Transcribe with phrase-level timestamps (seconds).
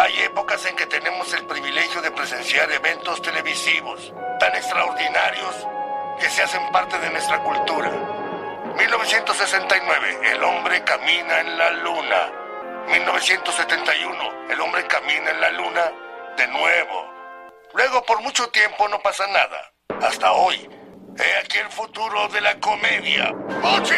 [0.00, 5.54] Hay épocas en que tenemos el privilegio de presenciar eventos televisivos tan extraordinarios
[6.18, 7.90] que se hacen parte de nuestra cultura.
[8.78, 12.32] 1969, el hombre camina en la luna.
[12.88, 15.92] 1971, el hombre camina en la luna
[16.34, 17.12] de nuevo.
[17.74, 19.74] Luego, por mucho tiempo no pasa nada.
[20.00, 20.66] Hasta hoy.
[21.18, 23.34] He aquí el futuro de la comedia.
[23.60, 23.94] ¡Mochi!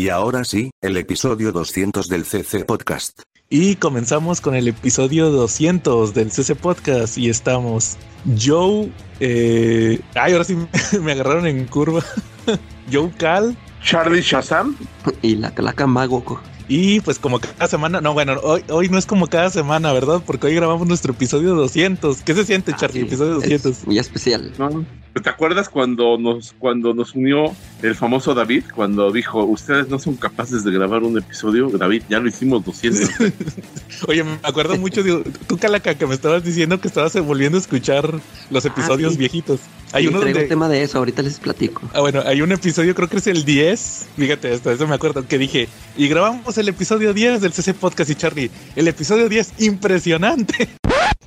[0.00, 3.20] Y ahora sí, el episodio 200 del CC Podcast.
[3.50, 7.98] Y comenzamos con el episodio 200 del CC Podcast y estamos
[8.42, 8.90] Joe,
[9.20, 10.56] eh, ay, ahora sí
[11.02, 12.02] me agarraron en curva.
[12.90, 13.54] Joe Cal,
[13.84, 14.74] Charlie Shazam
[15.20, 16.40] y la Calaca Mago.
[16.66, 20.22] Y pues como cada semana, no, bueno, hoy, hoy no es como cada semana, ¿verdad?
[20.24, 22.22] Porque hoy grabamos nuestro episodio 200.
[22.22, 23.00] ¿Qué se siente, Charlie?
[23.00, 23.66] Ah, sí, episodio 200.
[23.66, 24.50] Es muy especial.
[24.56, 24.86] ¿no?
[25.12, 28.64] ¿Te acuerdas cuando nos, cuando nos unió el famoso David?
[28.74, 31.68] Cuando dijo, ustedes no son capaces de grabar un episodio.
[31.68, 33.10] David, ya lo hicimos 200.
[34.06, 37.60] Oye, me acuerdo mucho de tú, Calaca, que me estabas diciendo que estabas volviendo a
[37.60, 39.18] escuchar los episodios sí.
[39.18, 39.60] viejitos.
[39.92, 40.42] Hay Sí, uno donde...
[40.42, 41.82] un tema de eso, ahorita les platico.
[41.92, 44.06] Ah, bueno, hay un episodio, creo que es el 10.
[44.16, 48.10] Fíjate, hasta eso me acuerdo que dije, y grabamos el episodio 10 del CC Podcast
[48.10, 48.50] y Charlie.
[48.76, 50.68] El episodio 10, impresionante.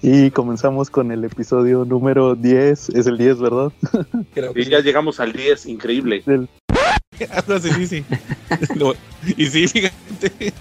[0.02, 2.90] Y comenzamos con el episodio número 10.
[2.90, 3.72] Es el 10, ¿verdad?
[4.34, 6.24] Creo que y ya llegamos al 10, increíble.
[6.26, 6.50] del-
[7.32, 8.06] Algo así, sí, sí.
[8.76, 8.96] Lo-
[9.38, 10.54] y sí, fíjate.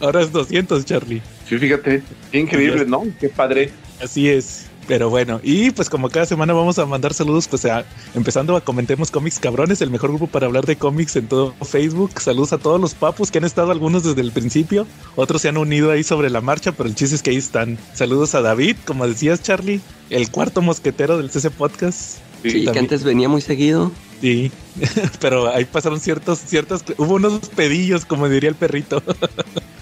[0.00, 1.22] Ahora es 200, Charlie.
[1.48, 2.02] Sí, fíjate,
[2.32, 3.04] increíble, ¿no?
[3.20, 3.70] Qué padre.
[4.02, 4.66] Así es.
[4.88, 8.60] Pero bueno, y pues como cada semana vamos a mandar saludos, pues a, empezando a
[8.62, 12.20] Comentemos Cómics Cabrones, el mejor grupo para hablar de cómics en todo Facebook.
[12.20, 15.56] Saludos a todos los papus que han estado algunos desde el principio, otros se han
[15.56, 17.78] unido ahí sobre la marcha, pero el chiste es que ahí están.
[17.94, 19.80] Saludos a David, como decías Charlie,
[20.10, 22.18] el cuarto mosquetero del CC Podcast.
[22.42, 23.92] Sí, Sí, que antes venía muy seguido.
[24.20, 24.50] Sí,
[25.20, 29.02] pero ahí pasaron ciertos, ciertas, hubo unos pedillos, como diría el perrito,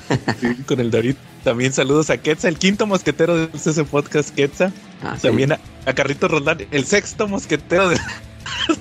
[0.67, 1.15] con el David.
[1.45, 4.73] También saludos a Quetza, el quinto mosquetero del CC Podcast, Quetza.
[5.03, 5.23] Ah, sí.
[5.29, 7.99] También a, a Carrito Roldán, el sexto mosquetero de.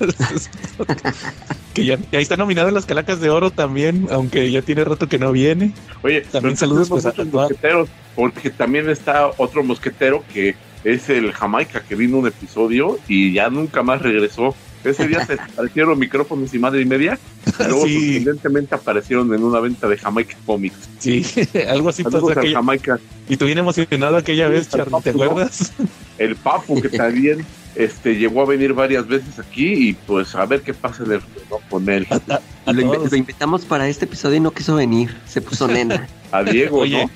[1.74, 5.08] que ya, ya está nominado en las Calacas de Oro también, aunque ya tiene rato
[5.08, 5.74] que no viene.
[6.02, 11.82] Oye, También saludos, pues, a- mosqueteros, porque también está otro mosquetero que es el Jamaica,
[11.88, 14.56] que vino un episodio y ya nunca más regresó.
[14.84, 17.20] Ese día se aparecieron micrófonos y madre y media.
[17.46, 17.94] y Luego Sí.
[18.16, 20.90] sorprendentemente aparecieron en una venta de Jamaica Comics.
[21.00, 21.26] Sí,
[21.70, 23.00] algo así pasó aquella, Jamaica.
[23.28, 25.74] Y tú bien emocionado aquella vez, al Charlie, ¿te acuerdas?
[26.18, 27.46] El Papu, que también
[27.76, 31.10] este, llegó a venir varias veces aquí y pues a ver qué pasa el
[31.50, 31.60] ¿no?
[31.70, 32.08] con él.
[32.10, 33.12] A, a- a Lo, todos.
[33.12, 35.16] lo invitamos para este episodio y no quiso venir.
[35.28, 36.08] Se puso nena.
[36.32, 37.12] A Diego, Oye, ¿no?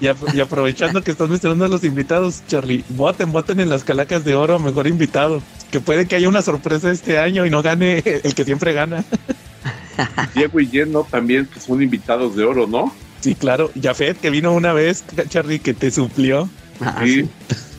[0.00, 3.84] Y, a- y aprovechando que estás mencionando a los invitados, Charlie, voten, voten en las
[3.84, 5.42] calacas de oro, mejor invitado.
[5.70, 9.04] Que puede que haya una sorpresa este año y no gane el que siempre gana.
[10.34, 11.04] Diego y Jen, ¿no?
[11.04, 12.92] También que son invitados de oro, ¿no?
[13.20, 13.70] Sí, claro.
[13.80, 16.48] Jafet, que vino una vez, Charlie, que te suplió.
[16.80, 17.22] Ah, Sí.
[17.22, 17.30] sí.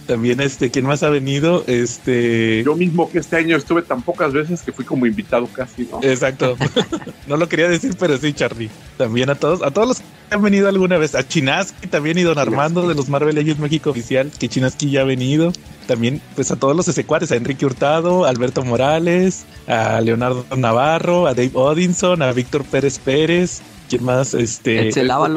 [0.08, 1.64] También, este, ¿quién más ha venido?
[1.66, 2.64] Este.
[2.64, 6.00] Yo mismo que este año estuve tan pocas veces que fui como invitado casi, ¿no?
[6.04, 6.56] Exacto.
[7.28, 8.70] no lo quería decir, pero sí, Charlie.
[8.98, 11.16] También a todos, a todos los que han venido alguna vez.
[11.16, 15.02] A Chinaski también y Don Armando de los Marvel Legends México Oficial, que Chinaski ya
[15.02, 15.52] ha venido.
[15.88, 21.26] También, pues a todos los secuares, a Enrique Hurtado, a Alberto Morales, a Leonardo Navarro,
[21.28, 23.62] a Dave Odinson, a Víctor Pérez Pérez.
[23.90, 24.34] ¿Quién más?
[24.36, 24.92] Este.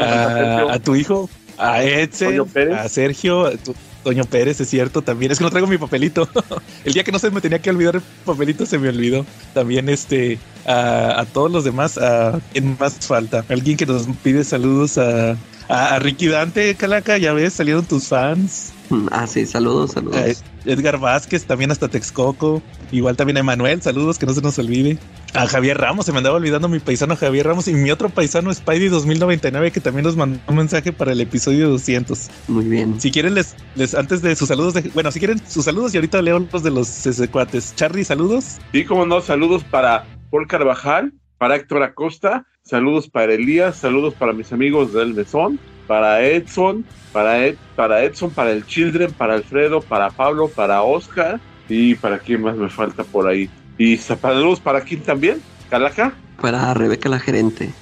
[0.05, 2.43] A, a tu hijo, a Edsel,
[2.75, 5.33] a Sergio, a tu- Toño Pérez, es cierto, también.
[5.33, 6.29] Es que no traigo mi papelito.
[6.85, 9.27] el día que no se me tenía que olvidar el papelito se me olvidó.
[9.55, 13.45] También este a, todos los demás, a ¿quién más falta?
[13.49, 15.33] Alguien que nos pide saludos a,
[15.69, 18.73] a, a Ricky Dante, Calaca, ya ves, salieron tus fans.
[19.11, 20.43] Ah, sí, saludos, saludos.
[20.65, 22.63] Edgar Vázquez, también hasta Texcoco.
[22.91, 24.99] Igual también a Emanuel, saludos, que no se nos olvide.
[25.35, 28.53] A Javier Ramos, se me andaba olvidando mi paisano Javier Ramos y mi otro paisano
[28.53, 32.29] Spidey 2099 que también nos mandó un mensaje para el episodio 200.
[32.49, 32.99] Muy bien.
[33.01, 35.99] Si quieren, les, les antes de sus saludos, de- bueno, si quieren sus saludos y
[35.99, 36.89] ahorita leo los de los
[37.31, 37.75] cuates.
[37.77, 38.57] Charlie, saludos.
[38.73, 44.33] Sí, como no, saludos para Paul Carvajal, para Héctor Acosta, saludos para Elías, saludos para
[44.33, 49.81] mis amigos del Mesón, para Edson, para, Ed, para Edson, para el Children, para Alfredo,
[49.81, 53.51] para Pablo, para Oscar y para quién más me falta por ahí.
[53.79, 57.73] Y saludos para quién también, Calaca, Para Rebeca la gerente.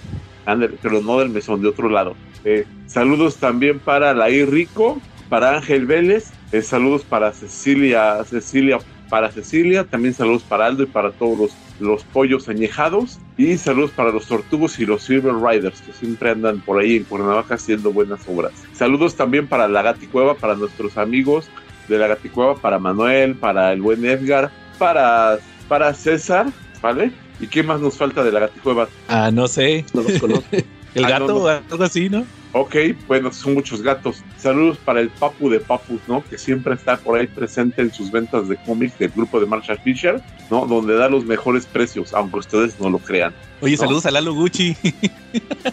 [0.47, 2.15] Ándale, pero no del Mesón, de otro lado.
[2.45, 8.79] Eh, saludos también para Laí Rico, para Ángel Vélez, eh, saludos para Cecilia, Cecilia,
[9.09, 11.51] para Cecilia, también saludos para Aldo y para todos los,
[11.81, 16.61] los pollos añejados, y saludos para los tortugos y los Silver Riders, que siempre andan
[16.61, 18.53] por ahí en Cuernavaca haciendo buenas obras.
[18.73, 21.49] Saludos también para la Gaticueva, para nuestros amigos
[21.89, 25.39] de la Gaticueva, para Manuel, para el buen Edgar, para,
[25.69, 26.47] para César,
[26.83, 27.13] ¿vale?
[27.41, 28.89] ¿Y qué más nos falta de la Gaticueva?
[29.09, 29.85] Ah, no sé.
[29.93, 30.47] No los conozco.
[30.95, 31.61] El Ah, gato no, o no.
[31.71, 32.25] algo así, ¿no?
[32.59, 32.75] Ok,
[33.07, 34.25] bueno, son muchos gatos.
[34.39, 36.25] Saludos para el Papu de Papus, ¿no?
[36.25, 39.79] Que siempre está por ahí presente en sus ventas de cómics del grupo de Marshall
[39.85, 40.65] Fisher, ¿no?
[40.67, 43.35] Donde da los mejores precios, aunque ustedes no lo crean.
[43.61, 43.83] Oye, No.
[43.83, 44.75] saludos a Lalo Gucci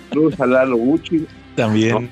[0.09, 1.25] Saludos a Lalo Gucci,
[1.55, 2.09] también.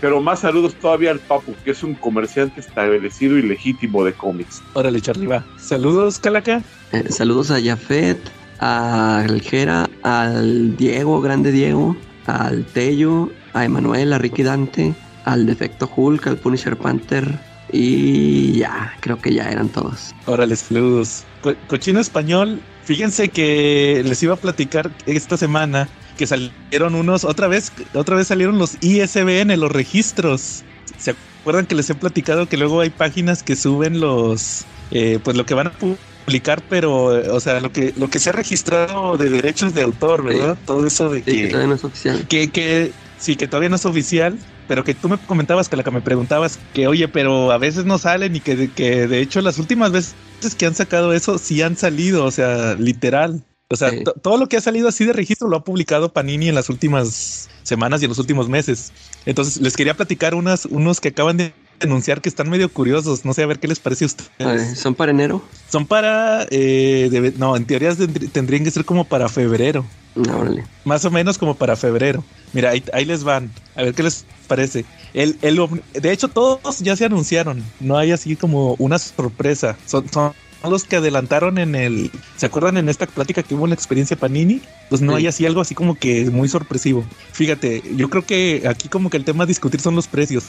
[0.00, 4.62] pero más saludos todavía al Papu, que es un comerciante establecido y legítimo de cómics.
[4.74, 5.44] Órale, Charlie, va.
[5.58, 6.62] Saludos, Calaca.
[6.92, 8.18] Eh, saludos a Jafet,
[8.60, 11.96] a Aljera, al Diego, grande Diego,
[12.26, 13.30] al Tello,
[13.60, 14.94] a Emanuel, a Ricky Dante,
[15.24, 17.38] al Defecto Hulk, al Punisher Panther
[17.72, 20.14] y ya, creo que ya eran todos.
[20.26, 21.24] Órale, saludos.
[21.42, 27.46] Co- cochino español, fíjense que les iba a platicar esta semana que salieron unos, otra
[27.46, 30.64] vez, otra vez salieron los ISBN, los registros.
[30.98, 35.36] ¿Se acuerdan que les he platicado que luego hay páginas que suben los, eh, pues
[35.36, 38.32] lo que van a publicar, pero, eh, o sea, lo que, lo que se ha
[38.32, 40.58] registrado de derechos de autor, ¿verdad?
[40.66, 42.26] Todo eso de Sí, que que, todavía no es oficial.
[42.28, 45.82] que, que sí, que todavía no es oficial, pero que tú me comentabas, que la
[45.84, 49.40] que me preguntabas, que oye, pero a veces no salen y que, que de hecho
[49.40, 50.14] las últimas veces
[50.56, 53.42] que han sacado eso sí han salido, o sea, literal.
[53.70, 54.02] O sea, Sí.
[54.22, 57.48] todo lo que ha salido así de registro lo ha publicado Panini en las últimas
[57.64, 58.92] semanas y en los últimos meses.
[59.26, 63.24] Entonces les quería platicar unas, unos que acaban de denunciar que están medio curiosos.
[63.26, 64.78] No sé, a ver qué les parece a ustedes.
[64.78, 65.42] ¿Son para enero?
[65.70, 69.84] Son para, eh, no, en teoría tendr- tendrían que ser como para febrero.
[70.26, 70.64] No, órale.
[70.84, 72.24] Más o menos como para febrero.
[72.52, 73.50] Mira, ahí, ahí les van.
[73.76, 74.84] A ver qué les parece.
[75.14, 75.60] El, el,
[75.94, 77.62] de hecho, todos ya se anunciaron.
[77.80, 79.76] No hay así como una sorpresa.
[79.86, 80.32] Son, son
[80.68, 82.10] los que adelantaron en el.
[82.36, 84.60] ¿Se acuerdan en esta plática que hubo en la experiencia Panini?
[84.88, 85.18] Pues no Sí.
[85.18, 87.04] hay así algo así como que muy sorpresivo.
[87.32, 90.44] Fíjate, yo creo que aquí como que el tema a discutir son los precios.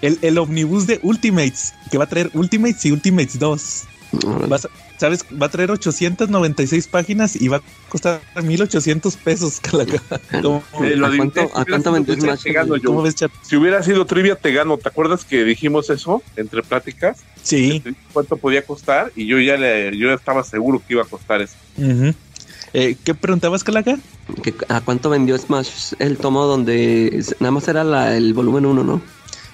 [0.00, 3.82] El, el omnibus de Ultimates, que va a traer Ultimates y Ultimates 2.
[4.24, 4.46] Órale.
[4.46, 5.24] Vas a- ¿Sabes?
[5.40, 9.84] Va a traer 896 páginas y va a costar 1800 pesos cada
[10.42, 11.40] ¿Cómo, Eh, lo ¿A cuánto.
[13.42, 14.78] Si hubiera sido trivia, te gano.
[14.78, 17.18] ¿Te acuerdas que dijimos eso entre pláticas?
[17.42, 17.82] Sí.
[18.12, 19.10] ¿Cuánto podía costar?
[19.16, 21.54] Y yo ya le, yo estaba seguro que iba a costar eso.
[21.76, 22.14] Ujú.
[22.74, 23.98] Eh, ¿Qué preguntabas, Calaca?
[24.42, 28.82] ¿Que- ¿A cuánto vendió Smash el tomo donde nada más era la- el volumen 1,
[28.84, 29.02] no?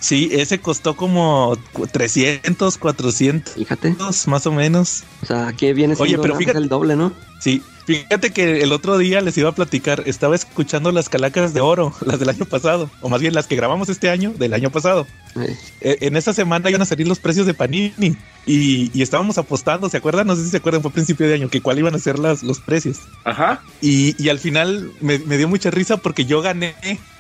[0.01, 3.97] Sí, ese costó como cu- 300, 400 Fíjate.
[4.29, 5.03] más o menos.
[5.23, 7.13] O sea, aquí viene Oye, siendo pero nada más fíjate- el doble, ¿no?
[7.41, 7.63] Sí,
[7.97, 11.95] fíjate que el otro día les iba a platicar, estaba escuchando las calacas de oro,
[12.05, 15.07] las del año pasado, o más bien las que grabamos este año, del año pasado.
[15.37, 19.39] Eh, Eh, en esa semana iban a salir los precios de Panini y, y estábamos
[19.39, 20.27] apostando, ¿se acuerdan?
[20.27, 22.19] No sé si se acuerdan, fue a principio de año, que cuál iban a ser
[22.19, 22.99] las, los precios.
[23.25, 23.63] Ajá.
[23.81, 26.75] Y, y al final me, me dio mucha risa porque yo gané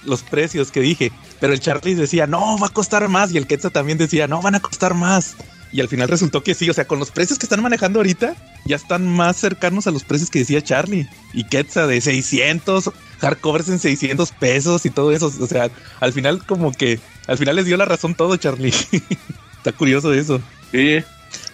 [0.05, 3.47] los precios que dije, pero el Charlie decía, no, va a costar más, y el
[3.47, 5.37] Quetzal también decía, no, van a costar más.
[5.73, 8.35] Y al final resultó que sí, o sea, con los precios que están manejando ahorita,
[8.65, 11.09] ya están más cercanos a los precios que decía Charlie.
[11.35, 15.32] Y Quetzal de 600, hardcovers en 600 pesos y todo eso.
[15.41, 15.70] O sea,
[16.00, 18.73] al final como que, al final les dio la razón todo, Charlie.
[19.59, 20.41] Está curioso eso.
[20.73, 20.99] Sí.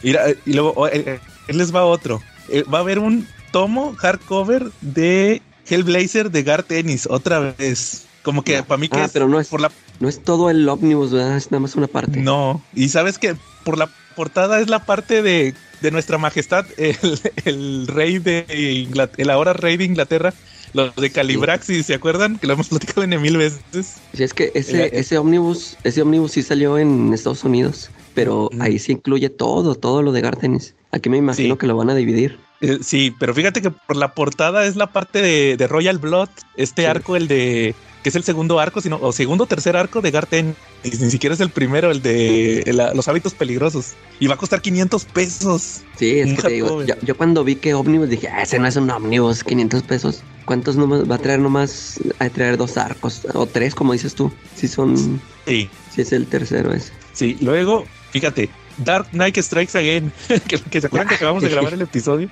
[0.03, 2.23] Mira, y luego oh, eh, eh, él les va otro.
[2.49, 8.05] Eh, va a haber un tomo hardcover de Hellblazer de Gar Tennis otra vez.
[8.23, 9.71] Como que para mí que Ah, es pero no es- por la
[10.01, 11.37] no es todo el ómnibus, ¿verdad?
[11.37, 12.19] Es nada más una parte.
[12.21, 12.63] no.
[12.75, 16.97] Y sabes que por la portada es la parte de, de nuestra majestad, el,
[17.45, 18.45] el rey de
[18.87, 20.33] Inglaterra, el ahora rey de Inglaterra,
[20.73, 22.39] los de Calibraxis, ¿se acuerdan?
[22.39, 23.97] Que lo hemos platicado en mil veces.
[24.13, 28.63] Sí, es que ese, ese ómnibus, ese ómnibus sí salió en Estados Unidos, pero Mm.
[28.63, 30.75] ahí sí incluye todo, todo lo de Gartenis.
[30.91, 31.59] Aquí me imagino Sí.
[31.59, 32.39] que lo van a dividir.
[32.61, 36.29] Eh, sí, pero fíjate que por la portada es la parte de, de Royal Blood,
[36.57, 36.87] este Sí.
[36.87, 40.11] arco, el de que es el segundo arco, sino o segundo o tercer arco de
[40.13, 44.35] Garten, y ni siquiera es el primero, el de el- los hábitos peligrosos, y va
[44.35, 45.81] a costar 500 pesos.
[45.99, 48.67] Sí, es que te digo, yo, yo cuando vi que ómnibus dije, ah, ese no
[48.69, 50.23] es un ómnibus, 500 pesos.
[50.45, 51.99] ¿Cuántos nomás va a traer nomás?
[52.19, 54.31] A traer dos arcos, o tres, como dices tú.
[54.55, 56.93] Si son, Sí, si es el tercero ese.
[57.15, 57.39] sí.
[57.41, 60.13] Luego, fíjate, Dark Knight Strikes Again,
[60.47, 62.29] que, que se acuerdan que acabamos de grabar el episodio.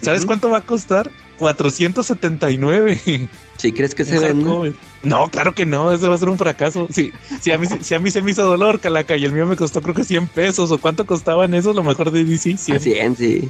[0.00, 1.08] ¿Sabes cuánto va a costar?
[1.38, 3.28] 479.
[3.62, 4.74] ¿Sí crees que se hardcover.
[5.04, 6.88] No, claro que no, eso va a ser un fracaso.
[6.90, 9.46] Sí, si a mí, si a mí se me hizo dolor, Calaca, y el mío
[9.46, 12.76] me costó creo que 100 pesos, o cuánto costaban esos, lo mejor de DC, 100,
[12.76, 13.48] A 100, sí.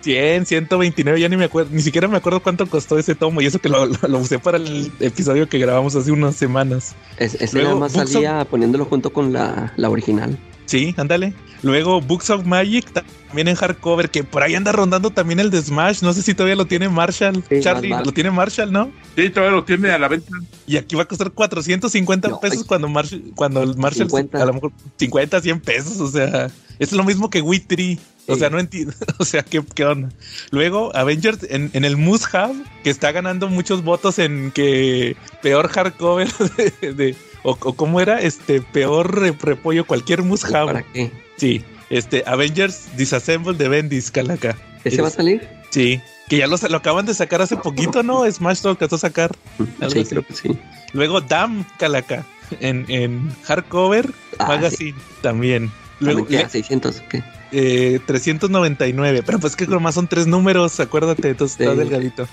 [0.00, 3.46] 100, 129, ya ni me acuerdo, ni siquiera me acuerdo cuánto costó ese tomo, y
[3.46, 6.94] eso que lo, lo- lo usé para el episodio que grabamos hace unas semanas.
[7.16, 10.36] Es- ese Luego, nada más salía poniéndolo junto con la, la original.
[10.66, 11.34] Sí, ándale.
[11.62, 15.62] Luego Books of Magic, también en hardcover, que por ahí anda rondando también el de
[15.62, 17.42] Smash, no sé si todavía lo tiene Marshall.
[17.48, 18.92] Sí, Charlie, lo tiene Marshall, ¿no?
[19.16, 20.30] Sí, todavía lo tiene a la venta.
[20.66, 22.64] Y aquí va a costar 450 No, pesos ay.
[22.66, 24.42] cuando Marshall, cuando el Marshall 50.
[24.42, 27.98] a lo mejor 50, 100 pesos, o sea, es lo mismo que Witry.
[28.26, 28.40] O Sí.
[28.40, 28.94] sea, no entiendo.
[29.18, 30.08] O sea, ¿qué, qué onda?
[30.50, 35.68] Luego, Avengers en, en el Moose Hub, que está ganando muchos votos en que peor
[35.68, 36.28] hardcover
[36.80, 36.92] de.
[36.94, 40.66] de- o, o cómo era, este, peor re- repollo, cualquier Hub.
[40.66, 41.12] ¿Para qué?
[41.36, 44.56] Sí, este, Avengers Disassemble de Bendis, Calaca.
[44.82, 45.48] ¿Ese va a salir?
[45.70, 48.24] Sí, que ya lo, lo acaban de sacar hace poquito, ¿no?
[48.30, 49.30] Smash lo alcanzó a sacar.
[49.58, 49.64] Sí,
[50.00, 50.04] así.
[50.04, 50.48] creo que sí.
[50.92, 52.24] Luego Dam, Calaca,
[52.60, 55.70] en, en hardcover Ah, magazine también.
[56.00, 56.36] Luego Luego, ¿qué?
[56.38, 57.22] le- ¿A 600 o qué?
[57.52, 62.26] eh, 399, pero pues que nomás son tres números, acuérdate, entonces está delgadito.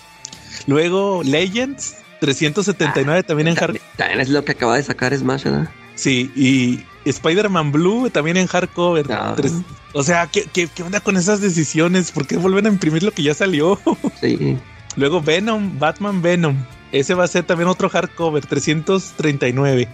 [0.68, 3.66] Luego Legends, 379 también en hard...
[3.66, 5.70] También, también es lo que acaba de sacar Smash, ¿verdad?
[5.96, 9.12] Sí, y Spider-Man Blue también en hardcover.
[9.12, 9.34] Ah.
[9.36, 9.54] Tres-
[9.94, 12.12] O sea, ¿qué, qué, qué onda con esas decisiones?
[12.12, 13.80] ¿Por qué vuelven a imprimir lo que ya salió?
[14.22, 14.58] Sí.
[14.96, 16.56] Luego Venom, Batman Venom.
[16.92, 19.88] Ese va a ser también otro hardcover, 339.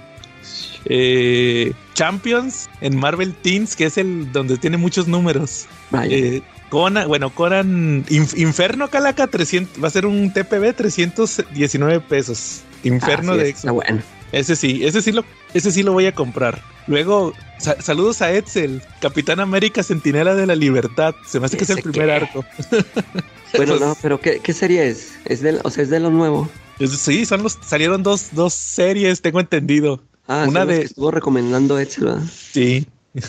[0.85, 5.65] Eh, Champions en Marvel Teens, que es el donde tiene muchos números.
[5.91, 6.15] Vaya.
[6.15, 12.61] Eh, Conan, bueno, Conan Inf- Inferno Calaca 300, va a ser un TPB 319 pesos.
[12.83, 14.01] Inferno de está bueno.
[14.31, 16.61] ese sí, ese sí lo, ese sí lo voy a comprar.
[16.87, 21.15] Luego, sa- saludos a Edsel, Capitán América Centinela de la Libertad.
[21.25, 22.45] Se me hace que es el ¿Ese primer arco.
[23.55, 25.13] Bueno, no, pero ¿qué, qué serie es?
[25.23, 26.49] ¿Es de, o sea, es de lo nuevo?
[26.79, 30.01] Es- Sí, son los, salieron dos, dos series, tengo entendido.
[30.27, 32.23] Ah, Una de- que estuvo recomendando Edsel, ¿verdad?
[32.51, 32.85] Sí.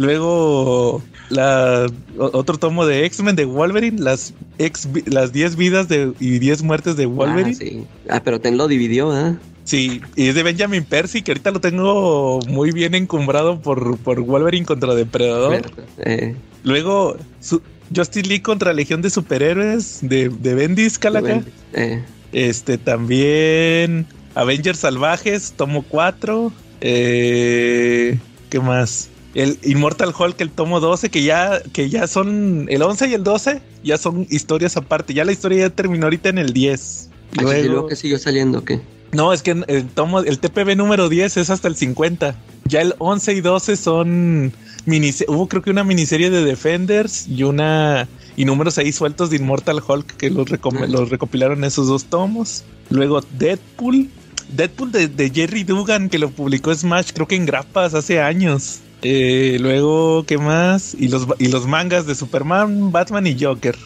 [0.00, 6.38] Luego, la, otro tomo de X-Men de Wolverine, las, ex, las 10 vidas de, y
[6.38, 7.50] 10 muertes de Wolverine.
[7.52, 7.84] Ah, sí.
[8.08, 9.36] Ah, pero Ten lo dividió, ¿ah?
[9.64, 14.22] Sí, y es de Benjamin Percy, que ahorita lo tengo muy bien encumbrado por, por
[14.22, 15.60] Wolverine contra Depredador.
[15.98, 17.60] Eh, Luego, su,
[17.94, 21.42] Justice League contra Legión de Superhéroes de, de Bendis, Calaca.
[21.74, 22.02] eh,
[22.32, 26.50] Este también Avengers Salvajes, tomo 4.
[26.80, 29.10] Eh, ¿Qué más?
[29.34, 33.22] El Immortal Hulk, el tomo 12, que ya, que ya son el 11 y el
[33.22, 35.14] 12, ya son historias aparte.
[35.14, 37.10] Ya la historia ya terminó ahorita en el 10.
[37.38, 38.80] ah, Luego, que siguió saliendo, ¿qué?
[39.12, 42.36] no, es que el tomo, el TPB número 10 es hasta el 50.
[42.66, 44.52] Ya el 11 y 12 son
[45.28, 49.82] hubo creo que una miniserie de Defenders y una y números ahí sueltos de Immortal
[49.86, 50.86] Hulk que los, Ah.
[50.88, 52.64] los recopilaron en esos dos tomos.
[52.88, 54.08] Luego Deadpool,
[54.56, 58.80] Deadpool de, de Jerry Dugan que lo publicó Smash creo que en grapas hace años.
[59.02, 60.94] Eh, luego, ¿qué más?
[60.98, 63.76] Y los, y los mangas de Superman, Batman y Joker.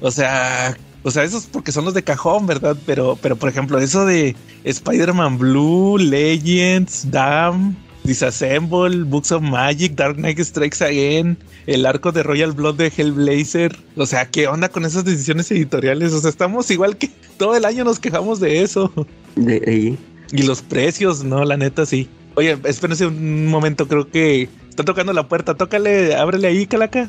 [0.00, 2.76] O sea, o sea, esos porque son los de cajón, ¿verdad?
[2.84, 10.16] Pero, pero por ejemplo, eso de Spider-Man Blue, Legends, Dam, Disassemble, Books of Magic, Dark
[10.16, 13.76] Knight Strikes Again, el arco de Royal Blood de Hellblazer.
[13.96, 16.12] O sea, ¿qué onda con esas decisiones editoriales?
[16.12, 18.92] O sea, estamos igual que todo el año nos quejamos de eso.
[19.36, 19.98] De ahí.
[20.32, 22.08] Y los precios, no, la neta sí.
[22.36, 25.54] Oye, espérense un momento, creo que está tocando la puerta.
[25.54, 27.08] Tócale, ábrele ahí, Calaca.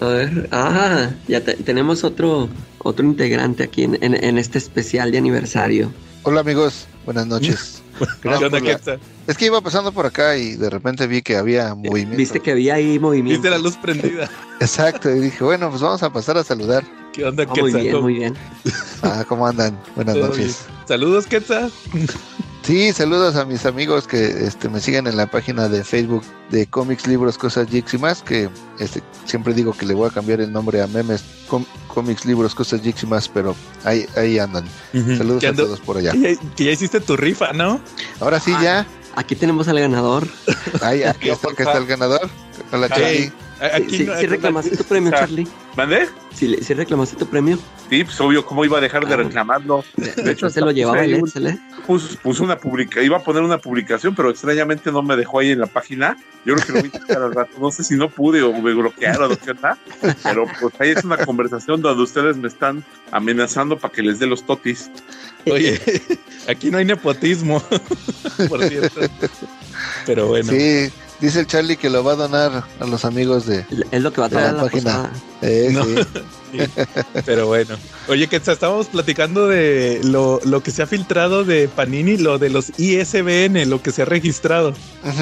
[0.00, 5.10] A ver, ah, ya te- tenemos otro otro integrante aquí en, en- en este especial
[5.12, 5.90] de aniversario.
[6.22, 7.82] Hola amigos, buenas noches.
[7.98, 8.98] ¿Qué Gracias onda, la-?
[9.26, 12.16] Es que iba pasando por acá y de repente vi que había movimiento.
[12.16, 13.40] Viste que había ahí movimiento.
[13.42, 14.28] Viste la luz prendida.
[14.60, 16.84] Exacto, y dije, bueno, pues vamos a pasar a saludar.
[17.12, 18.34] ¿Qué onda, Ah, muy bien, muy bien.
[19.02, 19.78] Ah, ¿cómo andan?
[19.94, 20.64] Buenas noches.
[20.88, 21.70] Saludos, Quetzal.
[22.64, 26.66] Sí, saludos a mis amigos que este, me siguen en la página de Facebook de
[26.66, 30.40] cómics, libros, cosas, geeks y más, que este, siempre digo que le voy a cambiar
[30.40, 33.54] el nombre a memes, com- cómics, libros, cosas, geeks y más, pero
[33.84, 34.64] ahí, ahí andan.
[34.92, 36.12] Saludos a todos por allá.
[36.12, 37.80] Que ya, que ya hiciste tu rifa, ¿no?
[38.20, 40.26] Ahora sí, Ah, ya, Aquí tenemos al ganador.
[40.80, 42.30] ahí, aquí está está el ganador.
[42.72, 43.30] Hola, Sí,
[43.60, 45.10] aquí sí, no- sí reclamaste tu premio.
[45.10, 45.46] Charlie.
[45.76, 46.06] ¿Mandé?
[46.34, 47.58] Sí, sí reclamaste tu premio.
[47.90, 49.18] Sí, pues obvio, ¿cómo iba a dejar de Ah.
[49.18, 49.84] reclamarlo?
[49.96, 51.58] De hecho, se lo llevaba el Edsel, ¿eh?
[51.86, 55.50] pus- puse una publica, iba a poner una publicación, pero extrañamente no me dejó ahí
[55.50, 56.16] en la página.
[56.44, 57.50] Yo creo que lo voy a intentar al rato.
[57.60, 59.78] No sé si no pude o me bloquearon o qué onda,
[60.22, 64.26] pero pues ahí es una conversación donde ustedes me están amenazando para que les dé
[64.26, 64.90] los totis.
[65.50, 65.80] Oye,
[66.48, 67.62] aquí no hay nepotismo,
[68.48, 69.00] por cierto.
[70.06, 70.90] Pero bueno, Sí,
[71.20, 73.64] dice el Charlie que lo va a donar a los amigos de...
[73.90, 75.10] Es lo que va a traer La a la página.
[75.42, 75.84] Eh, No.
[75.84, 75.94] sí.
[76.52, 76.58] sí,
[77.24, 77.76] pero bueno.
[78.08, 82.50] Oye, que estábamos platicando de lo, lo que se ha filtrado de Panini, lo de
[82.50, 84.74] los ISBN, lo que se ha registrado.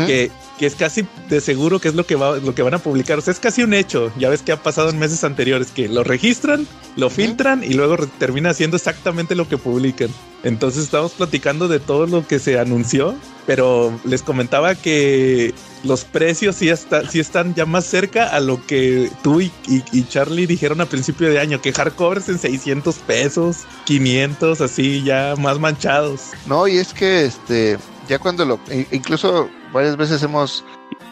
[0.07, 2.79] Que, que es casi de seguro que es lo que va, lo que van a
[2.79, 3.19] publicar.
[3.19, 4.13] O sea, es casi un hecho.
[4.19, 7.97] Ya ves que ha pasado en meses anteriores que lo registran, lo filtran y luego
[8.19, 10.11] termina haciendo exactamente lo que publican.
[10.45, 13.15] Entonces estamos platicando de todo lo que se anunció,
[13.47, 18.65] pero les comentaba que los precios sí, está, sí están ya más cerca a lo
[18.67, 22.97] que tú y, y- y Charlie dijeron a principio de año, que hardcovers en 600
[22.97, 26.21] pesos, 500, así ya más manchados.
[26.47, 28.59] No, y es que este ya cuando lo
[28.91, 30.65] incluso varias veces hemos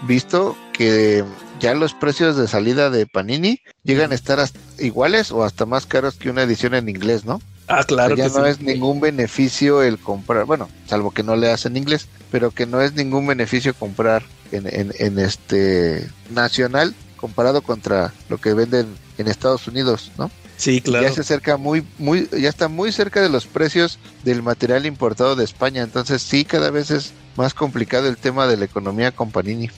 [0.07, 1.25] visto que
[1.61, 5.85] ya los precios de salida de Panini llegan a estar hasta iguales o hasta más
[5.87, 7.41] caros que una edición en inglés, ¿no?
[7.69, 8.50] Ah, claro ya que no sí.
[8.50, 12.81] es ningún beneficio el comprar, bueno, salvo que no le hacen inglés, pero que no
[12.81, 18.87] es ningún beneficio comprar en, en, en este nacional comparado contra lo que venden
[19.19, 20.30] en Estados Unidos, ¿no?
[20.57, 21.07] Sí, claro.
[21.09, 25.37] Ya se acerca muy, muy, ya está muy cerca de los precios del material importado
[25.37, 29.30] de España, entonces sí, cada vez es más complicado el tema de la economía con
[29.30, 29.71] Panini.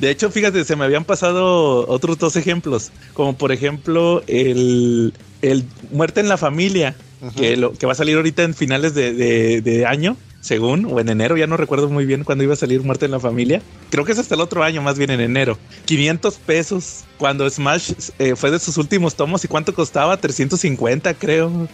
[0.00, 5.64] De hecho, fíjate, se me habían pasado otros dos ejemplos, como por ejemplo el, el
[5.90, 6.94] Muerte en la Familia,
[7.36, 11.00] que, lo, que va a salir ahorita en finales de, de- de año, según, o
[11.00, 13.62] en enero, ya no recuerdo muy bien cuándo iba a salir Muerte en la Familia.
[13.88, 15.56] Creo que es hasta el otro año, más bien en enero.
[15.86, 20.18] 500 pesos, cuando Smash eh, fue de sus últimos tomos, ¿y cuánto costaba?
[20.18, 21.66] 350, creo.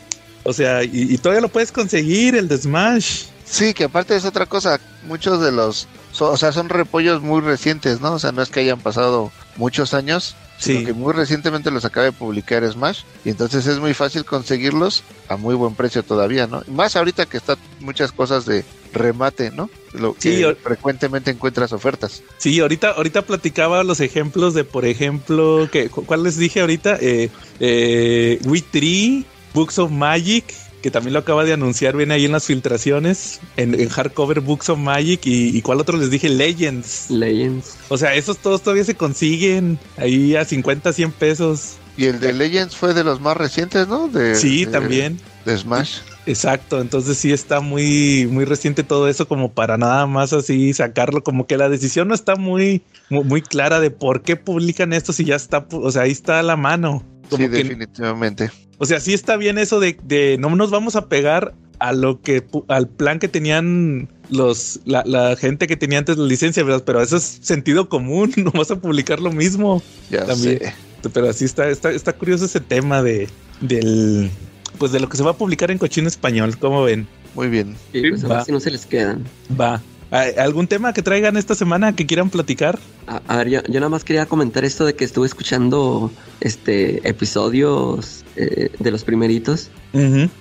[0.44, 3.24] O sea, y, y todavía lo puedes conseguir, el de Smash.
[3.50, 7.40] Sí, que aparte es otra cosa, muchos de los, so- o sea, son repollos muy
[7.40, 8.12] recientes, ¿no?
[8.14, 10.86] O sea, no es que hayan pasado muchos años, sino Sí.
[10.86, 15.36] que muy recientemente los acaba de publicar Smash y entonces es muy fácil conseguirlos a
[15.36, 16.62] muy buen precio todavía, ¿no?
[16.68, 19.68] Más ahorita que están muchas cosas de remate, ¿no?
[19.94, 22.22] Lo Sí, que frecuentemente encuentras ofertas.
[22.38, 26.98] Sí, ahorita, ahorita platicaba los ejemplos de, por ejemplo, que, cu- ¿cuál les dije ahorita?
[27.00, 30.44] Eh, eh, We Tree, Books of Magic,
[30.82, 34.68] que también lo acaba de anunciar, viene ahí en las filtraciones, en, en hardcover Books
[34.70, 37.10] of Magic, y, y cuál otro les dije, Legends.
[37.10, 37.76] Legends.
[37.88, 41.76] O sea, esos todos todavía se consiguen ahí a 50, 100 pesos.
[41.96, 44.08] Y el de Legends fue de los más recientes, ¿no?
[44.08, 45.20] De, Sí, de- también.
[45.44, 45.98] De Smash.
[46.26, 51.22] Exacto, entonces sí está muy, muy reciente todo eso como para nada más así sacarlo,
[51.24, 55.12] como que la decisión no está muy, muy, muy clara de por qué publican esto
[55.14, 57.02] si ya está, o sea, ahí está a la mano.
[57.30, 58.50] Como Sí, que, definitivamente.
[58.78, 62.20] o sea, sí está bien eso de, de no nos vamos a pegar a lo
[62.20, 66.82] que, al plan que tenían los, la, la gente que tenía antes la licencia, ¿verdad?
[66.84, 69.82] Pero eso es sentido común, no vas a publicar lo mismo.
[70.10, 70.58] Ya También.
[70.58, 70.74] sé.
[71.14, 73.26] Pero así está, está, está curioso ese tema de,
[73.62, 74.30] del,
[74.76, 77.08] pues de lo que se va a publicar en cochino español, ¿cómo ven?
[77.34, 77.74] Muy bien.
[77.94, 78.36] Y pues a va.
[78.36, 79.24] ver si no se les quedan.
[79.58, 79.80] Va.
[80.10, 82.78] ¿Hay ¿Algún tema que traigan esta semana que quieran platicar?
[83.06, 87.08] A, a ver, yo, yo nada más quería comentar esto de que estuve escuchando este
[87.08, 89.70] episodios eh, de los primeritos.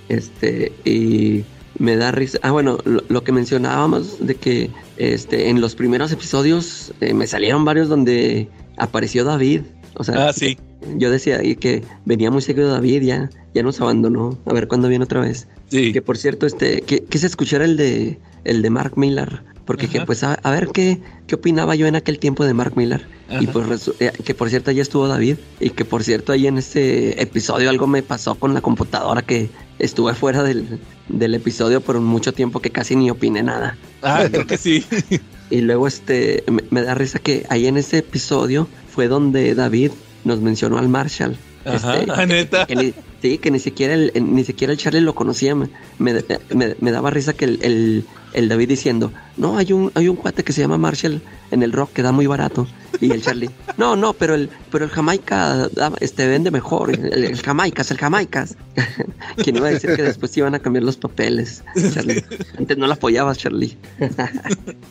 [0.09, 1.43] Este, y
[1.77, 2.39] me da risa.
[2.41, 7.27] Ah, bueno, lo, lo que mencionábamos de que este, en los primeros episodios eh, me
[7.27, 9.61] salieron varios donde apareció David.
[9.95, 10.57] O sea, Ah, sí.
[10.97, 14.37] yo decía ahí que venía muy seguido David, ya, ya nos abandonó.
[14.45, 15.47] A ver cuándo viene otra vez.
[15.69, 15.91] Sí.
[15.93, 19.43] Que por cierto, este, que, que se escuchara el de el de Mark Miller.
[19.69, 22.73] Porque que pues a, a ver qué, qué opinaba yo en aquel tiempo de Mark
[22.75, 23.05] Miller.
[23.39, 25.37] Y pues eh, que por cierto allí estuvo David.
[25.59, 29.51] Y que por cierto ahí en este episodio algo me pasó con la computadora que
[29.77, 33.77] estuve fuera del, del episodio por mucho tiempo que casi ni opiné nada.
[34.01, 34.83] Ah, creo que sí.
[35.51, 39.91] Y luego este me, me da risa que ahí en ese episodio fue donde David
[40.23, 41.37] nos mencionó al Marshall.
[41.63, 42.65] Ajá, Este, neta.
[42.65, 45.55] que sí, que ni siquiera el, el- ni siquiera el Charlie lo conocía.
[45.55, 46.13] Me, me,
[46.53, 50.15] me- me daba risa que el, el, el David diciendo, no, hay un, hay un
[50.15, 51.21] cuate que se llama Marshall
[51.51, 52.67] en el rock que da muy barato.
[53.01, 56.91] Y el Charlie, no, no, pero el, pero el Jamaica este, vende mejor.
[56.91, 58.57] El, el Jamaicas, el Jamaicas.
[59.37, 61.63] Quien iba a decir que después iban a cambiar los papeles.
[61.93, 62.23] Charlie.
[62.57, 63.77] Antes no lo apoyabas, Charlie.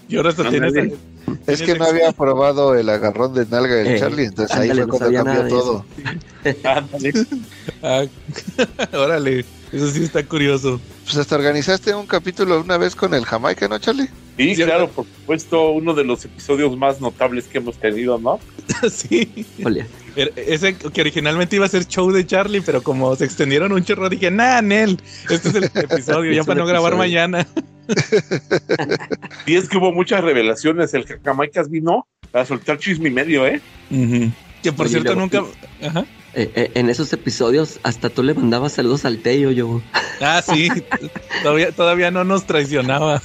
[0.09, 0.73] Y ahora hasta tienes.
[1.47, 4.81] Es que no había probado el agarrón de nalga del Eh, Charlie, entonces ahí fue
[4.81, 5.85] no cuando cambió todo.
[6.65, 7.13] Ándale.
[7.83, 8.05] Ah,
[8.95, 9.45] órale.
[9.73, 10.81] Eso sí está curioso.
[11.05, 14.09] Pues hasta organizaste un capítulo una vez con el Jamaica, ¿no, Charlie?
[14.37, 14.65] Sí, Cierto.
[14.73, 18.39] claro, por supuesto, uno de los episodios más notables que hemos tenido, ¿no?
[18.91, 19.45] sí.
[19.65, 19.85] Oye,
[20.17, 23.85] Er- Ese que originalmente iba a ser show de Charlie, pero como se extendieron un
[23.85, 27.47] chorro, dije, nah, Nel, este es el episodio, ya para no grabar mañana.
[29.47, 30.93] Y es que hubo muchas revelaciones.
[30.95, 33.61] El Jamaicas vino a soltar chisme y medio, ¿eh?
[34.63, 35.43] Que por Oye, cierto nunca.
[35.83, 36.05] Ajá.
[36.35, 39.81] Eh, eh, en esos episodios hasta tú le mandabas saludos al Tello, yo.
[40.21, 40.69] Ah, sí.
[41.43, 43.23] todavía, todavía no nos traicionaba.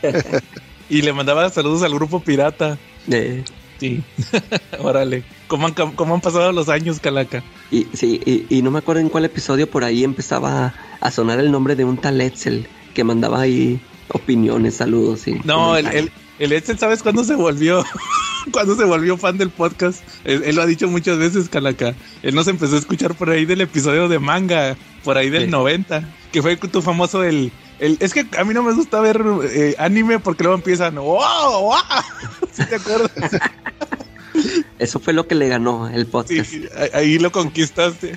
[0.90, 2.78] y le mandaba saludos al grupo pirata.
[3.10, 3.44] Eh,
[3.78, 4.02] Sí.
[4.80, 5.22] Órale.
[5.46, 7.42] ¿Cómo han, ¿Cómo han pasado los años, Calaca?
[7.70, 11.38] Y sí, y, y no me acuerdo en cuál episodio por ahí empezaba a sonar
[11.38, 13.80] el nombre de un tal Etzel que mandaba ahí
[14.12, 17.84] opiniones, saludos y No, el, el, el Edsel, ¿sabes cuándo se volvió?
[18.52, 20.02] cuándo se volvió fan del podcast.
[20.24, 21.94] Él, él lo ha dicho muchas veces, Calaca.
[22.22, 25.50] Él nos empezó a escuchar por ahí del episodio de manga, por ahí del Sí.
[25.50, 27.52] 90, que fue tu famoso el...
[27.78, 31.18] el es que a mí no me gusta ver eh, anime porque luego empiezan, ¡wow!
[31.62, 31.74] wow!
[32.52, 33.10] ¿Sí te acuerdas?
[34.78, 36.48] Eso fue lo que le ganó el podcast.
[36.48, 38.16] Sí, ahí lo conquistaste.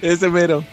[0.00, 0.64] Ese mero.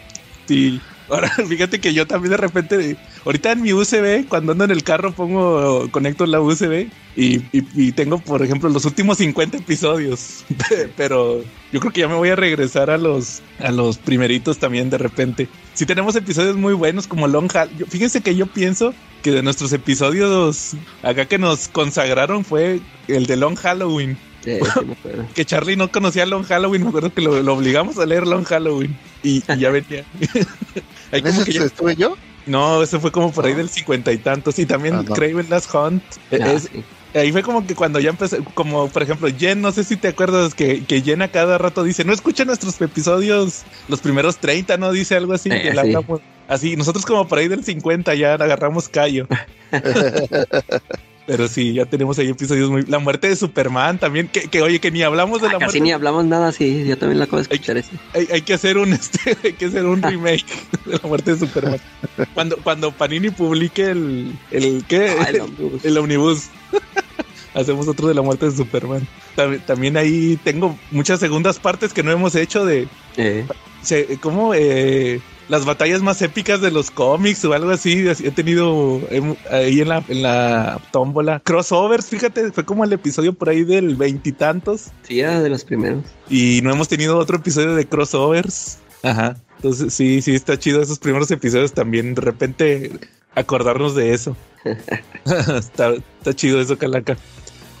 [0.46, 0.80] Sí.
[1.10, 4.82] Ahora, fíjate que yo también de repente, ahorita en mi USB, cuando ando en el
[4.82, 10.44] carro, pongo, conecto la USB y, y- y tengo, por ejemplo, los últimos 50 episodios.
[10.96, 11.42] Pero
[11.72, 14.98] yo creo que ya me voy a regresar a los, a los primeritos también de
[14.98, 15.48] repente.
[15.74, 17.70] Si tenemos episodios muy buenos como Long Hall.
[17.88, 23.36] Fíjense que yo pienso que de nuestros episodios acá que nos consagraron fue el de
[23.36, 24.16] Long Halloween.
[24.56, 25.26] Sí, sí me acuerdo.
[25.34, 28.44] Que Charlie no conocía Long Halloween, me acuerdo que lo, lo obligamos a leer Long
[28.44, 30.04] Halloween y, y ya venía.
[31.12, 32.16] Ahí ¿En como ese que ya- estuve yo?
[32.46, 33.58] no, ese fue como por ahí No.
[33.58, 34.58] del cincuenta y tantos.
[34.58, 35.14] Y también Ah, no.
[35.14, 36.02] Craven Last Hunt.
[36.30, 36.82] Eh, Ah, es- sí.
[37.14, 40.08] ahí fue como que cuando ya empecé, como por ejemplo, Jen, no sé si te
[40.08, 44.78] acuerdas que, que Jen a cada rato dice, no escucha nuestros episodios, los primeros 30,
[44.78, 44.92] ¿no?
[44.92, 45.50] Dice algo así.
[45.50, 45.78] Eh, que sí.
[45.78, 46.74] hablamos así.
[46.76, 49.26] Nosotros como por ahí del 50 ya agarramos callo.
[51.28, 52.84] Pero sí, ya tenemos ahí episodios muy...
[52.86, 55.64] La muerte de Superman también, que, que oye, que ni hablamos de Ah, la casi
[55.78, 55.80] muerte.
[55.82, 56.84] ni hablamos nada, sí.
[56.86, 57.90] Yo también la acabo de escuchar ese.
[58.14, 60.46] Hay, hay que hacer un este, hay que hacer un remake
[60.86, 61.78] de la muerte de Superman.
[62.32, 65.14] Cuando, cuando Panini publique el, el ¿qué?
[65.20, 65.84] Ah, el Omnibus.
[65.84, 66.46] el omnibus.
[67.54, 69.06] Hacemos otro de la muerte de Superman.
[69.36, 72.88] También, también ahí tengo muchas segundas partes que no hemos hecho de
[73.18, 73.46] Eh,
[73.82, 78.06] se- como eh, las batallas más épicas de los cómics o algo así.
[78.08, 81.40] He tenido em, ahí en la, en la tómbola.
[81.40, 84.88] Crossovers, fíjate, fue como el episodio por ahí del veintitantos.
[85.02, 86.04] sí, era de los primeros.
[86.28, 88.78] Y no hemos tenido otro episodio de crossovers.
[89.02, 89.36] Ajá.
[89.56, 92.14] Entonces, sí, sí, está chido esos primeros episodios también.
[92.14, 92.92] De repente,
[93.34, 94.36] acordarnos de eso.
[95.24, 97.16] está, está chido eso, Calaca.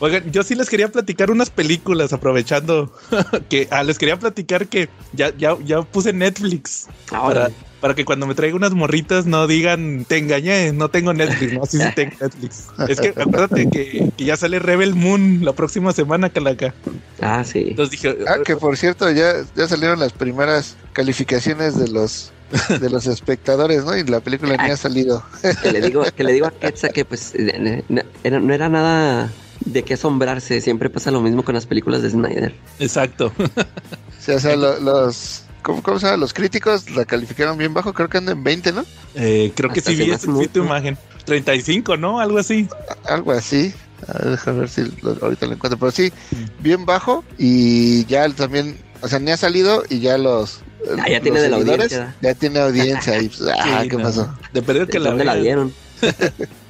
[0.00, 2.92] Oigan, yo sí les quería platicar unas películas, aprovechando
[3.48, 8.04] que ah, les quería platicar que ya, ya, ya puse Netflix Ahora, para, para que
[8.04, 11.88] cuando me traiga unas morritas no digan te engañé, no tengo Netflix, no, sí, sí
[11.96, 12.66] tengo Netflix.
[12.88, 16.74] Es que acuérdate que, que ya sale Rebel Moon la próxima semana, Calaca.
[17.20, 17.66] ah, sí.
[17.70, 22.32] Entonces dije, Ah, que por cierto, ya, ya salieron las primeras calificaciones de los
[22.80, 23.96] de los espectadores, ¿no?
[23.96, 25.22] Y la película ni ha salido.
[25.62, 28.68] que le digo, que le digo a Quetzal que pues eh, no era, no era
[28.68, 29.30] nada
[29.64, 30.60] de qué asombrarse.
[30.60, 32.54] Siempre pasa lo mismo con las películas de Snyder.
[32.78, 33.32] exacto.
[33.38, 36.18] O sea, o sea, lo- los ¿cómo, cómo se llama?
[36.18, 38.84] Los críticos la calificaron bien bajo, creo que andan en 20, ¿no?
[39.14, 40.96] Eh, creo que Hasta sí se vi hace sí tu imagen.
[41.24, 42.20] 35, ¿no?
[42.20, 42.68] Algo así.
[43.06, 43.72] Algo así.
[44.06, 45.78] A ver, déjame ver si lo- ahorita lo encuentro.
[45.78, 46.12] Pero sí,
[46.60, 50.60] bien bajo y ya también, o sea, ni ha salido y ya los...
[50.98, 52.14] Ah, ya tiene de la audiencia.
[52.22, 54.02] Ya tiene audiencia y pues, ah, Sí, ¿qué no.
[54.04, 54.32] pasó?
[54.52, 55.72] De perder que la, ¿Dónde la dieron?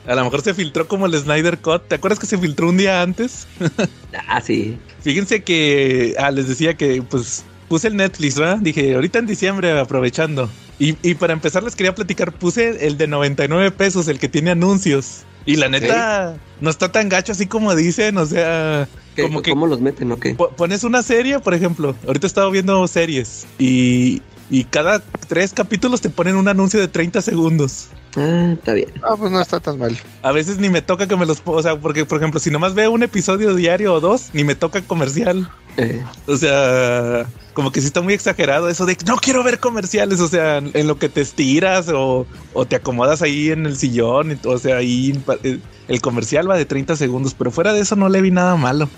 [0.08, 1.82] A lo mejor se filtró como el Snyder Cut.
[1.86, 3.46] ¿Te acuerdas que se filtró un día antes?
[4.26, 4.76] Ah, sí.
[5.02, 8.58] Fíjense que ah, les decía que pues puse el Netflix, ¿verdad?
[8.60, 10.50] Dije, ahorita en diciembre aprovechando.
[10.78, 14.50] Y, y para empezar les quería platicar, puse el de 99 pesos, el que tiene
[14.50, 15.22] anuncios.
[15.46, 19.50] Y la neta, no está tan gacho así como dicen, o sea, ¿Qué- como que
[19.50, 20.34] ¿Cómo los meten o qué?
[20.34, 21.94] Po- pones una serie, por ejemplo.
[22.06, 26.88] Ahorita he estado viendo series y, y cada tres capítulos te ponen un anuncio de
[26.88, 27.88] 30 segundos.
[28.16, 28.88] Ah, está bien.
[29.02, 29.96] Ah, pues no está tan mal.
[30.22, 31.42] A veces ni me toca que me los...
[31.44, 34.54] O sea, porque, por ejemplo, si nomás veo un episodio diario o dos, ni me
[34.54, 35.48] toca comercial.
[35.76, 40.20] Eh, O sea, como que sí está muy exagerado eso de no quiero ver comerciales.
[40.20, 44.32] O sea, en lo que te estiras o, o te acomodas ahí en el sillón.
[44.32, 47.94] y- O sea, ahí eh, el comercial va de 30 segundos, pero fuera de eso
[47.94, 48.88] no le vi nada malo.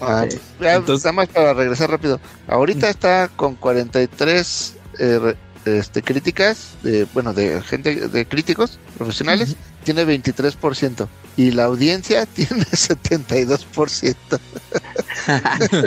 [0.00, 0.40] Ah, pues,
[0.74, 2.18] Entonces- nada más para regresar rápido.
[2.48, 5.34] Ahorita está con 43 eh,
[5.66, 11.06] este, críticas, de, bueno, de gente, de críticos profesionales, tiene 23%.
[11.36, 14.14] Y la audiencia tiene 72%.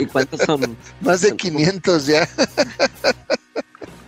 [0.00, 0.76] ¿Y cuántos son?
[1.00, 2.28] Más de 500 ya.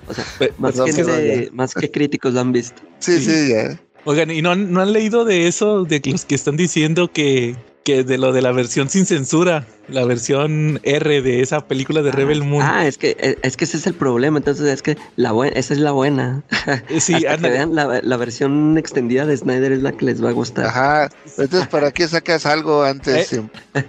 [0.08, 2.82] O sea, más que críticos lo han visto.
[2.98, 3.24] Sí, Sí.
[3.24, 3.80] sí, ya.
[4.04, 7.56] Oigan, ¿y no, han- no han leído de eso, de los que están diciendo que,
[7.84, 12.12] que de lo de la versión sin censura, la versión R de esa película de
[12.12, 12.62] Rebel Moon?
[12.62, 14.38] Ah, es que, es, es que ese es el problema.
[14.38, 16.42] Entonces, es que la buena, esa es la buena.
[16.88, 17.54] Eh, sí, Hasta que ándale.
[17.54, 20.66] vean la, la versión extendida de Snyder es la que les va a gustar.
[20.66, 21.10] Ajá.
[21.38, 23.32] Entonces, ¿para qué sacas algo antes?
[23.32, 23.42] Eh.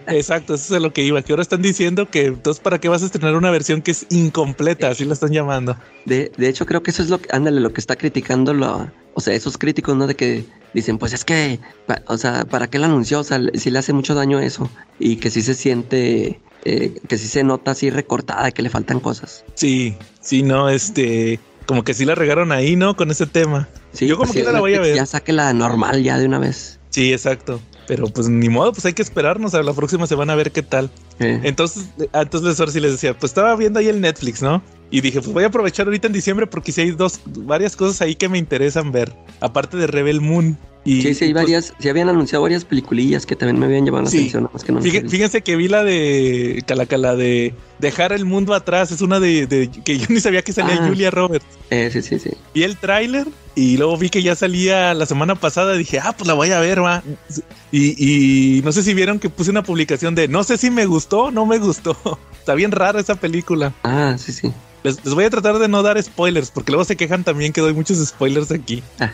[0.07, 1.21] Exacto, eso es a lo que iba.
[1.21, 4.05] Que ahora están diciendo que entonces, ¿para qué vas a estrenar una versión que es
[4.09, 4.89] incompleta?
[4.89, 5.77] Así la están llamando.
[6.05, 8.89] De, de hecho, creo que eso es lo que, ándale, lo que está criticando lo,
[9.13, 10.07] o sea, esos críticos, ¿no?
[10.07, 11.59] De que dicen, pues es que,
[12.07, 13.19] o sea, ¿para qué la anunció?
[13.19, 14.69] O sea, si le hace mucho daño eso.
[14.99, 18.99] Y que sí se siente, eh, que sí se nota así recortada, que le faltan
[18.99, 19.43] cosas.
[19.55, 22.95] Sí, sí, no, este, como que sí la regaron ahí, ¿no?
[22.95, 23.67] Con ese tema.
[23.93, 24.95] Sí, Yo como pues, quiera la voy a ver.
[24.95, 26.79] Ya saque la normal ya de una vez.
[26.89, 27.59] Sí, exacto.
[27.87, 30.63] Pero pues ni modo, pues hay que esperarnos a la próxima semana a ver qué
[30.63, 30.89] tal.
[31.19, 34.63] Eh, Entonces, entonces ahora sí les decía, pues estaba viendo ahí el Netflix, ¿no?
[34.93, 37.99] Y dije, pues voy a aprovechar ahorita en diciembre porque sí hay dos, varias cosas
[38.01, 40.55] ahí que me interesan ver, aparte de Rebel Moon.
[40.85, 43.85] Y, sí, sí, hay pues, varias, sí habían anunciado varias peliculillas que también me habían
[43.85, 44.17] llamado la Sí.
[44.17, 48.23] atención, nada más que no las Fíjense, que vi la de Calacala de Dejar el
[48.25, 48.91] mundo atrás.
[48.91, 50.87] Es una de, de- que yo ni sabía que salía Ah.
[50.87, 51.45] Julia Roberts.
[51.71, 52.29] Eh, sí, sí, sí.
[52.53, 55.73] Vi el tráiler y luego vi que ya salía la semana pasada.
[55.73, 57.01] Dije, ah, pues la voy a ver, va.
[57.71, 60.85] Y, y no sé si vieron que puse una publicación de no sé si me
[60.85, 61.97] gustó o no me gustó.
[62.39, 63.73] Está bien rara esa película.
[63.83, 64.51] Ah, sí, sí.
[64.83, 67.61] Les, les voy a tratar de no dar spoilers porque luego se quejan también que
[67.61, 68.83] doy muchos spoilers aquí.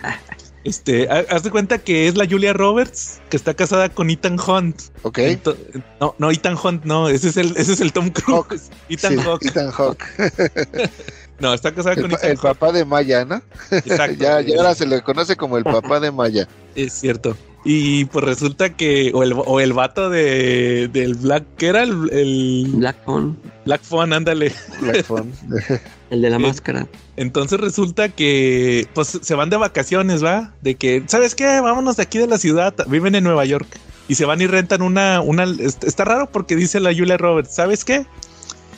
[0.65, 4.37] Este, ha- haz de cuenta que es la Julia Roberts que está casada con Ethan
[4.37, 4.81] Hunt.
[5.03, 5.17] Ok.
[5.19, 5.55] Ento-
[6.01, 8.35] no, no, Ethan Hunt, no, ese es el, ese es el Tom Cruise.
[8.35, 8.55] Hawk.
[8.89, 9.45] Ethan Sí, Hawke.
[9.47, 10.03] Ethan Hawke.
[11.39, 13.41] No, está casada El, con Ethan el papá de Maya, ¿no?
[13.71, 14.17] Exacto.
[14.19, 16.49] Ya, ya ahora se le conoce como el papá de Maya.
[16.75, 17.37] Es cierto.
[17.65, 21.83] Y pues resulta que, o el, o el vato de, del Black, ¿qué era?
[21.83, 24.53] El, el Black Phone, Black Phone, ándale.
[24.79, 25.31] Black Phone.
[26.09, 26.87] el de la Eh, máscara.
[27.17, 30.53] Entonces resulta que, pues se van de vacaciones, ¿va?
[30.61, 31.59] De que, ¿sabes qué?
[31.59, 32.73] Vámonos de aquí de la ciudad.
[32.87, 33.67] Viven en Nueva York.
[34.07, 37.53] Y se van y rentan una, una, est- está raro porque dice la Julia Roberts,
[37.53, 38.05] ¿sabes qué?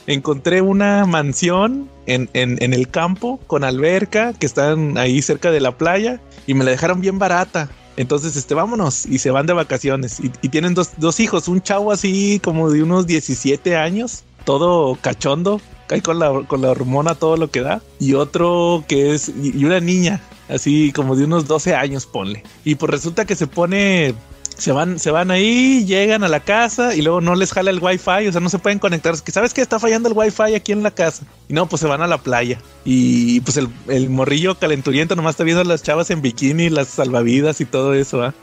[0.08, 5.60] Encontré una mansión en, en, en el campo con alberca que están ahí cerca de
[5.60, 7.70] la playa y me la dejaron bien barata.
[8.02, 10.18] Entonces, este, vámonos y se van de vacaciones.
[10.20, 15.60] Y, tienen dos, dos hijos, un chavo así como de unos 17 años, todo cachondo,
[15.88, 17.80] ahí con la, con la hormona todo lo que da.
[18.00, 22.42] Y otro que es, y una niña, así como de unos 12 años, ponle.
[22.64, 24.14] Y pues resulta que se pone
[24.62, 27.80] se van, se van ahí, llegan a la casa y luego no les jala el
[27.80, 29.12] wifi, o sea, no se pueden conectar.
[29.12, 31.24] Es que sabes que está fallando el wifi aquí en la casa.
[31.48, 32.60] Y no, pues se van a la playa.
[32.84, 37.60] Y pues el, el morrillo calenturiento nomás está viendo las chavas en bikini, las salvavidas
[37.60, 38.34] y todo eso, ¿ah?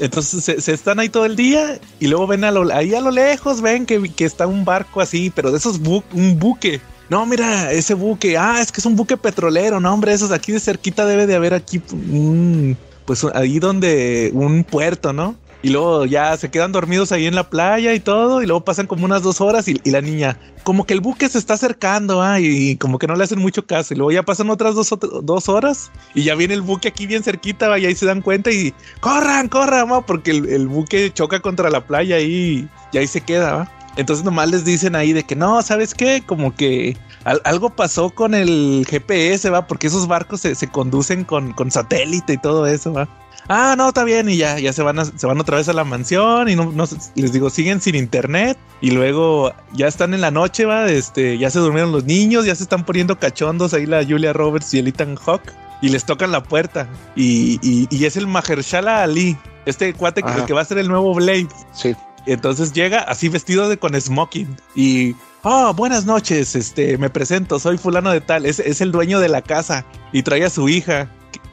[0.00, 3.12] Entonces se, están ahí todo el día y luego ven a lo, ahí a lo
[3.12, 6.80] lejos, ven que, que está un barco así, pero de esos bu un buque.
[7.08, 10.50] No, mira, ese buque, ah, es que es un buque petrolero, no, hombre, esos aquí
[10.50, 15.36] de cerquita debe de haber aquí un, pues ahí donde un puerto, ¿no?
[15.60, 18.86] Y luego ya se quedan dormidos ahí en la playa y todo, y luego pasan
[18.86, 22.38] como unas dos horas y, la niña, como que el buque se está acercando, ah,
[22.38, 25.48] y, como que no le hacen mucho caso, y luego ya pasan otras dos, dos
[25.48, 28.52] horas y ya viene el buque aquí bien cerquita, va, y ahí se dan cuenta
[28.52, 33.20] y corran, corran, porque el, el buque choca contra la playa y, y ahí se
[33.20, 33.68] queda.
[33.96, 36.22] Entonces nomás les dicen ahí de que no, ¿sabes qué?
[36.24, 41.24] Como que al- algo pasó con el GPS, va, porque esos barcos se, se conducen
[41.24, 43.08] con, con satélite y todo eso, va.
[43.48, 45.72] Ah, no, está bien, y ya, ya se van, a- se van otra vez a
[45.72, 46.84] la mansión y no, no
[47.14, 51.48] les digo, siguen sin internet y luego ya están en la noche, va, este, ya
[51.48, 54.88] se durmieron los niños, ya se están poniendo cachondos ahí la Julia Roberts y el
[54.88, 59.94] Ethan Hawke y les tocan la puerta y, y, y es el Mahershala Ali, este
[59.94, 61.48] cuate que va a ser el nuevo Blade.
[61.72, 61.94] Sí.
[62.26, 67.78] Entonces llega así vestido de con smoking y oh, buenas noches, este, me presento, soy
[67.78, 71.08] fulano de tal, es, es el dueño de la casa y trae a su hija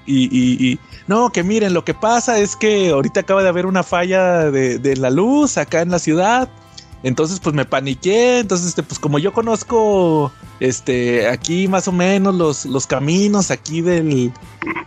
[0.05, 3.65] y, y- y, no, que miren, lo que pasa es que ahorita acaba de haber
[3.65, 6.49] una falla de, de la luz acá en la ciudad.
[7.05, 8.39] Entonces, pues me paniqué.
[8.39, 13.81] Entonces, este, pues como yo conozco este aquí más o menos los, los caminos aquí
[13.81, 14.31] del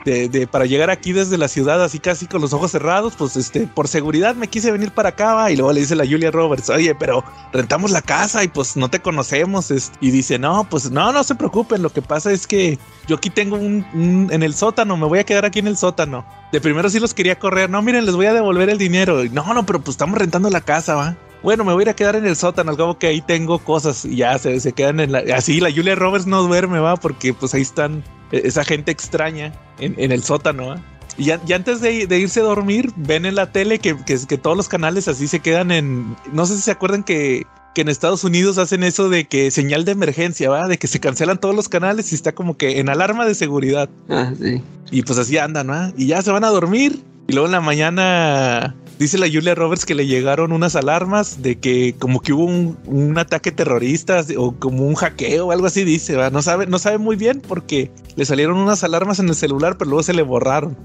[0.05, 3.37] de, de- para llegar aquí desde la ciudad, así casi con los ojos cerrados, pues
[3.37, 6.31] este, por seguridad me quise venir para acá, va, y luego le dice la Julia
[6.31, 9.71] Roberts, oye, pero rentamos la casa y pues no te conocemos.
[9.71, 13.17] es- Y dice, no, pues no, no se preocupen, lo que pasa es que yo
[13.17, 16.25] aquí tengo un, un- en el sótano, me voy a quedar aquí en el sótano.
[16.51, 19.23] De primero sí los quería correr, no, miren, les voy a devolver el dinero.
[19.31, 21.17] No, no, pero pues estamos rentando la casa, va.
[21.43, 24.05] Bueno, me voy a ir a quedar en el sótano, cabo que ahí tengo cosas
[24.05, 25.23] y ya se, se quedan en la...
[25.35, 29.53] Así la Julia Roberts no duerme, va, porque pues ahí están eh, esa gente extraña
[29.79, 30.83] en, en el sótano, ¿va?
[31.17, 34.39] Y ya antes de, de irse a dormir, ven en la tele que, que, que
[34.39, 36.17] todos los canales así se quedan en...
[36.33, 39.85] No sé si se acuerdan que, que en Estados Unidos hacen eso de que señal
[39.85, 40.69] de emergencia, ¿va?
[40.69, 43.89] De que se cancelan todos los canales y está como que en alarma de seguridad.
[44.09, 44.63] Ah, sí.
[44.93, 45.93] Y pues así andan, ¿no?
[45.97, 47.03] Y ya se van a dormir.
[47.27, 51.59] Y luego en la mañana dice la Julia Roberts que le llegaron unas alarmas de
[51.59, 55.85] que como que hubo un, un ataque terrorista o como un hackeo o algo así
[55.85, 56.31] dice, ¿va?
[56.31, 59.91] No sabe, no sabe muy bien porque le salieron unas alarmas en el celular, pero
[59.91, 60.77] luego se le borraron.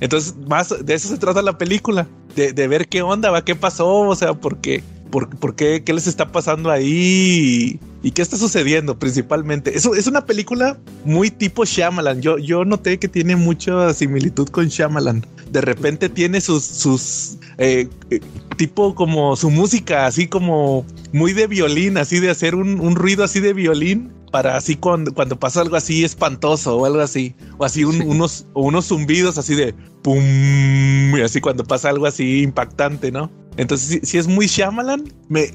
[0.00, 3.54] Entonces, más de eso se trata la película, de, de ver qué onda, va, qué
[3.54, 8.22] pasó, o sea, por qué, por, qué, qué les está pasando ahí y, y qué
[8.22, 9.76] está sucediendo principalmente.
[9.76, 12.22] Eso es una película muy tipo Shyamalan.
[12.22, 15.24] Yo, yo noté que tiene mucha similitud con Shyamalan.
[15.50, 18.20] De repente tiene sus, sus eh, eh,
[18.56, 23.22] tipo como su música, así como muy de violín, así de hacer un, un ruido
[23.22, 27.64] así de violín para así cuando, cuando pasa algo así espantoso o algo así, o
[27.64, 28.02] así un- Sí.
[28.04, 33.30] unos, unos zumbidos así de pum, y así cuando pasa algo así impactante, ¿no?
[33.56, 35.50] Entonces, si, si es muy Shyamalan, me,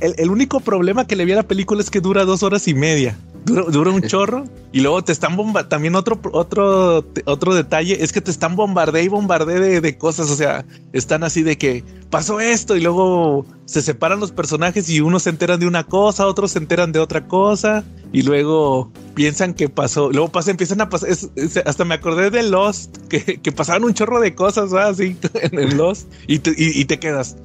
[0.00, 2.66] el, el único problema que le vi a la película es que dura dos horas
[2.66, 3.16] y media.
[3.44, 8.12] Dura, dura un chorro y luego te están bomba también otro otro otro detalle es
[8.12, 11.84] que te están bombardee y bombardee de, de, cosas o sea están así de que
[12.10, 16.26] pasó esto y luego se separan los personajes y unos se enteran de una cosa
[16.26, 20.88] otros se enteran de otra cosa y luego piensan que pasó luego pasa empiezan a
[20.88, 24.70] pasar es, es, hasta me acordé de Lost que, que pasaban un chorro de cosas
[24.70, 24.90] ¿verdad?
[24.90, 27.36] así en Lost y te, y, y te quedas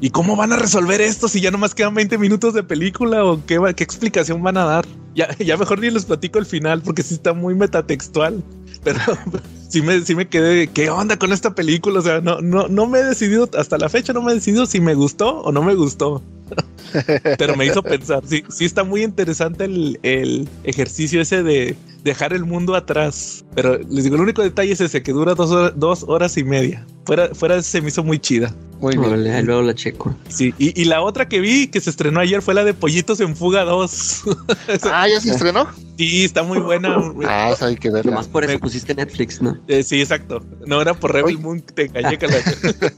[0.00, 3.44] ¿Y cómo van a resolver esto si ya nomás quedan 20 minutos de película o
[3.46, 4.86] qué, qué explicación van a dar?
[5.14, 8.42] Ya, ya mejor ni les platico el final porque sí está muy metatextual.
[8.82, 9.00] Pero
[9.68, 12.00] sí me, sí me quedé, ¿qué onda con esta película?
[12.00, 14.66] O sea, no, no, no me he decidido, hasta la fecha no me he decidido
[14.66, 16.22] si me gustó o no me gustó.
[17.38, 22.32] Pero me hizo pensar, sí, sí está muy interesante el, el ejercicio ese de dejar
[22.32, 23.44] el mundo atrás.
[23.54, 26.44] Pero les digo, el único detalle es ese, que dura dos horas, dos horas y
[26.44, 26.86] media.
[27.06, 28.54] Fuera, fuera se me hizo muy chida.
[28.80, 29.10] Muy bien.
[29.10, 30.14] Vale, luego la checo.
[30.28, 33.20] Sí, y, y, la otra que vi que se estrenó ayer fue la de Pollitos
[33.20, 34.22] en Fuga 2.
[34.92, 35.68] ah, ¿ya se estrenó?
[35.96, 36.96] Sí, está muy buena.
[37.26, 38.10] ah, esa hay que verla.
[38.10, 38.58] Nomás por eso me...
[38.58, 39.56] pusiste Netflix, ¿no?
[39.68, 40.42] Eh, sí, exacto.
[40.66, 41.42] No era por Rebel Oye.
[41.42, 42.18] Moon, te callé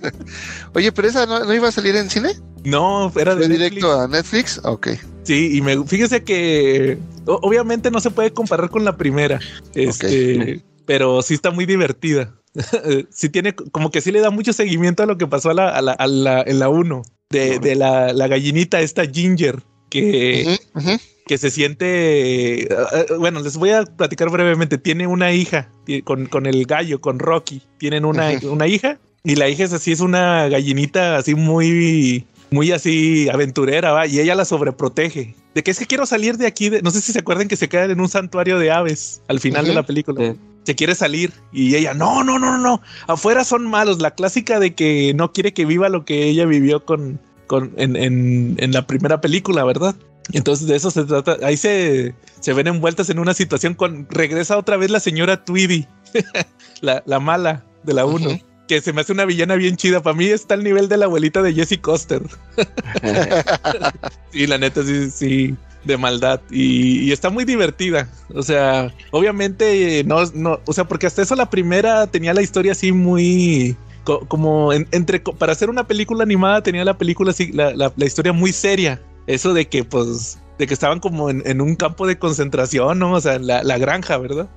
[0.74, 2.30] Oye, pero esa no, no, iba a salir en cine?
[2.66, 4.60] No, era de directo a Netflix.
[4.64, 4.88] Ok.
[5.22, 9.38] Sí, y me fíjese que obviamente no se puede comparar con la primera.
[9.74, 10.62] Este, okay.
[10.84, 12.34] pero sí está muy divertida.
[13.10, 15.68] sí tiene como que sí le da mucho seguimiento a lo que pasó a la,
[15.68, 20.44] a la, a la en la 1 de, de la, la, gallinita esta Ginger que,
[20.46, 21.00] uh -huh, uh -huh.
[21.26, 25.68] que se siente uh, bueno les voy a platicar brevemente tiene una hija
[26.04, 28.48] con, con el gallo con Rocky tienen una, -huh.
[28.48, 33.92] una hija y la hija es así es una gallinita así muy muy así aventurera
[33.92, 36.90] va y ella la sobreprotege de que es que quiero salir de aquí de, no
[36.90, 39.74] sé si se acuerdan que se quedan en un santuario de aves al final de
[39.74, 44.00] la película sí se quiere salir y ella no, no, no, no, afuera son malos,
[44.00, 47.94] la clásica de que no quiere que viva lo que ella vivió con, con en,
[47.94, 49.94] en, en, la primera película, ¿verdad?
[50.32, 54.58] Entonces de eso se trata, ahí se, se ven envueltas en una situación con, regresa
[54.58, 55.86] otra vez la señora Tweedy,
[56.80, 58.16] la, la, mala de la 1.
[58.16, 58.42] Uh -huh.
[58.68, 60.02] Que se me hace una villana bien chida.
[60.02, 62.22] Para mí está al nivel de la abuelita de Jessie Coster.
[64.32, 68.08] sí, la neta, sí, sí de maldad y, y, está muy divertida.
[68.34, 72.72] O sea, obviamente no, no, o sea, porque hasta eso la primera tenía la historia
[72.72, 77.52] así muy co como en, entre para hacer una película animada tenía la película así,
[77.52, 79.00] la, la, la, historia muy seria.
[79.26, 83.12] Eso de que pues de que estaban como en, en un campo de concentración, ¿no?
[83.12, 84.48] O sea, la, la granja, ¿verdad?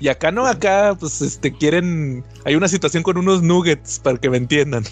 [0.00, 4.28] Y acá no, acá pues este quieren, hay una situación con unos nuggets para que
[4.28, 4.84] me entiendan.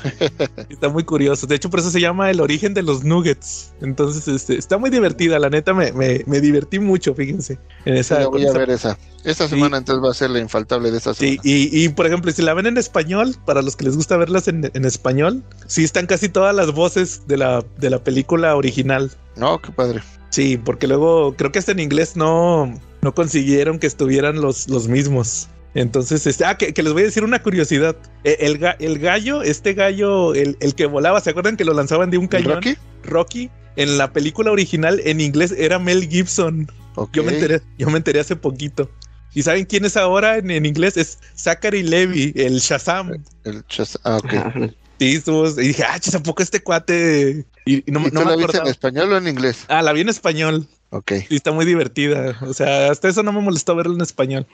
[0.68, 1.46] está muy curioso.
[1.46, 3.72] De hecho, por eso se llama el origen de los nuggets.
[3.80, 5.38] Entonces, este, está muy divertida.
[5.38, 7.58] La neta me, me, me divertí mucho, fíjense.
[7.84, 8.98] En esa, sí, voy a ver esa.
[9.24, 9.80] Esta semana sí.
[9.80, 11.42] entonces va a ser la infaltable de esta semana.
[11.42, 14.16] Sí, y, y, por ejemplo, si la ven en español, para los que les gusta
[14.16, 18.56] verlas en, en español, sí están casi todas las voces de la, de la película
[18.56, 19.10] original.
[19.36, 20.02] No, qué padre.
[20.30, 22.72] Sí, porque luego creo que hasta en inglés no,
[23.02, 25.48] no consiguieron que estuvieran los, los mismos.
[25.74, 27.96] Entonces, este, ah, que, que, les voy a decir una curiosidad.
[28.24, 31.74] E, el, el, el gallo, este gallo, el, el, que volaba, ¿se acuerdan que lo
[31.74, 32.54] lanzaban de un cañón?
[32.54, 32.76] ¿Rocky?
[33.04, 36.70] Rocky, en la película original en inglés era Mel Gibson.
[36.96, 37.22] Okay.
[37.22, 38.90] Yo, me enteré, yo me enteré hace poquito.
[39.32, 40.96] ¿Y saben quién es ahora en, en inglés?
[40.96, 43.22] Es Zachary Levy, el Shazam.
[43.44, 44.72] El Shazam, ah, ok.
[44.98, 47.46] Sí, estuvo, y dije, ah, ¿a poco este cuate?
[47.64, 49.64] Y, y no, ¿Y no la viste en español o en inglés?
[49.68, 50.66] Ah, la vi en español.
[50.90, 51.12] Ok.
[51.28, 52.36] Y está muy divertida.
[52.42, 54.46] O sea, hasta eso no me molestó verlo en español.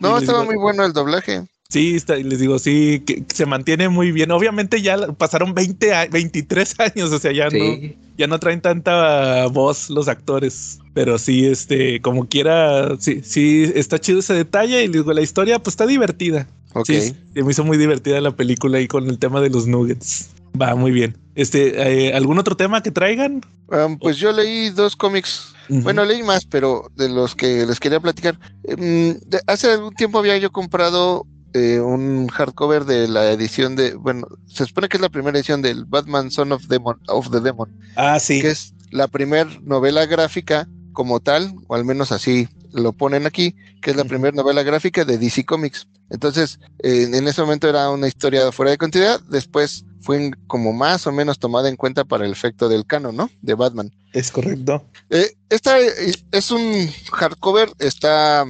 [0.00, 1.44] No, estaba digo, muy bueno el doblaje.
[1.68, 4.30] Sí, está, y les digo, sí, que, que, se mantiene muy bien.
[4.32, 7.58] Obviamente ya pasaron 20, 23 años, o sea, ya sí.
[7.58, 10.78] no, ya no traen tanta voz los actores.
[10.94, 14.84] Pero sí, este, como quiera, sí, sí, está chido ese detalle.
[14.84, 16.48] Y digo, la historia, pues está divertida.
[16.74, 16.86] Ok.
[16.86, 20.30] Sí, me hizo muy divertida la película y con el tema de los nuggets.
[20.60, 21.16] Va muy bien.
[21.34, 23.40] Este, eh, ¿algún otro tema que traigan?
[23.68, 25.53] Um, pues yo leí dos cómics.
[25.68, 25.82] Uh -huh.
[25.82, 28.38] Bueno, leí más, pero de los que les quería platicar.
[28.62, 34.26] De, hace algún tiempo había yo comprado eh, un hardcover de la edición de, bueno,
[34.46, 37.70] se supone que es la primera edición del Batman Son of, Demon, of the Demon.
[37.96, 38.40] Ah, sí.
[38.40, 43.54] Que es la primera novela gráfica como tal, o al menos así lo ponen aquí,
[43.80, 45.86] que es la primera novela gráfica de DC Comics.
[46.10, 51.06] Entonces, eh, en ese momento era una historia fuera de continuidad, después fue como más
[51.06, 53.30] o menos tomada en cuenta para el efecto del canon, ¿no?
[53.40, 53.90] De Batman.
[54.12, 54.84] Es correcto.
[55.08, 58.44] Eh, esta es un hardcover, está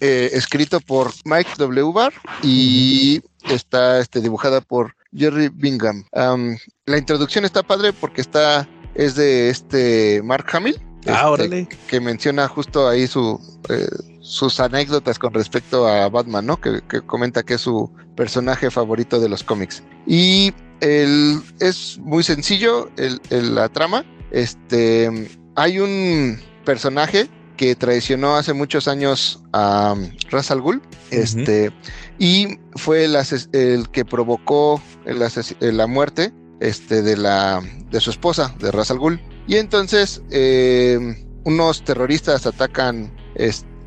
[0.00, 1.92] eh, escrito por Mike W.
[1.92, 6.04] Barr y está este, dibujada por Jerry Bingham.
[6.12, 6.56] Um,
[6.86, 10.80] la introducción está padre porque está, es de este Mark Hamill.
[11.06, 11.68] Ah, órale.
[11.86, 13.88] Que menciona justo ahí su, eh,
[14.20, 16.60] sus anécdotas con respecto a Batman, ¿no?
[16.60, 19.84] Que, que, comenta que es su personaje favorito de los cómics.
[20.06, 24.04] Y el, es muy sencillo el, el, la trama.
[24.30, 31.72] Este, hay un personaje que traicionó hace muchos años a um, Ra's al Ghul, este,
[32.18, 37.60] y fue el, que provocó la muerte este, de, la,
[37.90, 39.20] de su esposa, de Ra's al Ghul.
[39.48, 43.12] Y entonces eh, unos terroristas atacan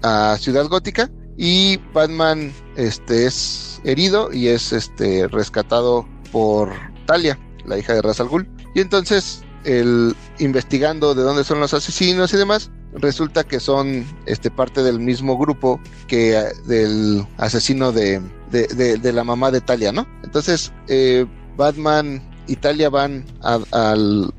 [0.04, 6.72] a Ciudad Gótica y Batman este, es herido y es este, rescatado por
[7.06, 8.48] Talia, la hija de Ra's Ghul.
[8.76, 14.52] Y entonces, el, investigando de dónde son los asesinos y demás, resulta que son este,
[14.52, 18.22] parte del mismo grupo que eh, del asesino de-
[18.52, 20.06] de la mamá de Talia, ¿no?
[20.24, 21.26] Entonces, eh,
[21.56, 24.34] Batman y Talia van a- al...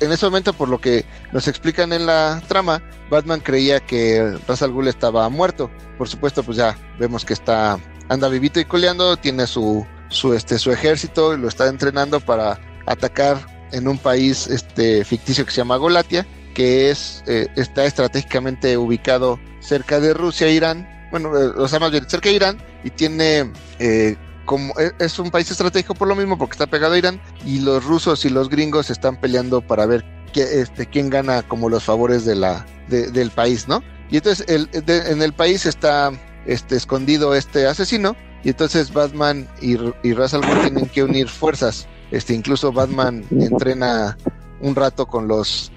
[0.00, 2.80] En ese momento, por lo que nos explican en la trama,
[3.10, 5.70] Batman creía que Ra's al Ghul estaba muerto.
[5.98, 7.78] Por supuesto, pues ya vemos que está
[8.08, 12.58] anda vivito y coleando, tiene su su este su ejército y lo está entrenando para
[12.86, 13.38] atacar
[13.72, 19.38] en un país este ficticio que se llama Golatia, que es eh, está estratégicamente ubicado
[19.60, 20.88] cerca de Rusia e Irán.
[21.10, 25.18] Bueno, eh, o sea, más bien cerca de Irán y tiene eh, como e- es
[25.18, 28.30] un país estratégico por lo mismo porque está pegado a Irán y los rusos y
[28.30, 30.04] los gringos están peleando para ver
[30.34, 33.82] este, quién gana como los favores de la de- del país, ¿no?
[34.10, 36.12] Y entonces el, de- en el país está
[36.46, 41.86] este escondido este asesino y entonces Batman y, y Ra's tienen que unir fuerzas.
[42.10, 44.16] Este incluso Batman entrena
[44.60, 45.72] un rato con los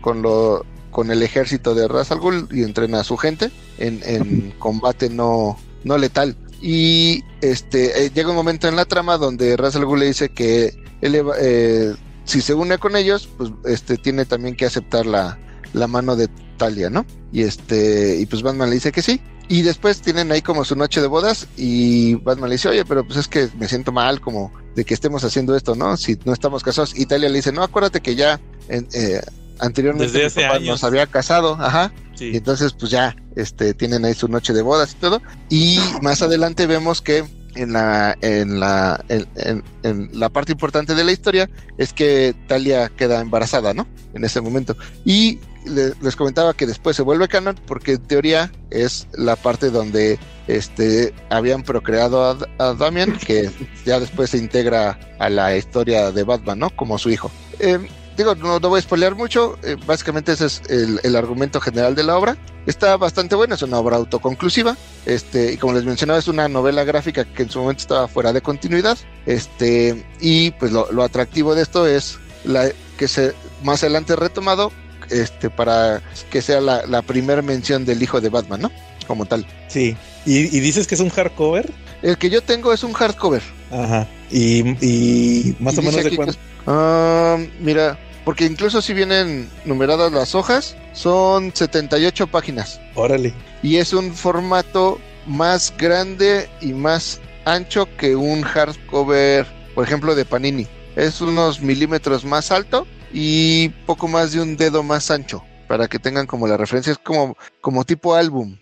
[0.00, 4.00] con, lo con el ejército de Ra's al Ghul y entrena a su gente en,
[4.04, 6.36] en combate no no letal.
[6.60, 10.30] Y este eh, llega un momento en la trama donde Ra's al Ghul le dice
[10.30, 11.94] que él eh,
[12.24, 15.38] si se une con ellos, pues este tiene también que aceptar la,
[15.72, 16.28] la mano de
[16.58, 17.06] Talia, ¿no?
[17.32, 19.20] Y este, y pues Batman le dice que sí.
[19.48, 23.04] Y después tienen ahí como su noche de bodas y Batman le dice, oye, pero
[23.06, 25.96] pues es que me siento mal como de que estemos haciendo esto, ¿no?
[25.96, 26.92] Si no estamos casados.
[26.98, 28.38] Y Talia le dice, no, acuérdate que ya
[28.68, 29.20] eh,
[29.58, 30.68] anteriormente Desde mi hace papá años.
[30.68, 31.92] nos había casado, ajá.
[32.14, 32.30] Y Sí.
[32.36, 35.22] entonces pues ya este tienen ahí su noche de bodas y todo.
[35.48, 37.24] Y más adelante vemos que
[37.58, 42.34] en la en la en, en- en la parte importante de la historia es que
[42.46, 43.86] Talia queda embarazada, ¿no?
[44.14, 44.76] En ese momento.
[45.04, 49.70] Y le- les comentaba que después se vuelve canon porque en teoría es la parte
[49.70, 53.50] donde este habían procreado a, a Damian que
[53.84, 56.70] ya después se integra a la historia de Batman, ¿no?
[56.70, 57.30] Como su hijo.
[57.58, 57.78] Eh,
[58.18, 61.94] digo, no, no voy a spoilear mucho, eh, básicamente ese es el, el argumento general
[61.94, 62.36] de la obra.
[62.66, 66.84] Está bastante buena, es una obra autoconclusiva, este, y como les mencionaba, es una novela
[66.84, 71.54] gráfica que en su momento estaba fuera de continuidad, este, y pues lo, lo atractivo
[71.54, 74.70] de esto es la, que se más adelante retomado,
[75.08, 78.72] este, para que sea la, la primer mención del hijo de Batman, ¿no?
[79.06, 79.46] Como tal.
[79.68, 79.96] Sí.
[80.26, 81.72] ¿Y, y dices que es un hardcover?
[82.02, 83.42] El que yo tengo es un hardcover.
[83.70, 84.06] Ajá.
[84.30, 86.34] Y, y más Y o menos de cuánto.
[86.34, 87.98] que Ah, mira,
[88.28, 92.78] porque incluso si vienen numeradas las hojas, son 78 páginas.
[92.94, 93.32] Órale.
[93.62, 100.26] Y es un formato más grande y más ancho que un hardcover, por ejemplo, de
[100.26, 100.66] Panini.
[100.94, 105.42] Es unos milímetros más alto y poco más de un dedo más ancho.
[105.66, 108.58] Para que tengan como la referencia, es como, como tipo álbum.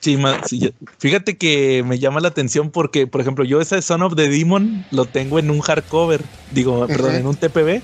[0.00, 3.82] Sí, ma- sí, ya- fíjate que me llama la atención porque, por ejemplo, yo ese
[3.82, 6.22] Son of the Demon lo tengo en un hardcover,
[6.52, 7.82] digo, perdón, en un TPB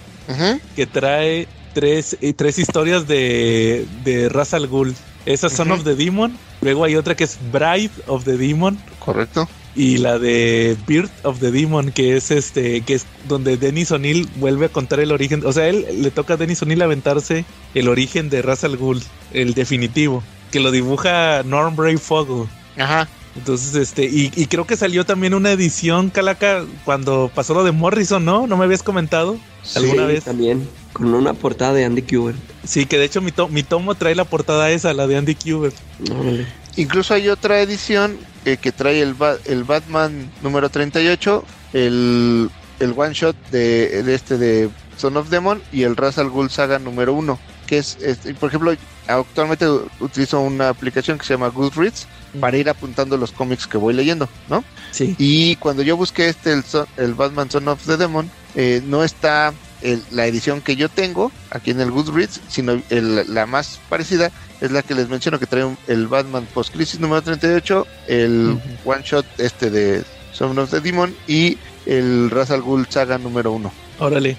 [0.76, 4.94] que trae tres, eh, tres historias de, de Ra's al Ghul.
[5.26, 8.78] Esa es Son of the Demon, luego hay otra que es Bride of the Demon
[9.00, 9.48] Correcto.
[9.74, 14.28] y la de Birth of the Demon, que es este, que es donde Dennis O'Neill
[14.36, 15.44] vuelve a contar el origen.
[15.44, 17.44] O sea, él le toca a Dennis O'Neill aventarse
[17.74, 19.02] el origen de Ra's al Ghul,
[19.32, 20.22] el definitivo,
[20.54, 22.46] que lo dibuja Norm Brave Fogel.
[22.78, 23.08] Ajá.
[23.34, 27.72] Entonces, este, y, y creo que salió también una edición, Calaca, cuando pasó lo de
[27.72, 28.46] Morrison, ¿no?
[28.46, 29.36] ¿No me habías comentado?
[29.74, 30.22] ¿Alguna Sí, vez?
[30.24, 32.38] También, con una portada de Andy Kubert.
[32.62, 35.34] Sí, que de hecho mi, to- mi tomo trae la portada esa, la de Andy
[35.34, 35.74] Kubert.
[36.08, 36.46] Órale.
[36.76, 42.48] Incluso hay otra edición eh, que trae el, Ba- el Batman número 38, el,
[42.78, 46.50] el one shot de, de este de Son of Demon y el Ra's al Ghul
[46.50, 48.74] Saga número 1, que es, este, por ejemplo,
[49.06, 49.66] actualmente
[50.00, 52.06] utilizo una aplicación que se llama Goodreads
[52.40, 54.64] para ir apuntando los cómics que voy leyendo, ¿no?
[54.90, 55.14] Sí.
[55.18, 56.64] Y cuando yo busqué este, el,
[56.96, 59.52] el Batman Son of the Demon, eh, no está
[59.82, 64.30] el- la edición que yo tengo aquí en el Goodreads, sino el- la más parecida
[64.60, 68.56] es la que les menciono que trae un- el Batman Post Crisis número 38, el
[68.56, 68.90] Ujú.
[68.90, 70.02] one shot este de
[70.32, 73.70] Son of the Demon y el Ra's al Ghul Saga número 1.
[73.98, 74.36] Órale.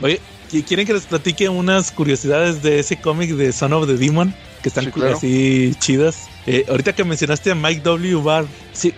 [0.00, 0.20] Oye, ¿qui-
[0.66, 4.34] ¿quieren que les platique unas curiosidades de ese cómic de Son of the Demon?
[4.62, 5.16] Que están Sí, claro.
[5.16, 6.28] así chidas.
[6.46, 8.22] Eh, ahorita que mencionaste a Mike W.
[8.22, 8.94] Barr, sí,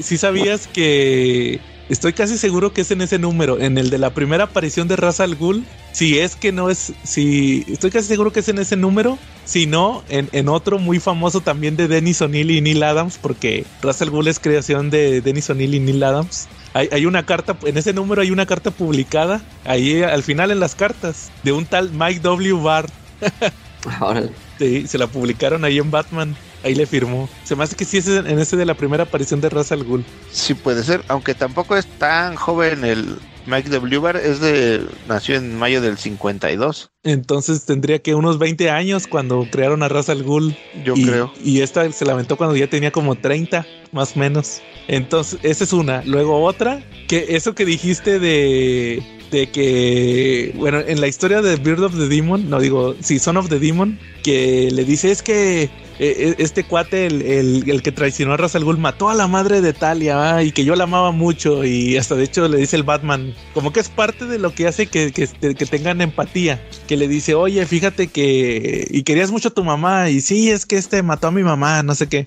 [0.00, 1.60] ¿sí sabías que
[1.92, 4.96] Estoy casi seguro que es en ese número, en el de la primera aparición de
[4.96, 5.62] Ra's al Ghul.
[5.92, 9.66] Si es que no es, si estoy casi seguro que es en ese número, si
[9.66, 14.00] no, en, en otro muy famoso también de Dennis O'Neill y Neil Adams, porque Ra's
[14.00, 16.48] al Ghul es creación de Dennis O'Neill y Neil Adams.
[16.74, 20.60] Hay, hay una carta, en ese número hay una carta publicada, ahí al final en
[20.60, 22.62] las cartas, de un tal Mike W.
[22.62, 22.86] Barr.
[24.00, 24.30] Órale.
[24.58, 26.36] Sí, se la publicaron ahí en Batman.
[26.64, 27.28] Ahí le firmó.
[27.42, 29.82] Se me hace que sí es en ese de la primera aparición de Ra's al
[29.82, 30.04] Ghul.
[30.30, 33.98] Sí puede ser, aunque tampoco es tan joven el Mike W.
[33.98, 39.46] Barr, es de nació en mayo del 52, Entonces tendría que unos 20 años cuando
[39.50, 40.56] crearon a Ra's al Ghul.
[40.84, 41.32] yo y, creo.
[41.42, 44.60] Y esta se la aventó cuando ya tenía como 30, más o menos.
[44.88, 46.02] Entonces, esa es una.
[46.04, 51.82] Luego otra, que eso que dijiste de, de que, bueno, en la historia de Bird
[51.82, 55.70] of the Demon, no digo, sí, Son of the Demon, que le dice es que
[56.04, 59.26] eh, este cuate, el, el- el que traicionó a Ra's al Ghul, mató a la
[59.28, 62.58] madre de Talia ah, y que yo la amaba mucho y hasta de hecho le
[62.58, 66.00] dice el Batman, como que es parte de lo que hace que, que, que tengan
[66.00, 68.86] empatía, que le dice, oye, fíjate que...
[68.90, 71.82] y querías mucho a tu mamá y sí, es que este mató a mi mamá,
[71.82, 72.26] no sé qué.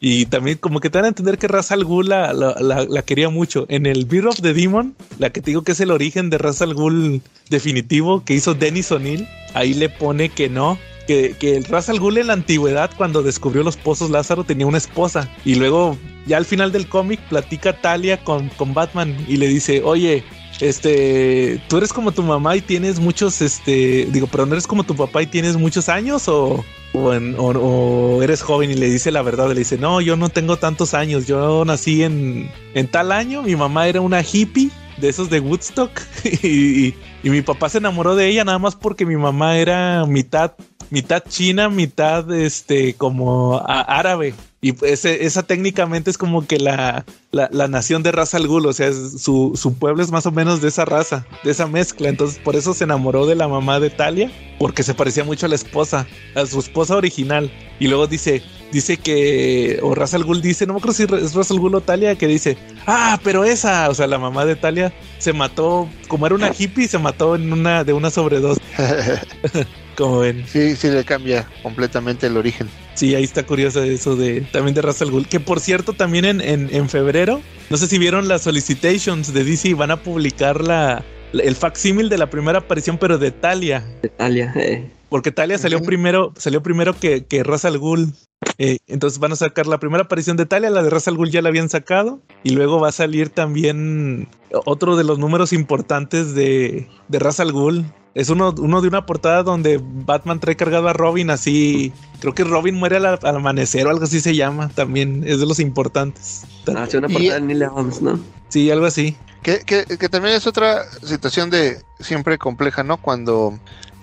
[0.00, 2.84] Y también como que te dan a entender que Ra's al Ghul la, la- la-
[2.84, 3.66] la quería mucho.
[3.68, 6.38] En el Beer of the Demon, la que te digo que es el origen de
[6.38, 10.78] Ra's al Ghul definitivo que hizo Dennis O'Neill, ahí le pone que no.
[11.08, 15.28] Que, el Ra's al en la antigüedad, cuando descubrió los pozos Lázaro, tenía una esposa.
[15.44, 15.96] Y luego,
[16.26, 20.22] ya al final del cómic, platica Talia con, con Batman y le dice, oye,
[20.60, 24.84] este, tú eres como tu mamá y tienes muchos, este, digo, pero no eres como
[24.84, 26.62] tu papá y tienes muchos años o-
[26.94, 30.94] o eres joven y le dice la verdad, le dice, no, yo no tengo tantos
[30.94, 35.40] años, yo nací en, en tal año, mi mamá era una hippie de esos de
[35.40, 35.90] Woodstock
[36.42, 40.04] y, y- y mi papá se enamoró de ella nada más porque mi mamá era
[40.06, 40.52] mitad,
[40.90, 44.34] mitad china, mitad, este, como árabe.
[44.60, 48.66] Y ese- esa técnicamente es como que la, la, la nación de raza al Ghul,
[48.66, 52.08] o sea, su, su pueblo es más o menos de esa raza, de esa mezcla.
[52.08, 55.48] Entonces, por eso se enamoró de la mamá de Talia, porque se parecía mucho a
[55.48, 57.52] la esposa, a su esposa original.
[57.78, 61.34] Y luego dice, dice que, o Ra's al Ghul dice, no me acuerdo si es
[61.34, 62.58] Ra's al Ghul o Talia, que dice,
[62.88, 66.88] ah, pero esa, o sea, la mamá de Talia se mató, como era una hippie,
[66.88, 68.60] se mató en una, de una sobredosis,
[69.98, 70.44] como ven.
[70.46, 72.68] sí, sí le cambia completamente el origen.
[72.94, 75.26] Sí, ahí está curioso eso de también de Ra's al Ghul.
[75.28, 79.44] Que por cierto, también en, en, en febrero, no sé si vieron las solicitations de
[79.44, 83.84] DC, van a publicar la, la- el facsímil de la primera aparición, pero de Talia.
[84.02, 84.90] De Talia, eh.
[85.10, 88.12] Porque Talia salió primero, salió primero que, que Ra's al Ghul.
[88.58, 91.30] Eh, entonces van a sacar la primera aparición de Talia, la de Ra's al Ghul
[91.30, 92.20] ya la habían sacado.
[92.42, 94.28] Y luego va a salir también
[94.66, 97.86] otro de los números importantes de, de Ra's al Ghul.
[98.14, 101.92] Es uno, uno de una portada donde Batman trae cargado a Robin así.
[102.20, 104.68] Creo que Robin muere al, al amanecer o algo así se llama.
[104.70, 106.44] También es de los importantes.
[106.76, 108.18] Hace una Y- portada de Neil Adams, ¿no?
[108.48, 109.16] Sí, algo así.
[109.42, 112.96] Que, que, que también es otra situación de siempre compleja, ¿no?
[112.96, 113.56] Cuando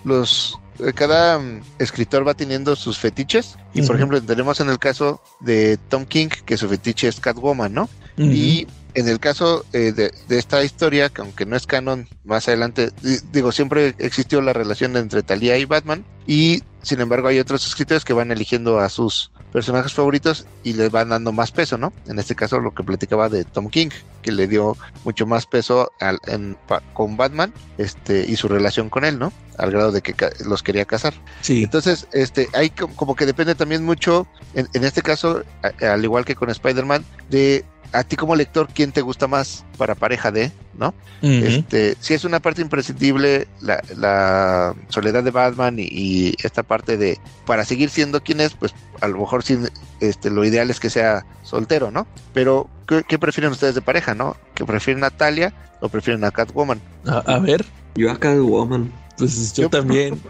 [0.06, 4.78] los eh, cada mm, escritor va teniendo sus fetiches y por ejemplo tenemos en el
[4.80, 7.90] caso de Tom King que su fetiche es Catwoman, ¿no?
[8.18, 12.48] Y en el caso eh, de, de esta historia, que aunque no es canon, más
[12.48, 17.40] adelante, di- digo, siempre existió la relación entre Talia y Batman, y sin embargo hay
[17.40, 21.78] otros escritores que van eligiendo a sus personajes favoritos y les van dando más peso,
[21.78, 21.94] ¿no?
[22.08, 23.88] En este caso lo que platicaba de Tom King,
[24.22, 24.76] que le dio
[25.06, 29.32] mucho más peso al- en- pa- con Batman este, y su relación con él, ¿no?
[29.58, 30.14] Al grado de que
[30.46, 31.14] los quería casar.
[31.42, 31.64] Sí.
[31.64, 36.04] Entonces, este, hay co- como que depende también mucho, en, en este caso, a- al
[36.04, 37.64] igual que con Spider-Man, de
[37.98, 40.94] a ti como lector, quién te gusta más para pareja de, ¿no?
[41.22, 46.98] Este, si es una parte imprescindible la, la soledad de Batman y, y esta parte
[46.98, 49.58] de para seguir siendo quien es, pues a lo mejor sí,
[50.00, 52.06] este, lo ideal es que sea soltero, ¿no?
[52.34, 54.36] Pero, ¿qué, qué prefieren ustedes de pareja, no?
[54.54, 56.80] ¿Que prefieren a Talia o prefieren a Catwoman?
[57.08, 57.66] A, a ver,
[57.96, 58.92] Yo a Catwoman.
[59.18, 60.22] pues yo Yo- también.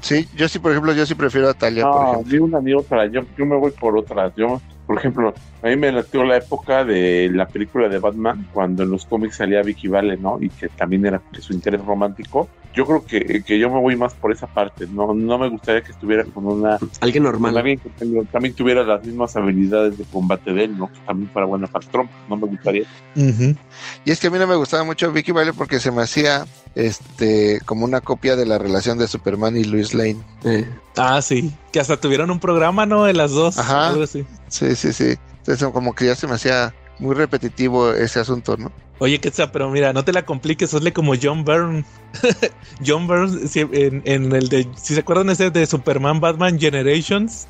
[0.00, 2.32] Sí, yo sí, por ejemplo, yo sí prefiero a Talia, por No, ejemplo.
[2.32, 3.06] ni una ni otra.
[3.06, 4.32] Yo, yo me voy por otras.
[4.36, 8.84] Yo, por ejemplo, a mí me latió la época de la película de Batman, cuando
[8.84, 10.38] en los cómics salía Vicky Vale, ¿no?
[10.40, 12.48] Y que también era su interés romántico.
[12.78, 14.86] Yo creo que, que yo me voy más por esa parte.
[14.86, 17.56] No, no me gustaría que estuviera con una Alguien con normal.
[17.58, 20.86] alguien que tenga- también tuviera las mismas habilidades de combate de él, ¿no?
[20.86, 22.08] Que también fuera buena para Trump.
[22.28, 22.84] No me gustaría.
[23.16, 26.46] Y es que a mí no me gustaba mucho Vicky Vale porque se me hacía
[26.76, 30.18] este como una copia de la relación de Superman y Luis Lane.
[30.44, 30.68] Eh.
[30.96, 31.52] Ah, sí.
[31.72, 33.04] Que hasta tuvieron un programa, ¿no?
[33.04, 33.58] De las dos.
[33.58, 33.88] Ajá.
[33.88, 34.24] Algo así.
[34.46, 35.16] Sí, sí, sí.
[35.38, 38.72] Entonces como que ya se me hacía muy repetitivo ese asunto, ¿no?
[39.00, 41.84] Oye, Quetzal, pero mira, no te la compliques, hazle como John Byrne.
[42.84, 47.46] John Byrne, sí, en, en el de, si se acuerdan ese de Superman Batman Generations,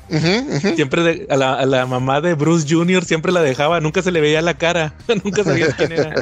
[0.75, 3.03] siempre de- a, la, a la mamá de Bruce Jr.
[3.03, 6.19] siempre la dejaba, nunca se le veía la cara, nunca sabías quién era.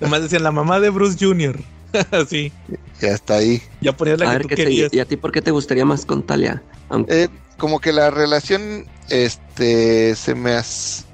[0.00, 1.60] Nomás decían la mamá de Bruce Jr.
[2.10, 2.52] Así,
[3.00, 3.62] Ya está ahí.
[3.80, 4.94] ya ponías la A que ver, tú ¿qué te, querías.
[4.94, 6.62] ¿y a ti por qué te gustaría más con Talia?
[6.88, 11.06] Aunque, Eh, como que la relación, este, se me as-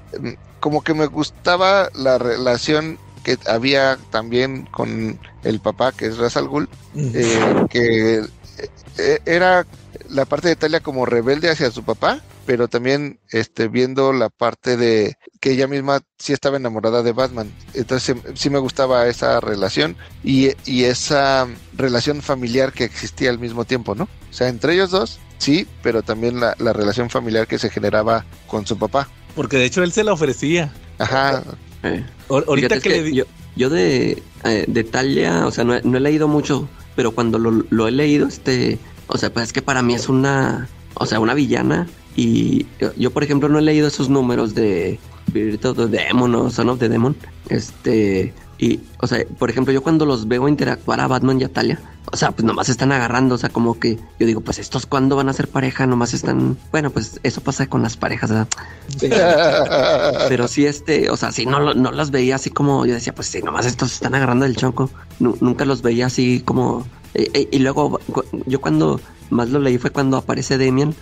[0.61, 6.37] como que me gustaba la relación que había también con el papá, que es Ra's
[6.37, 7.11] al Ghul, Ujú.
[7.13, 8.23] eh, que
[8.97, 9.65] eh, era
[10.09, 14.75] la parte de Talia como rebelde hacia su papá, pero también este, viendo la parte
[14.77, 17.51] de que ella misma sí estaba enamorada de Batman.
[17.73, 23.39] Entonces sí- sí me gustaba esa relación y, y esa relación familiar que existía al
[23.39, 24.05] mismo tiempo, ¿no?
[24.29, 28.25] O sea, entre ellos dos, sí, pero también la, la relación familiar que se generaba
[28.47, 29.07] con su papá.
[29.35, 30.73] Porque de hecho él se la ofrecía.
[30.99, 31.43] Ajá,
[31.83, 33.23] eh, Ahor- Ahorita fíjate, que, es le di- yo,
[33.55, 37.39] yo de, eh, de Talia, o sea, no he, no he leído mucho, pero cuando
[37.39, 38.77] lo, lo he leído, este,
[39.07, 41.87] o sea, pues es que para mí es una, o sea, una villana.
[42.15, 44.99] Y yo, yo, por ejemplo, no he leído esos números de
[45.63, 47.15] of the Demon o Son of the Demon.
[47.49, 51.49] Este, y, o sea, por ejemplo, yo cuando los veo interactuar a Batman y a
[51.49, 51.79] Talia,
[52.11, 55.15] o sea, pues nomás están agarrando, o sea, como que yo digo, pues estos cuándo
[55.15, 58.47] van a ser pareja, nomás están, bueno, pues eso pasa con las parejas, ¿verdad?
[60.29, 63.27] Pero sí, este, o sea, sí, no, no los veía así como, yo decía, pues
[63.27, 64.89] sí, nomás estos están agarrando del chonco.
[65.19, 66.85] Nu- nunca los veía así como...
[67.13, 67.99] eh, eh, y luego,
[68.45, 68.99] yo cuando
[69.29, 70.93] más lo leí fue cuando aparece Demian,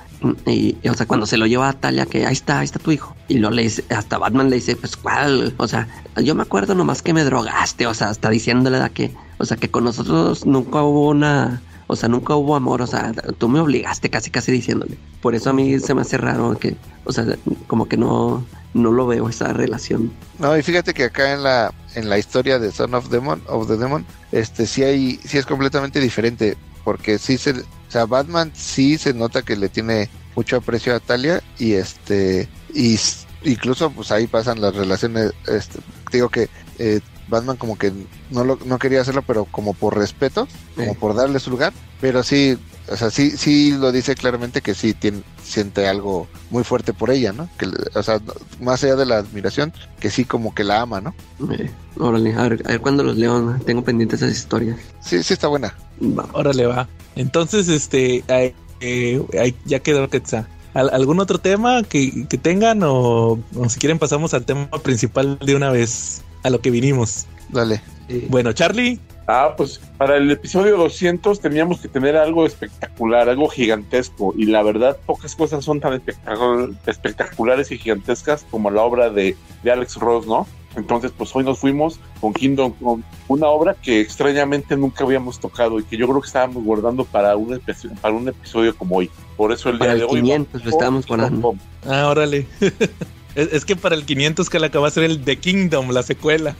[0.46, 2.80] y, y, o sea, cuando se lo lleva a Talia, que ahí está, ahí está
[2.80, 3.16] tu hijo.
[3.28, 5.88] Y lo le dice, hasta Batman le dice, pues cuál, o sea,
[6.24, 9.58] yo me acuerdo nomás que me drogaste, o sea, hasta diciéndole da que, o sea,
[9.58, 11.62] que con nosotros nunca hubo una...
[11.92, 14.96] O sea, nunca hubo amor, o sea, tú me obligaste casi, casi diciéndole.
[15.22, 17.26] Por eso a mí se me hace raro que, o sea,
[17.66, 20.12] como que no, no lo veo esa relación.
[20.38, 23.68] No, y fíjate que acá en la en la historia de Son of Demon of
[23.68, 28.52] the Demon, este sí hay sí es completamente diferente, porque sí se, o sea, Batman
[28.54, 33.00] sí se nota que le tiene mucho aprecio a Talia y este y
[33.44, 35.80] incluso pues ahí pasan las relaciones este
[36.12, 37.92] digo que eh, Batman como que
[38.32, 40.98] no lo no quería hacerlo, pero como por respeto, como Sí.
[41.00, 42.58] por darle su lugar, pero sí
[42.92, 47.12] o sea, sí, sí lo dice claramente que sí tiene, siente algo muy fuerte por
[47.12, 47.48] ella, ¿no?
[47.60, 48.20] Que, o sea,
[48.60, 51.14] más allá de la admiración, que sí como que la ama, ¿no?
[51.54, 51.70] Eh,
[52.00, 53.60] órale, a ver, a ver cuándo los leo, ¿no?
[53.60, 54.80] tengo pendientes esas historias.
[55.06, 55.76] Sí, sí está buena.
[56.02, 56.28] Va.
[56.34, 56.88] Órale, va.
[57.16, 60.48] Entonces, este, ahí, eh, ahí ya quedó Quetzal.
[60.74, 65.38] ¿Al- ¿Algún otro tema que, que tengan o, o si quieren pasamos al tema principal
[65.46, 67.26] de una vez, a lo que vinimos?
[67.50, 67.82] Dale.
[68.30, 69.00] Bueno, Charlie,
[69.32, 74.34] Ah, pues para el episodio 200 teníamos que tener algo espectacular, algo gigantesco.
[74.36, 79.38] Y la verdad, pocas cosas son tan espectacu- espectaculares y gigantescas como la obra de,
[79.62, 80.48] de Alex Ross, ¿no?
[80.76, 85.80] Entonces, pues hoy nos fuimos con Kingdom Come, una obra que extrañamente nunca habíamos tocado
[85.80, 89.12] y que yo creo que estábamos guardando para un, episodio, para un episodio como hoy.
[89.38, 90.22] Por eso el día Para de el hoy.
[90.22, 91.56] 500 lo estábamos guardando.
[91.88, 92.48] Ah, órale.
[93.36, 96.04] es, es que para el 500 que le acaba de ser el The Kingdom, la
[96.04, 96.56] secuela.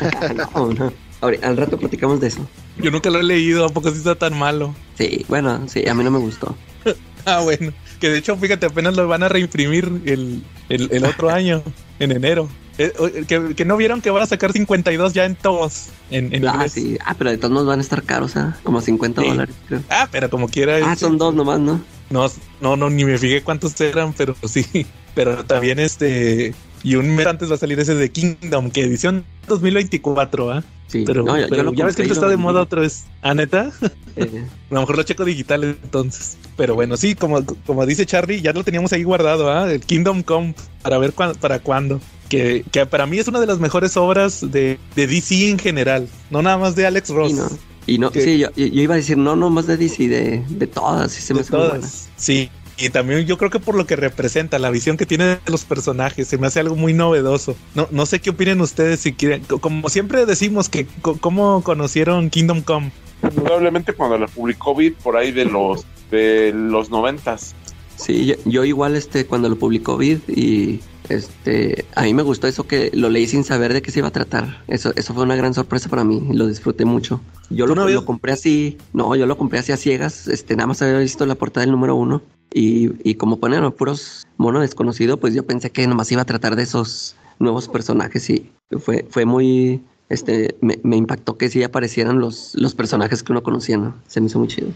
[0.54, 0.92] no, no.
[1.20, 2.46] Ahora, al rato platicamos de eso.
[2.78, 4.74] Yo nunca lo he leído, ¿a poco sí está tan malo?
[4.98, 6.54] Sí, bueno, sí, a mí no me gustó.
[7.26, 7.72] Ah, bueno.
[8.00, 11.62] Que de hecho, fíjate, apenas lo van a reimprimir el, el, el otro año,
[11.98, 12.50] en enero.
[12.78, 15.88] Eh, o- que, que no vieron que van a sacar 52 ya en todos.
[16.10, 16.72] En, en Ah, inglés.
[16.72, 16.98] sí.
[17.04, 18.56] Ah, pero de todos modos van a estar caros, ¿ah?
[18.64, 19.28] Como 50 Sí.
[19.28, 19.80] dólares, creo.
[19.90, 20.78] Ah, pero como quiera.
[20.84, 21.80] Ah, son dos nomás, ¿no?
[22.10, 22.26] No,
[22.60, 24.86] no, no, ni me fijé cuántos eran, pero sí.
[25.14, 26.52] Pero también este.
[26.82, 30.64] Y un mes antes va a salir ese de Kingdom, que edición 2024, ¿ah?
[30.88, 31.04] Sí.
[31.06, 33.04] Pero, No, yo- pero ya ves que esto está de moda otra vez.
[33.22, 33.70] ¿Ah, neta?
[34.16, 36.36] Eh, A lo mejor lo checo digital entonces.
[36.56, 39.70] Pero bueno, sí, como, como dice Charlie, ya lo teníamos ahí guardado, ¿ah?
[39.72, 42.00] El Kingdom Come, para ver para cuándo.
[42.28, 46.08] Que, que para mí es una de las mejores obras de, de DC en general,
[46.30, 47.30] no nada más de Alex Ross.
[47.30, 47.48] y no,
[47.86, 50.42] y no Que- sí, yo, yo iba a decir, no, no más de DC, de,
[50.48, 51.86] de todas, sí se me muy buena.
[52.16, 52.48] Sí,
[52.78, 55.64] y también yo creo que por lo que representa, la visión que tiene de los
[55.64, 57.54] personajes, se me hace algo muy novedoso.
[57.74, 61.62] No, no sé qué opinen ustedes si quieren, co- como siempre decimos que co- cómo
[61.62, 62.90] conocieron Kingdom Come.
[63.20, 67.54] Probablemente cuando la publicó Vid por ahí de los de los noventas.
[67.96, 72.46] Sí, yo, yo igual este cuando lo publicó Vid y este a mí me gustó
[72.46, 74.62] eso que lo leí sin saber de qué se iba a tratar.
[74.68, 77.20] Eso eso fue una gran sorpresa para mí, lo disfruté mucho.
[77.50, 80.56] Yo ¿Tú lo, no lo compré así, no, yo lo compré así a ciegas, este
[80.56, 82.22] nada más había visto la portada del número uno
[82.52, 86.56] y, y como ponen puros mono desconocido, pues yo pensé que nomás iba a tratar
[86.56, 89.82] de esos nuevos personajes y fue fue muy
[90.14, 93.94] este me, me impactó que sí aparecieran los los personajes que uno conocía, ¿no?
[94.08, 94.68] Se me hizo muy chido.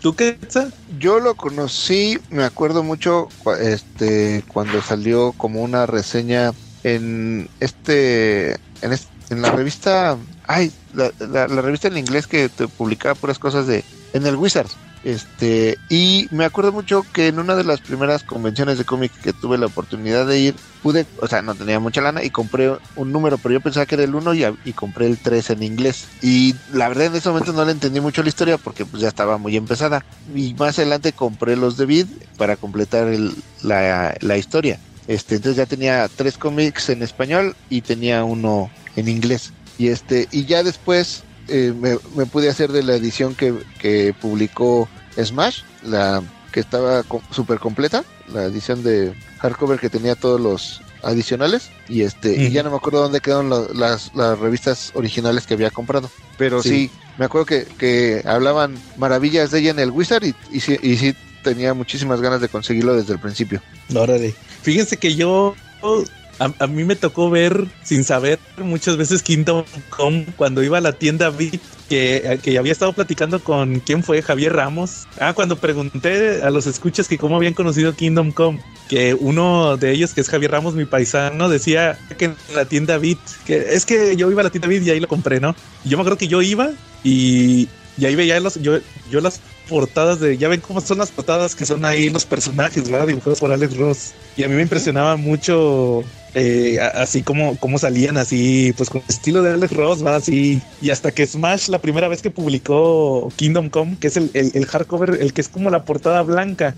[0.00, 0.38] ¿Tú qué?
[0.98, 3.28] Yo lo conocí, me acuerdo mucho
[3.60, 11.10] este cuando salió como una reseña en este, en, es- en la revista, ay, la,
[11.18, 13.82] la- la revista en inglés que te publicaba puras cosas de,
[14.12, 14.68] en el Wizard.
[15.04, 19.34] Este, y me acuerdo mucho que en una de las primeras convenciones de cómic que
[19.34, 23.12] tuve la oportunidad de ir, pude, o sea, no tenía mucha lana y compré un
[23.12, 26.06] número, pero yo pensaba que era el 1 y, y compré el 3 en inglés.
[26.22, 29.08] Y la verdad en ese momento no le entendí mucho la historia porque pues ya
[29.08, 30.02] estaba muy empezada.
[30.34, 32.06] Y más adelante compré los de Vid
[32.38, 33.06] para completar
[33.62, 34.78] la, la historia.
[35.06, 39.52] Este, entonces ya tenía tres cómics en español y tenía uno en inglés.
[39.76, 44.14] Y este, y ya después eh, me, me pude hacer de la edición que, que
[44.20, 44.88] publicó
[45.22, 46.22] Smash, la
[46.52, 52.00] que estaba co- súper completa, la edición de hardcover que tenía todos los adicionales y
[52.02, 56.08] este y ya no me acuerdo dónde quedaron las, las revistas originales que había comprado
[56.38, 56.90] pero sí, Sí.
[57.18, 60.96] me acuerdo que, que hablaban maravillas de ella en el Wizard y, y, sí, y
[60.96, 63.60] sí tenía muchísimas ganas de conseguirlo desde el principio
[63.94, 64.34] Órale.
[64.62, 65.54] Fíjense que yo.
[66.38, 70.80] A, a mí me tocó ver, sin saber, muchas veces Kingdom Come cuando iba a
[70.80, 75.06] la tienda Beat, que, que había estado platicando con quién fue Javier Ramos.
[75.20, 79.92] Ah, cuando pregunté a los escuchas que cómo habían conocido Kingdom Come, que uno de
[79.92, 83.86] ellos, que es Javier Ramos, mi paisano, decía que en la tienda Beat, que es
[83.86, 85.54] que yo iba a la tienda Beat y ahí lo compré, ¿no?
[85.84, 86.70] Yo me acuerdo que yo iba
[87.02, 88.78] y, y ahí veía los, yo,
[89.10, 92.88] yo las portadas de, ya ven cómo son las portadas que son ahí los personajes,
[92.90, 93.06] ¿verdad?
[93.06, 94.12] Dibujados por Alex Ross.
[94.36, 96.04] Y a mí me impresionaba mucho
[96.34, 100.60] eh, así como, como salían así, pues con el estilo de Alex Ross, va así.
[100.82, 104.50] Y hasta que Smash, la primera vez que publicó Kingdom Come, que es el, el,
[104.54, 106.74] el hardcover, el que es como la portada blanca.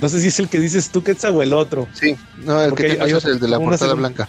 [0.00, 1.88] No sé si es el que dices tú, Quetzal, o el otro.
[1.92, 4.28] sí no el Porque que hay yo es el de la portada blanca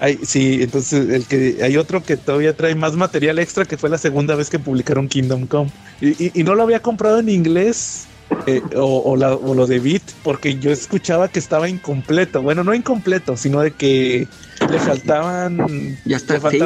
[0.00, 3.88] Hay, sí, entonces el que hay otro que todavía trae más material extra que fue
[3.88, 5.70] la segunda vez que publicaron Kingdom Come.
[6.00, 8.06] Y, y- y no lo había comprado en inglés
[8.46, 12.42] eh, o, o la- o lo de Beat porque yo escuchaba que estaba incompleto.
[12.42, 14.26] Bueno, no incompleto, sino de que
[14.70, 15.96] le faltaban.
[16.04, 16.40] Ya está.
[16.50, 16.58] Sí,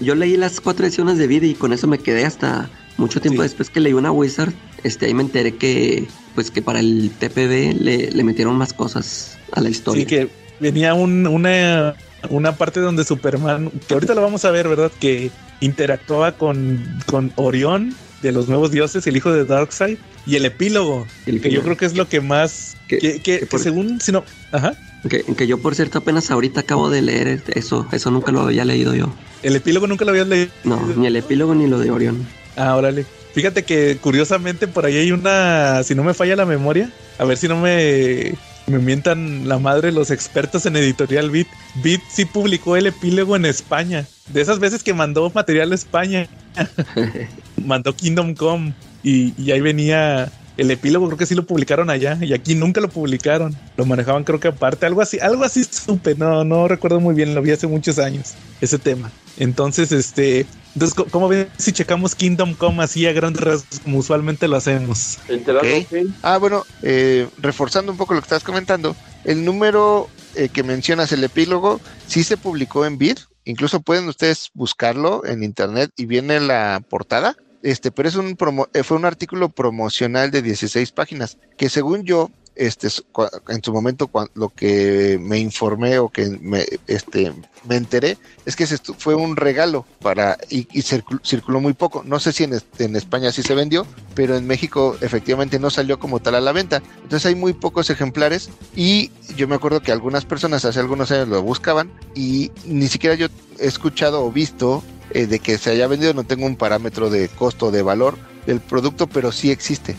[0.00, 3.42] yo, leí las cuatro ediciones de vida y con eso me quedé hasta mucho tiempo
[3.42, 3.48] Sí.
[3.48, 4.52] después que leí una Wizard.
[4.84, 9.38] Este, ahí me enteré que, pues, que para el TPB le, le metieron más cosas
[9.52, 10.02] a la historia.
[10.02, 10.28] Sí, que
[10.60, 11.96] venía un- una,
[12.28, 14.92] una parte donde Superman, que ahorita lo vamos a ver, ¿verdad?
[15.00, 20.44] Que interactuaba con, con Orión de los nuevos dioses, el hijo de Darkseid, y el
[20.44, 22.76] epílogo, El que yo creo que es lo que más...
[22.86, 24.24] Que- Que, que- que que por- según, si no...
[24.52, 24.74] Ajá.
[25.08, 27.86] Que, que yo, por cierto, apenas ahorita acabo de leer eso.
[27.90, 29.10] Eso nunca lo había leído yo.
[29.42, 30.50] El epílogo nunca lo habías leído.
[30.64, 32.26] No, ni el epílogo ni lo de Orión.
[32.56, 33.06] Ah, órale.
[33.32, 37.38] Fíjate que curiosamente por ahí hay una, si no me falla la memoria, a ver
[37.38, 38.34] si no me,
[38.70, 41.48] me mientan la madre los expertos en editorial Bit.
[41.82, 44.06] Bit sí publicó el epílogo en España.
[44.28, 46.28] De esas veces que mandó material a España,
[47.64, 50.30] mandó Kingdom Come y, y ahí venía
[50.60, 53.56] el epílogo, creo que sí lo publicaron allá y aquí nunca lo publicaron.
[53.78, 57.34] Lo manejaban creo que aparte, algo así, algo así supe, no, no recuerdo muy bien,
[57.34, 59.10] lo vi hace muchos años, ese tema.
[59.38, 64.48] Entonces, este, entonces, ¿cómo ven si checamos Kingdom Come así a grandes rasgos como usualmente
[64.48, 65.18] lo hacemos?
[66.20, 68.94] Ah, bueno, eh, reforzando un poco lo que estás comentando,
[69.24, 73.16] el número eh, que mencionas, el epílogo, sí se publicó en Vid.
[73.46, 77.34] Incluso pueden ustedes buscarlo en internet y viene la portada.
[77.62, 82.04] Este, pero es un promo- eh, fue un artículo promocional de 16 páginas que según
[82.04, 82.88] yo, este,
[83.48, 87.32] en su momento lo que me informé o que me, este,
[87.66, 88.66] me enteré es que
[88.98, 92.02] fue un regalo para y, y circul- circuló muy poco.
[92.04, 95.98] No sé si en, en España sí se vendió, pero en México efectivamente no salió
[95.98, 96.82] como tal a la venta.
[97.02, 101.28] Entonces hay muy pocos ejemplares y yo me acuerdo que algunas personas hace algunos años
[101.28, 105.86] lo buscaban y ni siquiera yo he escuchado o visto eh, de que se haya
[105.86, 109.96] vendido, no tengo un parámetro de costo de valor del producto, pero sí existe.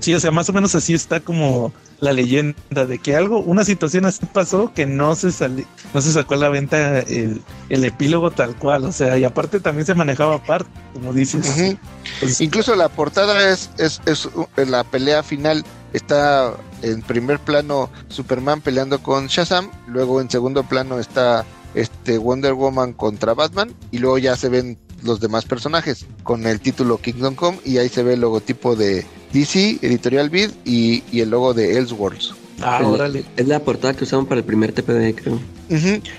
[0.00, 3.64] Sí, o sea, más o menos así está como la leyenda de que algo, una
[3.64, 7.84] situación así pasó que no se salió, no se sacó a la venta el, el
[7.84, 11.78] epílogo tal cual, o sea, y aparte también se manejaba aparte, como dices.
[12.18, 15.64] Pues, Incluso la portada es, es, es uh, la pelea final.
[15.92, 19.70] Está en primer plano Superman peleando con Shazam.
[19.88, 21.44] Luego en segundo plano está
[21.74, 23.72] este Wonder Woman contra Batman.
[23.90, 27.58] Y luego ya se ven los demás personajes con el título Kingdom Come.
[27.64, 31.78] Y ahí se ve el logotipo de DC, Editorial Vid y, y el logo de
[31.78, 32.34] Elseworlds.
[32.62, 33.24] ah, El- órale.
[33.36, 35.40] Es la portada que usaron para el primer TPB, creo.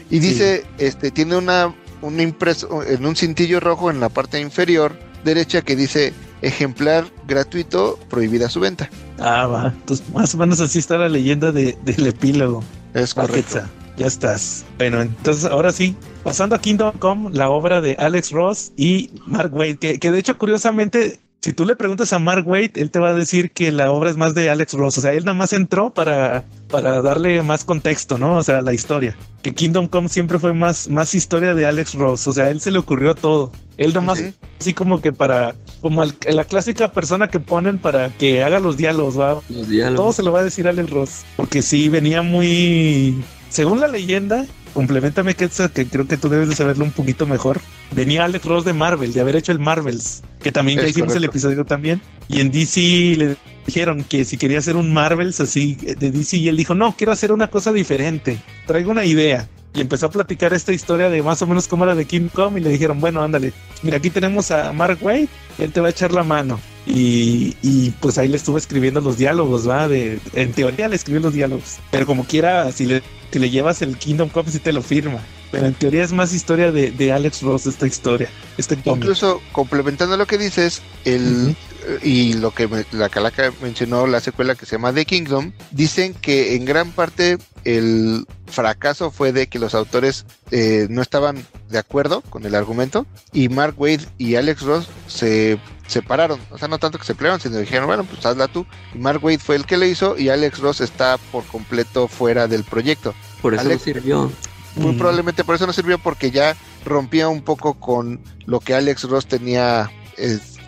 [0.09, 4.97] Y dice, este, tiene una, un impreso en un cintillo rojo en la parte inferior
[5.25, 8.89] derecha que dice ejemplar gratuito, prohibida su venta.
[9.19, 9.67] Ah, va.
[9.77, 12.63] Entonces, más o menos así está la leyenda de, del epílogo.
[12.93, 13.59] Es correcto.
[14.01, 14.65] Ya estás.
[14.77, 19.53] Bueno, entonces ahora sí, pasando a Kingdom Come, la obra de Alex Ross y Mark
[19.53, 22.99] Wade, que, que de hecho curiosamente si tú le preguntas a Mark Waid, él te
[22.99, 24.99] va a decir que la obra es más de Alex Ross.
[24.99, 28.37] O sea, él nada más entró para, para darle más contexto, ¿no?
[28.37, 29.17] O sea, la historia.
[29.41, 32.27] Que Kingdom Come siempre fue más, más historia de Alex Ross.
[32.27, 33.51] O sea, él se le ocurrió todo.
[33.77, 34.23] Él nada más,
[34.59, 38.77] así como que para, como el- la clásica persona que ponen para que haga los
[38.77, 39.33] diálogos, va.
[39.33, 40.15] Los Todo diálogos.
[40.15, 41.09] se lo va a decir Alex Ross.
[41.37, 43.15] Porque sí, venía muy.
[43.51, 47.59] Según la leyenda, complementame que, que creo que tú debes de saberlo un poquito mejor.
[47.93, 51.65] Venía Alex Ross de Marvel, de haber hecho el Marvels, que también hicimos el episodio
[51.65, 52.01] también.
[52.29, 52.79] Y en DC
[53.17, 53.35] le
[53.65, 57.11] dijeron que si quería hacer un Marvels así de DC, y él dijo: No, quiero
[57.11, 58.39] hacer una cosa diferente.
[58.65, 59.49] Traigo una idea.
[59.73, 62.57] Y empezó a platicar esta historia de más o menos como la de King Kong.
[62.57, 63.51] Y le dijeron: Bueno, ándale,
[63.83, 65.27] mira, aquí tenemos a Mark Wade,
[65.59, 66.57] él te va a echar la mano.
[66.85, 69.87] Y, y, pues ahí le estuve escribiendo los diálogos, ¿va?
[69.87, 73.83] De, en teoría le escribió los diálogos, pero como quiera, si le, si le llevas
[73.83, 75.21] el Kingdom Come, sí te lo firma.
[75.51, 78.97] Pero en teoría es más historia de, de Alex Ross esta historia, este cómic.
[79.03, 81.55] Incluso complementando lo que dices, el
[82.03, 86.13] y lo que me- la Calaca mencionó, la secuela que se llama The Kingdom, dicen
[86.13, 91.79] que en gran parte el fracaso fue de que los autores eh, no estaban de
[91.79, 96.77] acuerdo con el argumento y Mark Wade y Alex Ross se separaron, o sea, no
[96.77, 98.65] tanto que se pelearon, sino dijeron, bueno, pues hazla tú.
[98.93, 102.47] Y Mark Wade fue el que le hizo y Alex Ross está por completo fuera
[102.47, 103.13] del proyecto.
[103.41, 104.31] Por eso Alex- no sirvió.
[104.75, 104.97] Muy Mm.
[104.97, 106.55] probablemente por eso no sirvió porque ya
[106.85, 109.91] rompía un poco con lo que Alex Ross tenía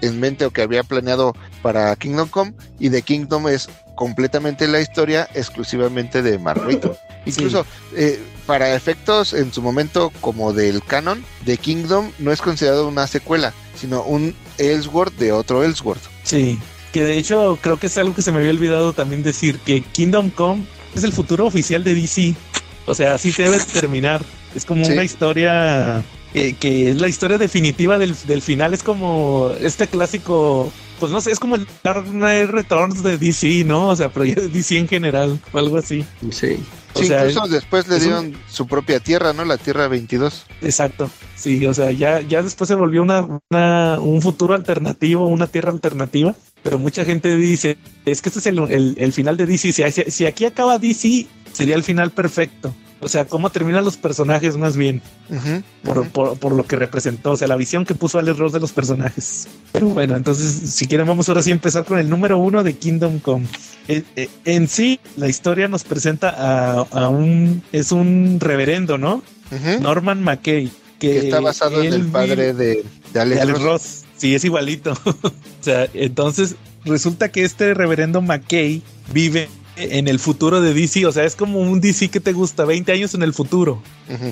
[0.01, 4.82] en mente o que había planeado para Kingdom Come y de Kingdom es completamente la
[4.82, 6.62] historia exclusivamente de Mark.
[7.26, 12.88] Incluso eh, para efectos en su momento como del canon de Kingdom no es considerado
[12.88, 16.01] una secuela, sino un Ellsworth de otro Ellsworth.
[16.24, 16.60] Sí,
[16.91, 19.82] que de hecho creo que es algo que se me había olvidado también decir, que
[19.82, 22.36] Kingdom Come es el futuro oficial de DC.
[22.86, 24.22] O sea, así debe terminar.
[24.56, 24.92] Es como Sí.
[24.92, 26.04] una historia
[26.34, 28.74] eh, que es la historia definitiva del, del final.
[28.74, 33.64] Es como este clásico, pues no sé, es como el Dark Knight Returns de DC,
[33.66, 33.90] ¿no?
[33.90, 36.04] O sea, pero ya de DC en general o algo así.
[36.32, 36.58] Sí.
[36.96, 39.44] O Sí, sea, incluso después le un- dieron su propia tierra, ¿no?
[39.46, 40.46] La Tierra 22.
[40.62, 45.48] Exacto, sí, o sea, ya, ya después se volvió una, una- un futuro alternativo, una
[45.48, 49.48] tierra alternativa, pero mucha gente dice, es que este es el, el- el final de
[49.48, 52.74] DC, si, si- si aquí acaba DC, sería el final perfecto.
[52.99, 55.01] O sea, cómo terminan los personajes más bien,
[55.84, 58.62] por, por- por lo que representó, o sea, la visión que puso Alex Ross de
[58.62, 59.49] los personajes.
[59.74, 62.76] Pero bueno, entonces, si quieren, vamos ahora sí a empezar con el número uno de
[62.78, 63.45] Kingdom Come.
[63.89, 69.22] Eh, eh, en sí, la historia nos presenta a, a un, es un reverendo, ¿no?
[69.82, 70.72] Norman McKay.
[70.97, 73.64] Que que está basado en el padre de, de Alex de Alex Ross.
[73.66, 74.01] Ross.
[74.16, 74.93] Sí, es igualito.
[75.06, 78.82] o sea, entonces resulta que este reverendo McKay
[79.12, 81.06] vive en el futuro de DC.
[81.06, 83.82] O sea, es como un DC que te gusta, 20 años en el futuro.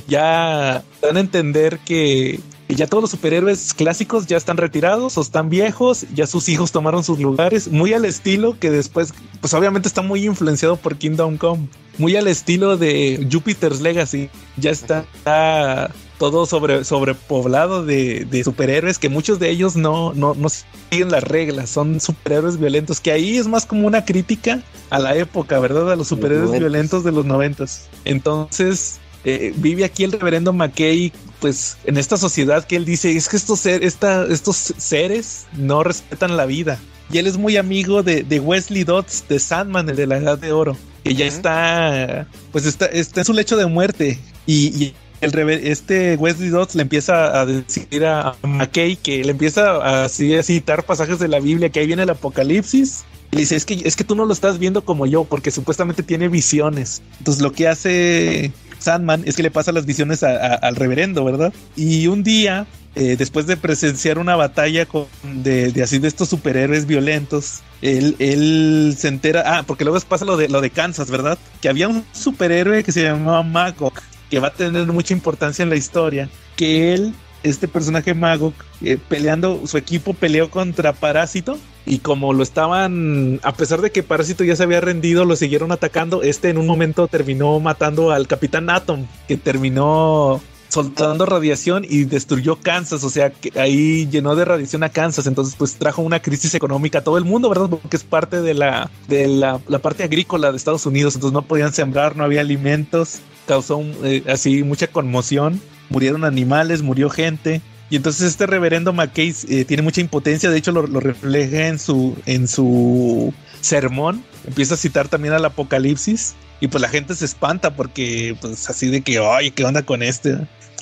[0.08, 2.40] Ya dan a entender que
[2.76, 7.04] ya todos los superhéroes clásicos ya están retirados o están viejos, ya sus hijos tomaron
[7.04, 11.68] sus lugares, muy al estilo que después, pues obviamente está muy influenciado por Kingdom Come,
[11.98, 19.00] muy al estilo de Jupiter's Legacy, ya está, está todo sobre, sobrepoblado de, de superhéroes
[19.00, 23.38] que muchos de ellos no, no, no siguen las reglas, son superhéroes violentos, que ahí
[23.40, 24.62] es más como una crítica
[24.92, 25.92] a la época, ¿verdad?
[25.92, 27.90] A los superhéroes violentos de los noventas.
[28.06, 33.28] Entonces, eh, vive aquí el reverendo McKay, pues en esta sociedad que él dice, es
[33.28, 36.78] que estos, ser- esta- estos seres no respetan la vida.
[37.12, 40.38] Y él es muy amigo de, de Wesley Dodds, de Sandman, el de la Edad
[40.38, 44.20] de Oro, que ya está, pues está, está en su lecho de muerte.
[44.46, 50.04] Y, y el este Wesley Dodds le empieza a decir a McKay que le empieza
[50.04, 53.04] a, citar pasajes de la Biblia, que ahí viene el apocalipsis.
[53.32, 55.52] Y le dice, es que, es que tú no lo estás viendo como yo, porque
[55.52, 57.02] supuestamente tiene visiones.
[57.20, 61.54] Entonces lo que hace Sandman es que le pasa las visiones al reverendo, ¿verdad?
[61.78, 62.66] Y un día,
[62.96, 64.88] eh, después de presenciar una batalla
[65.24, 70.36] de así de estos superhéroes violentos, él, él se entera, ah, porque luego pasa lo
[70.36, 71.38] de, lo de Kansas, ¿verdad?
[71.62, 73.94] Que había un superhéroe que se llamaba Magog,
[74.32, 77.14] que va a tener mucha importancia en la historia, que él,
[77.44, 83.52] este personaje Magog, eh, peleando, su equipo peleó contra Parásito, y como lo estaban, a
[83.54, 86.24] pesar de que Parásito ya se había rendido, lo siguieron atacando.
[86.24, 92.56] Este en un momento terminó matando al Capitán Atom, que terminó soltando radiación y destruyó
[92.56, 93.04] Kansas.
[93.04, 95.26] O sea, que ahí llenó de radiación a Kansas.
[95.28, 97.68] Entonces, pues trajo una crisis económica a todo el mundo, ¿verdad?
[97.68, 101.16] Porque es parte de la, de la, la parte agrícola de Estados Unidos.
[101.16, 103.20] Entonces no podían sembrar, no había alimentos.
[103.48, 105.62] Causó eh, así mucha conmoción.
[105.90, 107.62] Murieron animales, murió gente.
[107.90, 111.78] Y entonces este reverendo McKay eh, tiene mucha impotencia, de hecho lo, lo refleja en
[111.78, 117.26] su, en su sermón, empieza a citar también al Apocalipsis y pues la gente se
[117.26, 120.38] espanta porque pues así de que, ay, ¿qué onda con este?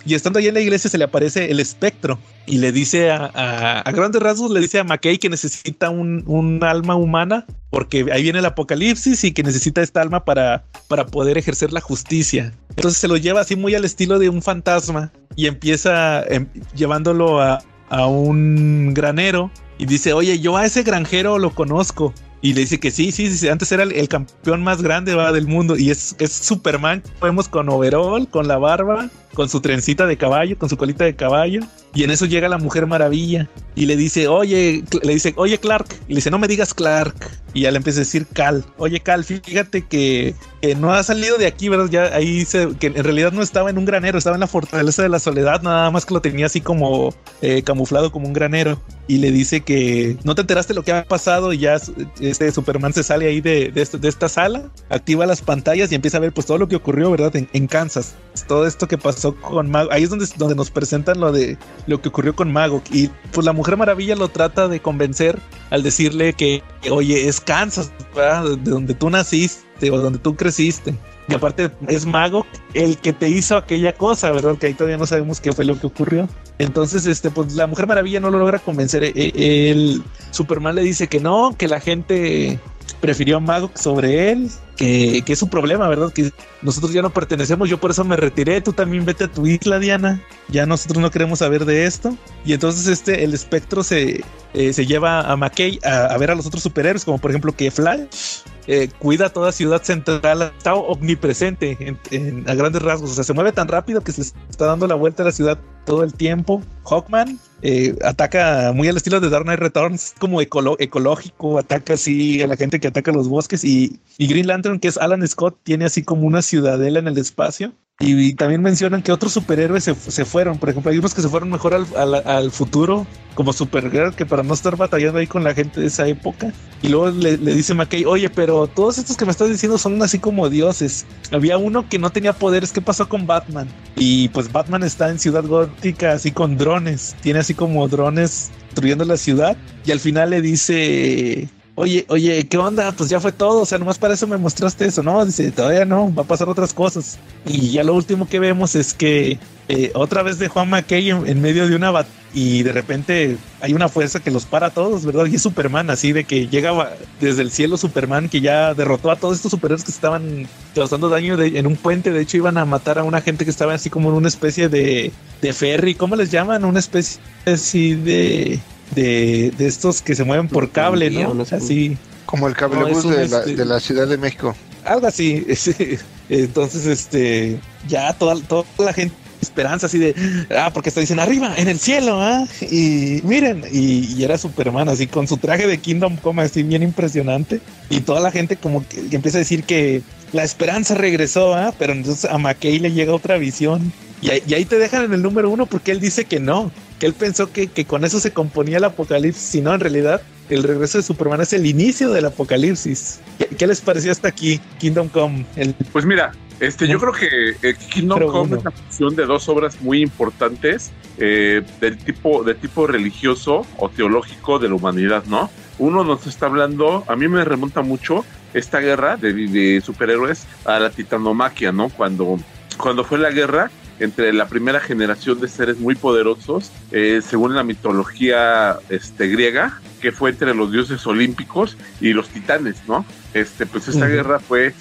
[0.05, 3.29] Y estando ahí en la iglesia se le aparece el espectro y le dice a,
[3.33, 8.05] a, a grandes rasgos, le dice a McKay que necesita un, un, alma humana porque
[8.11, 12.53] ahí viene el apocalipsis y que necesita esta alma para, para poder ejercer la justicia.
[12.69, 17.41] Entonces se lo lleva así muy al estilo de un fantasma y empieza em, llevándolo
[17.41, 22.13] a, a un granero y dice, oye, yo a ese granjero lo conozco.
[22.41, 25.47] Y le dice que sí, sí, sí, antes era el, el campeón más grande del
[25.47, 27.03] mundo y es, es Superman.
[27.21, 31.15] Vemos con overall, con la barba, con su trencita de caballo, con su colita de
[31.15, 31.61] caballo.
[31.93, 35.87] Y en eso llega la Mujer Maravilla y le dice, oye, le dice, oye Clark.
[36.07, 37.15] Y le dice, no me digas Clark.
[37.53, 38.63] Y ya le empieza a decir Cal.
[38.77, 40.35] Oye Cal, fíjate que,
[40.77, 41.87] no ha salido de aquí, ¿verdad?
[41.89, 45.01] Ya ahí se, que en realidad no estaba en un granero, estaba en la fortaleza
[45.01, 48.79] de la soledad, nada más que lo tenía así como eh, camuflado como un granero.
[49.07, 51.79] Y le dice que no te enteraste lo que ha pasado y ya
[52.19, 55.95] este Superman se sale ahí de, de, este, de esta sala, activa las pantallas y
[55.95, 57.35] empieza a ver pues todo lo que ocurrió, ¿verdad?
[57.35, 58.13] En, en Kansas.
[58.47, 59.91] Todo esto que pasó con Mago.
[59.91, 61.57] Ahí es donde, donde nos presentan lo de
[61.87, 62.81] lo que ocurrió con Mago.
[62.91, 65.39] Y pues la Mujer Maravilla lo trata de convencer
[65.69, 68.57] al decirle que, oye, es Kansas, ¿verdad?
[68.57, 70.95] de donde tú naciste o donde tú creciste.
[71.27, 74.57] Y aparte es Mago el que te hizo aquella cosa, ¿verdad?
[74.57, 76.27] Que ahí todavía no sabemos qué fue lo que ocurrió.
[76.57, 79.03] Entonces, este, pues la Mujer Maravilla no lo logra convencer.
[79.15, 82.59] El Superman le dice que no, que la gente
[82.93, 86.11] prefirió a Mago sobre él, que, que, es un problema, ¿verdad?
[86.11, 86.31] Que
[86.61, 89.79] nosotros ya no pertenecemos, yo por eso me retiré, tú también vete a tu isla,
[89.79, 92.15] Diana, ya nosotros no queremos saber de esto.
[92.45, 94.23] Y entonces este, el espectro se,
[94.53, 97.55] eh, se lleva a McKay a, a, ver a los otros superhéroes, como por ejemplo
[97.55, 98.41] que Flash.
[98.71, 101.75] Eh, cuida toda ciudad central, está omnipresente
[102.11, 104.93] en, a grandes rasgos, o sea, se mueve tan rápido que se está dando la
[104.93, 105.57] vuelta a la ciudad
[105.87, 106.61] todo el tiempo.
[106.85, 112.47] Hawkman eh, ataca muy al estilo de Dark Knight Returns, como ecológico, ataca así a
[112.47, 115.85] la gente que ataca los bosques y, y, Green Lantern, que es Alan Scott, tiene
[115.85, 117.73] así como una ciudadela en el espacio.
[118.01, 121.27] Y, también mencionan que otros superhéroes se, se, fueron, por ejemplo, hay unos que se
[121.27, 125.43] fueron mejor al, al, al, futuro, como Supergirl, que para no estar batallando ahí con
[125.43, 126.53] la gente de esa época.
[126.81, 130.01] Y luego le, le dice McKay, oye, pero todos estos que me estás diciendo son
[130.01, 131.05] así como dioses.
[131.31, 133.67] Había uno que no tenía poderes, ¿qué pasó con Batman?
[133.97, 139.03] Y pues Batman está en Ciudad Gótica, así con drones, tiene así como drones destruyendo
[139.03, 139.57] la ciudad.
[139.85, 141.49] Y al final le dice,
[141.79, 142.91] oye, oye, ¿qué onda?
[142.91, 145.25] Pues ya fue todo, o sea, nomás para eso me mostraste eso, ¿no?
[145.25, 147.17] Dice, todavía no, va a pasar otras cosas.
[147.45, 151.41] Y ya lo último que vemos es que eh, otra vez dejó a McKay en,
[151.41, 155.05] medio de una batalla y de repente hay una fuerza que los para a todos,
[155.05, 155.25] ¿verdad?
[155.27, 159.15] Y es Superman, así de que llega desde el cielo Superman que ya derrotó a
[159.15, 162.65] todos estos superhéroes que estaban causando daño de, en un puente, de hecho iban a
[162.65, 166.17] matar a una gente que estaba así como en una especie de, de ferry, ¿cómo
[166.17, 166.65] les llaman?
[166.65, 168.59] Una especie de...
[168.95, 171.45] De, de, estos que se mueven por cable, ¿no?
[171.51, 171.97] Así.
[172.25, 174.55] Como el cable no, de, la, de, la, Ciudad de México.
[174.83, 175.45] Algo así.
[176.29, 180.15] Entonces, este, ya toda, toda la gente esperanza así de,
[180.57, 182.45] ah, porque está dicen arriba, en el cielo, ¿ah?
[182.61, 186.83] Y miren, y, y, era Superman así con su traje de Kingdom Come así bien
[186.83, 190.01] impresionante y toda la gente como que, que empieza a decir que
[190.33, 191.73] la esperanza regresó, ¿ah?
[191.77, 195.21] Pero entonces a McKay le llega otra visión y, y, ahí te dejan en el
[195.21, 198.31] número uno porque él dice que no, que él pensó que, que con eso se
[198.31, 202.25] componía el apocalipsis, si no, en realidad el regreso de Superman es el inicio del
[202.25, 203.19] apocalipsis.
[203.37, 205.45] ¿Qué, qué les pareció hasta aquí Kingdom Come?
[205.55, 205.73] El...
[205.91, 209.79] Pues mira, este, yo creo que eh, Kingdom Come es la fusión de dos obras
[209.81, 215.49] muy importantes eh, del tipo, de tipo religioso o teológico de la humanidad, ¿no?
[215.77, 220.79] Uno nos está hablando, a mí me remonta mucho esta guerra de, de superhéroes a
[220.79, 221.89] la titanomaquia, ¿no?
[221.89, 222.37] Cuando,
[222.77, 227.63] cuando fue la guerra entre la primera generación de seres muy poderosos, eh, según la
[227.63, 233.05] mitología este, griega, que fue entre los dioses olímpicos y los titanes, ¿no?
[233.33, 234.11] Este, pues esta uh -huh.
[234.11, 234.73] guerra fue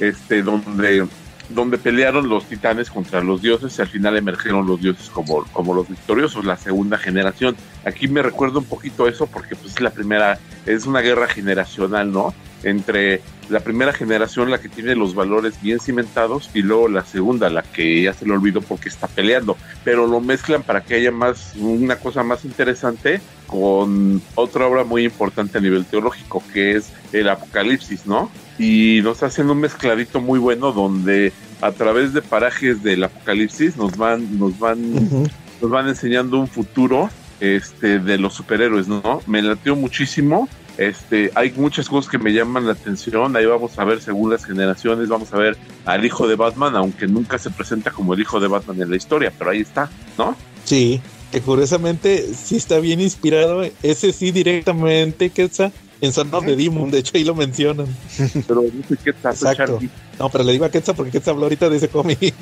[0.00, 1.06] este, donde
[1.48, 5.74] donde pelearon los titanes contra los dioses y al final emergieron los dioses como, como
[5.74, 7.56] los victoriosos, la segunda generación.
[7.84, 12.10] Aquí me recuerdo un poquito eso porque pues es la primera, es una guerra generacional,
[12.10, 12.34] ¿no?
[12.66, 17.48] Entre la primera generación, la que tiene los valores bien cimentados, y luego la segunda,
[17.48, 19.56] la que ya se le olvidó porque está peleando.
[19.84, 25.04] Pero lo mezclan para que haya más, una cosa más interesante con otra obra muy
[25.04, 28.30] importante a nivel teológico, que es el Apocalipsis, ¿no?
[28.58, 33.96] Y nos hacen un mezcladito muy bueno donde a través de parajes del Apocalipsis nos
[33.96, 35.30] van, nos van, uh -huh.
[35.62, 37.10] nos van enseñando un futuro
[37.40, 39.22] este, de los superhéroes, ¿no?
[39.26, 40.48] Me latió muchísimo
[40.78, 43.36] este, hay muchas cosas que me llaman la atención.
[43.36, 47.06] Ahí vamos a ver, según las generaciones, vamos a ver al hijo de Batman, aunque
[47.06, 50.36] nunca se presenta como el hijo de Batman en la historia, pero ahí está, ¿no?
[50.64, 51.00] Sí,
[51.32, 53.62] que curiosamente sí está bien inspirado.
[53.82, 56.90] Ese sí, directamente, Quetzal, en Son of the Demon.
[56.90, 57.86] De hecho, ahí lo mencionan.
[58.46, 59.78] Pero dice Quetzal, Exacto.
[60.18, 62.18] No, pero le digo a Quetzal porque Quetzal habló ahorita de ese cómic.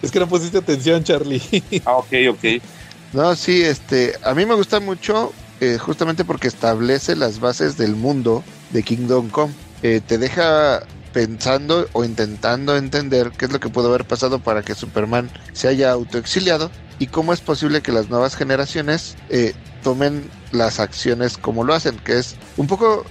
[0.00, 1.42] Es que no pusiste atención, Charlie.
[1.84, 2.44] Ah, ok, ok.
[3.12, 7.96] No, sí, este, a mí me gusta mucho eh, justamente porque establece las bases del
[7.96, 9.54] mundo de Kingdom Come.
[9.82, 10.82] Eh, te deja
[11.12, 15.68] pensando o intentando entender qué es lo que pudo haber pasado para que Superman se
[15.68, 21.62] haya autoexiliado y cómo es posible que las nuevas generaciones eh, tomen las acciones como
[21.64, 23.04] lo hacen, que es un poco,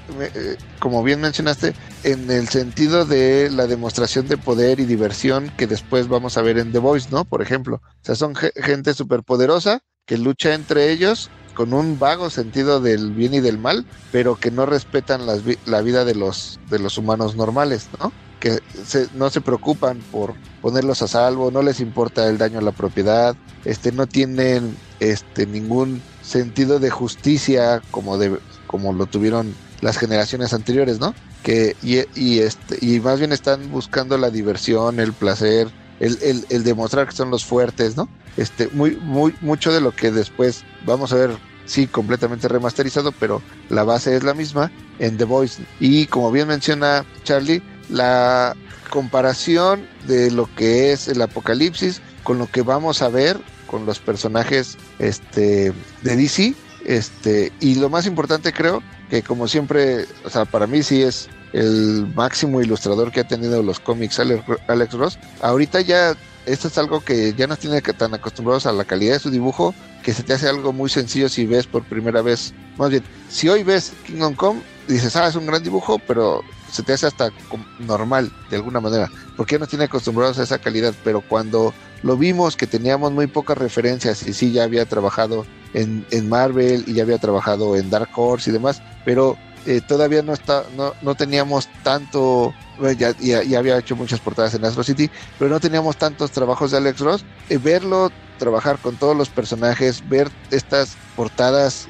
[0.80, 1.74] como bien mencionaste,
[2.04, 6.58] en el sentido de la demostración de poder y diversión que después vamos a ver
[6.58, 7.26] en The Voice, ¿no?
[7.26, 12.30] Por ejemplo, o sea, son ge- gente superpoderosa que lucha entre ellos con un vago
[12.30, 16.16] sentido del bien y del mal, pero que no respetan las vi- la vida de
[16.16, 18.16] los, de los humanos normales, ¿no?
[18.40, 22.62] Que se- no se preocupan por ponerlos a salvo, no les importa el daño a
[22.62, 29.60] la propiedad, este, no tienen este, ningún sentido de justicia como, de, como lo tuvieron
[29.82, 31.18] las generaciones anteriores, ¿no?
[31.42, 36.64] Que, y, y, este, y más bien están buscando la diversión, el placer, el, el,
[36.64, 38.08] demostrar que son los fuertes, ¿no?
[38.38, 41.32] Este, muy, muy, mucho de lo que después vamos a ver,
[41.66, 45.64] sí, completamente remasterizado, pero la base es la misma en The Voice.
[45.80, 48.56] Y como bien menciona Charlie, la
[48.90, 54.00] comparación de lo que es el apocalipsis con lo que vamos a ver con los
[54.00, 55.74] personajes este,
[56.04, 56.54] de DC.
[56.86, 61.30] Este, y lo más importante creo que como siempre, o sea, para mí sí es
[61.54, 65.18] el máximo ilustrador que ha tenido los cómics Alex, Ross.
[65.42, 69.20] Ahorita ya esto es algo que ya nos tiene tan acostumbrados a la calidad de
[69.20, 72.54] su dibujo que se te hace algo muy sencillo si ves por primera vez.
[72.78, 76.42] Más bien, si hoy ves Kingdom Come, dices, ah, es un gran dibujo, pero
[76.72, 77.32] se te hace hasta
[77.80, 82.16] normal de alguna manera, porque ya nos tiene acostumbrados a esa calidad, pero cuando lo
[82.16, 87.04] vimos que teníamos muy pocas referencias y sí ya había trabajado en, Marvel y ya
[87.04, 91.68] había trabajado en Dark Horse y demás, pero eh, todavía no está, no, no teníamos
[91.84, 92.54] tanto,
[92.98, 96.78] ya, ya, había hecho muchas portadas en Astro City, pero no teníamos tantos trabajos de
[96.78, 101.88] Alex Ross, eh, verlo trabajar con todos los personajes, ver estas portadas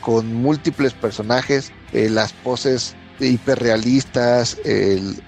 [0.00, 5.20] con múltiples personajes, eh, las poses hiperrealistas, el,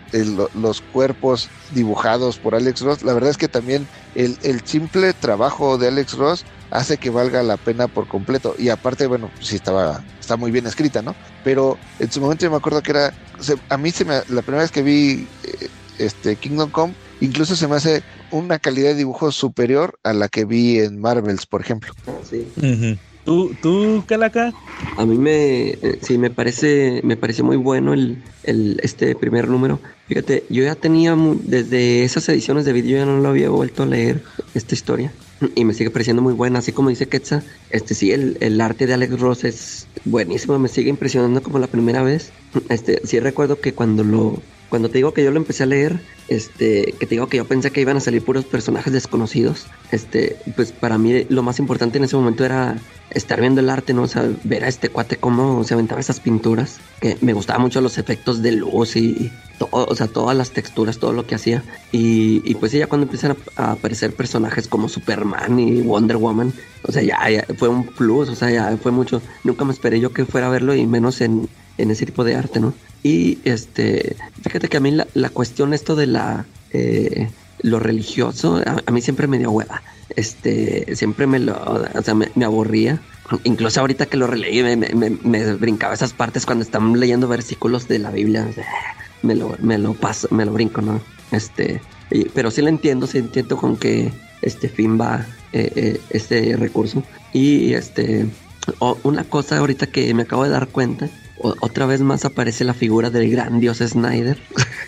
[0.55, 3.03] los cuerpos dibujados por Alex Ross.
[3.03, 7.43] La verdad es que también el, el, simple trabajo de Alex Ross hace que valga
[7.43, 8.55] la pena por completo.
[8.59, 11.15] Y aparte, bueno, sí estaba, está muy bien escrita, ¿no?
[11.45, 14.15] Pero en su momento yo me acuerdo que era, o sea, a mí se me,
[14.29, 15.69] la primera vez que vi eh,
[15.99, 20.45] este Kingdom Come, incluso se me hace una calidad de dibujo superior a la que
[20.45, 21.93] vi en Marvels, por ejemplo.
[22.29, 22.49] Sí.
[22.57, 22.99] Uh -huh.
[23.25, 24.53] ¿Tú, tú, Calaca?
[24.97, 29.47] A mí me, eh, sí, me parece, me pareció muy bueno el, el, este primer
[29.47, 29.79] número.
[30.09, 33.87] Fíjate, yo ya tenía, desde esas ediciones de vídeo ya no lo había vuelto a
[33.87, 35.13] leer, esta historia.
[35.55, 38.87] Y me sigue pareciendo muy buena, así como dice Quetzal, este sí, el, el arte
[38.87, 42.33] de Alex Ross es buenísimo, me sigue impresionando como la primera vez.
[42.69, 44.43] Este, sí recuerdo que cuando lo,
[44.73, 47.45] cuando te digo que yo lo empecé a leer, este, que te digo que yo
[47.45, 51.99] pensé que iban a salir puros personajes desconocidos, este, pues para mí lo más importante
[51.99, 52.79] en ese momento era
[53.11, 54.05] estar viendo el arte, ¿no?
[54.05, 57.83] O sea, ver a este cuate cómo se aventaba esas pinturas, que me gustaban mucho
[57.83, 61.63] los efectos de luz y todo, o sea, todas las texturas, todo lo que hacía.
[61.93, 66.51] Y, y pues ya cuando empiezan a, a, aparecer personajes como Superman y Wonder Woman,
[66.85, 69.21] o sea, ya, ya, fue un plus, o sea, ya fue mucho.
[69.45, 71.47] Nunca me esperé yo que fuera a verlo y menos en,
[71.79, 72.75] en ese tipo de arte, ¿no?
[73.03, 76.47] Y este, fíjate que a mí la, la cuestión esto de la...
[76.73, 77.29] Eh,
[77.63, 79.83] lo religioso a, mí siempre me dio hueva.
[80.17, 81.55] Este, siempre me lo,
[81.95, 83.01] o sea, me, aburría.
[83.45, 87.99] Incluso ahorita que lo releí, me, me, brincaba esas partes cuando están leyendo versículos de
[87.99, 88.49] la Biblia.
[89.23, 91.01] Me lo, me lo paso, me lo brinco, ¿no?
[91.31, 91.81] Este,
[92.35, 94.13] pero sí lo entiendo, sí entiendo con que
[94.43, 97.03] este fin va eh, eh, este recurso.
[97.33, 98.27] Y este,
[99.05, 101.09] una cosa ahorita que me acabo de dar cuenta
[101.43, 104.41] otra vez más aparece la figura del gran dios Snyder.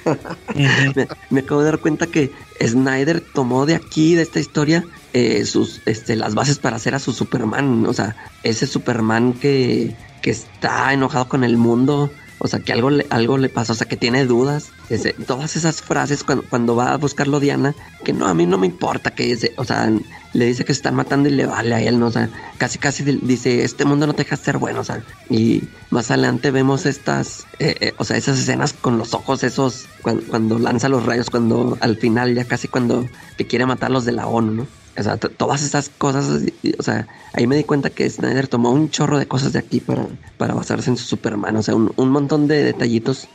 [1.31, 2.31] me, acabo de dar cuenta que
[2.61, 6.99] Snyder tomó de aquí, de esta historia, eh, sus, este, las bases para hacer a
[6.99, 7.87] su Superman.
[7.87, 12.11] O sea, ese Superman que, que está enojado con el mundo.
[12.39, 14.71] O sea, que algo le, algo le pasa, o sea, que tiene dudas.
[14.91, 17.75] Ese, todas esas frases cuando, cuando, va a buscarlo Diana,
[18.05, 19.91] que no, a mí no me importa que ese, o sea,
[20.35, 22.09] le dice que se están matando y le vale a él, ¿no?
[22.09, 22.29] O sea,
[22.59, 26.51] casi casi dice, este mundo no te deja ser bueno, o sea, y más adelante
[26.51, 30.89] vemos estas, eh, eh, o sea, esas escenas con los ojos esos, cuando, cuando, lanza
[30.89, 33.09] los rayos, cuando al final ya casi cuando
[33.39, 34.84] que quiere matar los de la ONU, ¿no?
[34.97, 36.43] O sea, todas esas cosas,
[36.79, 39.81] o sea, ahí me di cuenta que Snyder tomó un chorro de cosas de aquí
[39.81, 40.07] para,
[40.37, 43.29] para basarse en su Superman, o sea, un, un montón de detallitos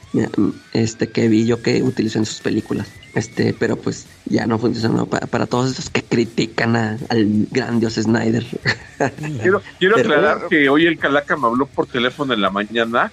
[0.73, 2.87] este, que vi yo que utilizó en sus películas.
[3.15, 7.79] Este, pero pues ya no funcionó para, para todos esos que critican a, al gran
[7.79, 8.45] dios Snyder.
[9.41, 13.11] quiero quiero pero, aclarar que hoy el Calaca me habló por teléfono en la mañana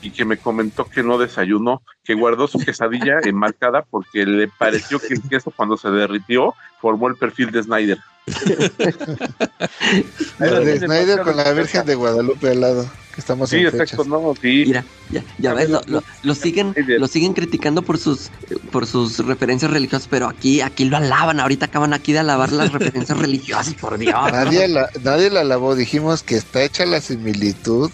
[0.00, 4.98] y que me comentó que no desayunó, que guardó su quesadilla enmarcada porque le pareció
[4.98, 7.98] que el queso cuando se derritió formó el perfil de Snyder.
[10.40, 12.90] Era de Snyder con la Virgen de Guadalupe al lado.
[13.18, 14.62] Que estamos Sí, en exacto, no, sí.
[14.64, 18.30] Mira, ya, ya ves, lo, lo- lo siguen, lo siguen criticando por sus
[18.70, 22.72] por sus referencias religiosas, pero aquí, aquí lo alaban, ahorita acaban aquí de alabar las
[22.72, 24.14] referencias religiosas, por Dios.
[24.30, 27.90] Nadie la, nadie la alabó, dijimos que está hecha la similitud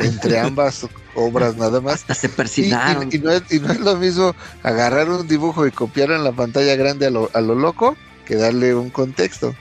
[0.00, 2.00] entre ambas obras nada más.
[2.00, 3.08] Hasta se Y, persignaron.
[3.12, 4.34] y- y no es, y no es lo mismo
[4.64, 8.34] agarrar un dibujo y copiar en la pantalla grande a lo, a lo loco que
[8.34, 9.54] darle un contexto.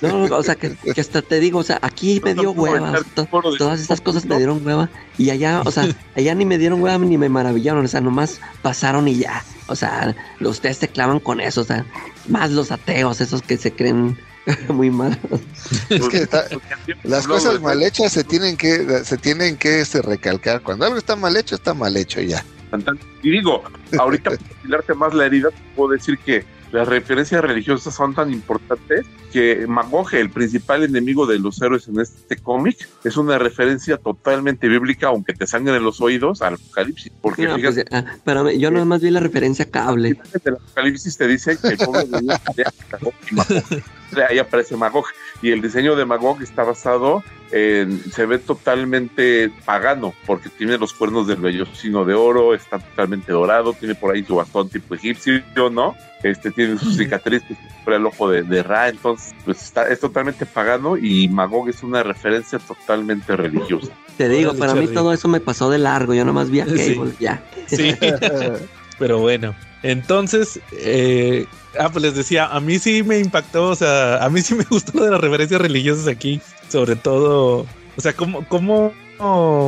[0.00, 3.02] No, no, o sea, que, que hasta te digo, o sea, aquí me dio huevas.
[3.14, 3.26] to-
[3.58, 4.90] todas estas cosas me dieron hueva.
[5.18, 7.84] Y allá, o sea, allá ni me dieron hueva ni me maravillaron.
[7.84, 9.44] O sea, nomás pasaron y ya.
[9.66, 11.60] O sea, los- ustedes se clavan con eso.
[11.62, 11.84] O sea,
[12.28, 14.18] más los ateos, esos que se creen
[14.68, 15.18] muy malos.
[15.88, 16.46] Es que está-
[17.04, 20.62] las cosas mal hechas se tienen que se tienen que este, recalcar.
[20.62, 22.44] Cuando algo está mal hecho, está mal hecho ya.
[23.22, 23.62] Y digo,
[23.98, 29.06] ahorita para afilarte más la herida, puedo decir que las referencias religiosas son tan importantes
[29.32, 34.68] que Magog, el principal enemigo de los héroes en este cómic, es una referencia totalmente
[34.68, 37.12] bíblica, aunque te sangren los oídos, al Apocalipsis.
[37.20, 40.18] Porque No, fíjate, pues, ah, pero yo nada más vi la referencia cable.
[40.44, 42.40] el Apocalipsis te dice que el pueblo de Dios
[44.28, 45.06] Ahí aparece Magog.
[45.42, 47.98] Y el diseño de Magog está basado en.
[48.12, 53.72] Se ve totalmente pagano, porque tiene los cuernos del vellocino de oro, está totalmente dorado,
[53.72, 55.94] tiene por ahí su bastón tipo egipcio, ¿no?
[56.22, 60.44] Este tiene sus cicatrices por el ojo de, de Ra, entonces, pues está, es totalmente
[60.44, 63.92] pagano y Magog es una referencia totalmente religiosa.
[64.18, 66.12] Te digo, para mí todo eso me pasó de largo.
[66.12, 66.94] Yo nada más vi a Sí.
[66.94, 67.42] Cable, ya.
[67.66, 67.94] Sí.
[68.98, 71.46] Pero bueno, entonces, eh,
[71.78, 74.64] ah, pues les decía, a mí sí me impactó, o sea, a mí sí me
[74.64, 77.66] gustó lo de las referencias religiosas aquí, sobre todo,
[77.96, 78.92] o sea, cómo, cómo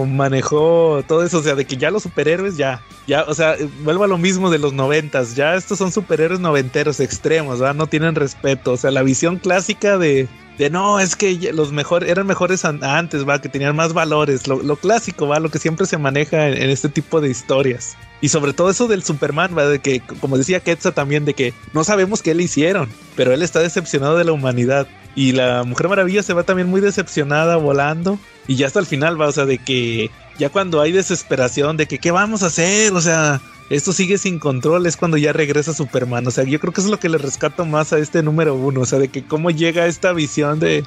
[0.06, 4.04] manejó todo eso, o sea, de que ya los superhéroes ya, ya, o sea, vuelvo
[4.04, 7.74] a lo mismo de los noventas, ya estos son superhéroes noventeros extremos, ¿verdad?
[7.74, 10.28] No tienen respeto, o sea, la visión clásica de,
[10.58, 14.46] de no, es que los mejores eran mejores an- antes, va, que tenían más valores,
[14.46, 17.96] lo, clásico, va, lo que siempre se maneja en este tipo de historias.
[18.22, 21.52] Y sobre todo eso del Superman, va, de que, como decía Ketza también, de que
[21.74, 24.86] no sabemos qué le hicieron, pero él está decepcionado de la humanidad.
[25.16, 28.18] Y la Mujer Maravilla se va también muy decepcionada volando.
[28.46, 31.86] Y ya hasta el final va, o sea, de que ya cuando hay desesperación, de
[31.86, 35.72] que qué vamos a hacer, o sea, esto sigue sin control, es cuando ya regresa
[35.72, 36.26] Superman.
[36.26, 38.54] O sea, yo creo que eso es lo que le rescato más a este número
[38.54, 40.84] uno, o sea, de que cómo llega esta visión de,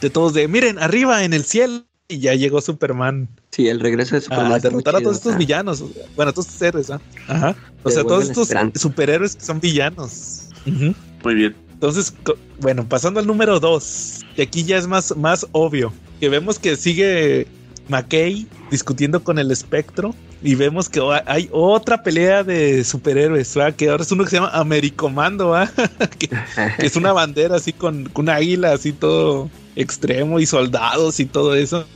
[0.00, 1.84] de todos, de miren, arriba en el cielo.
[2.08, 4.52] Y ya llegó Superman Sí, el regreso de Superman.
[4.52, 5.84] a derrotar a chido, todos estos o sea, villanos.
[6.16, 7.00] Bueno, a todos estos héroes, ¿ah?
[7.28, 7.56] Ajá.
[7.82, 8.78] O sea, todos estos esperanza.
[8.80, 10.48] superhéroes que son villanos.
[10.66, 11.54] Muy bien.
[11.72, 12.14] Entonces,
[12.60, 16.76] bueno, pasando al número 2, que aquí ya es más, más obvio, que vemos que
[16.76, 17.46] sigue
[17.88, 20.14] McKay discutiendo con el espectro
[20.44, 23.72] y vemos que hay otra pelea de superhéroes, ¿va?
[23.72, 25.70] que ahora es uno que se llama Americomando, ¿va?
[26.18, 31.18] que, que es una bandera así con, con un águila así todo extremo y soldados
[31.18, 31.86] y todo eso.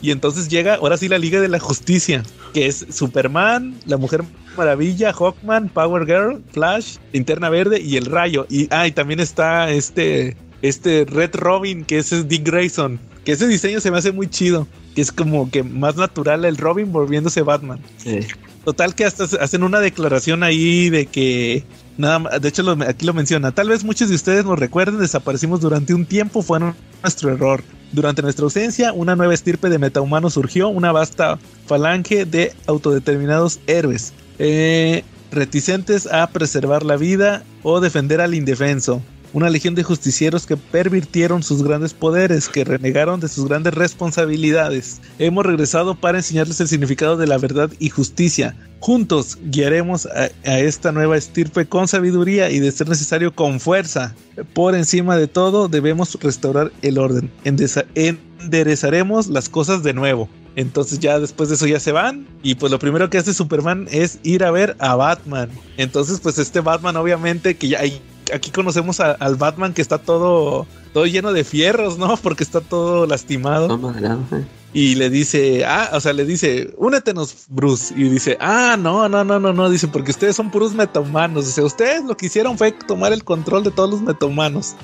[0.00, 2.22] Y entonces llega ahora sí la Liga de la Justicia,
[2.54, 4.22] que es Superman, la Mujer
[4.56, 8.46] Maravilla, Hawkman, Power Girl, Flash, Linterna Verde y el Rayo.
[8.48, 13.00] Y, ah, y también está este, este Red Robin, que ese es Dick Grayson.
[13.24, 14.68] Que ese diseño se me hace muy chido.
[14.98, 17.78] Que es como que más natural el Robin volviéndose Batman.
[17.98, 18.18] sí.
[18.64, 21.62] Total que hasta hacen una declaración ahí de que
[21.98, 24.98] nada más, de hecho lo- aquí lo menciona, tal vez muchos de ustedes nos recuerden,
[24.98, 27.62] desaparecimos durante un tiempo, fue nuestro error.
[27.92, 34.12] Durante nuestra ausencia, una nueva estirpe de metahumanos surgió, una vasta falange de autodeterminados héroes,
[34.40, 39.00] eh, reticentes a preservar la vida o defender al indefenso.
[39.34, 45.00] Una legión de justicieros que pervirtieron sus grandes poderes, que renegaron de sus grandes responsabilidades.
[45.18, 48.56] Hemos regresado para enseñarles el significado de la verdad y justicia.
[48.80, 54.14] Juntos guiaremos a, esta nueva estirpe con sabiduría y de ser necesario con fuerza.
[54.54, 57.30] Por encima de todo debemos restaurar el orden.
[57.44, 60.28] Enderezaremos las cosas de nuevo.
[60.56, 63.86] Entonces ya después de eso ya se van y pues lo primero que hace Superman
[63.92, 65.50] es ir a ver a Batman.
[65.76, 68.00] Entonces pues este Batman obviamente que ya ahí-
[68.34, 72.16] aquí conocemos a- al Batman que está todo todo lleno de fierros, ¿no?
[72.22, 73.68] Porque está todo lastimado.
[73.68, 74.44] No, no, no, eh.
[74.74, 77.94] Y le dice, ah, o sea, le dice, únetenos, Bruce.
[77.96, 79.70] Y dice, ah, no, no, no, no, no.
[79.70, 81.46] Dice, porque ustedes son puros metahumanos.
[81.46, 84.74] Sea, ustedes lo que hicieron fue tomar el control de todos los metahumanos.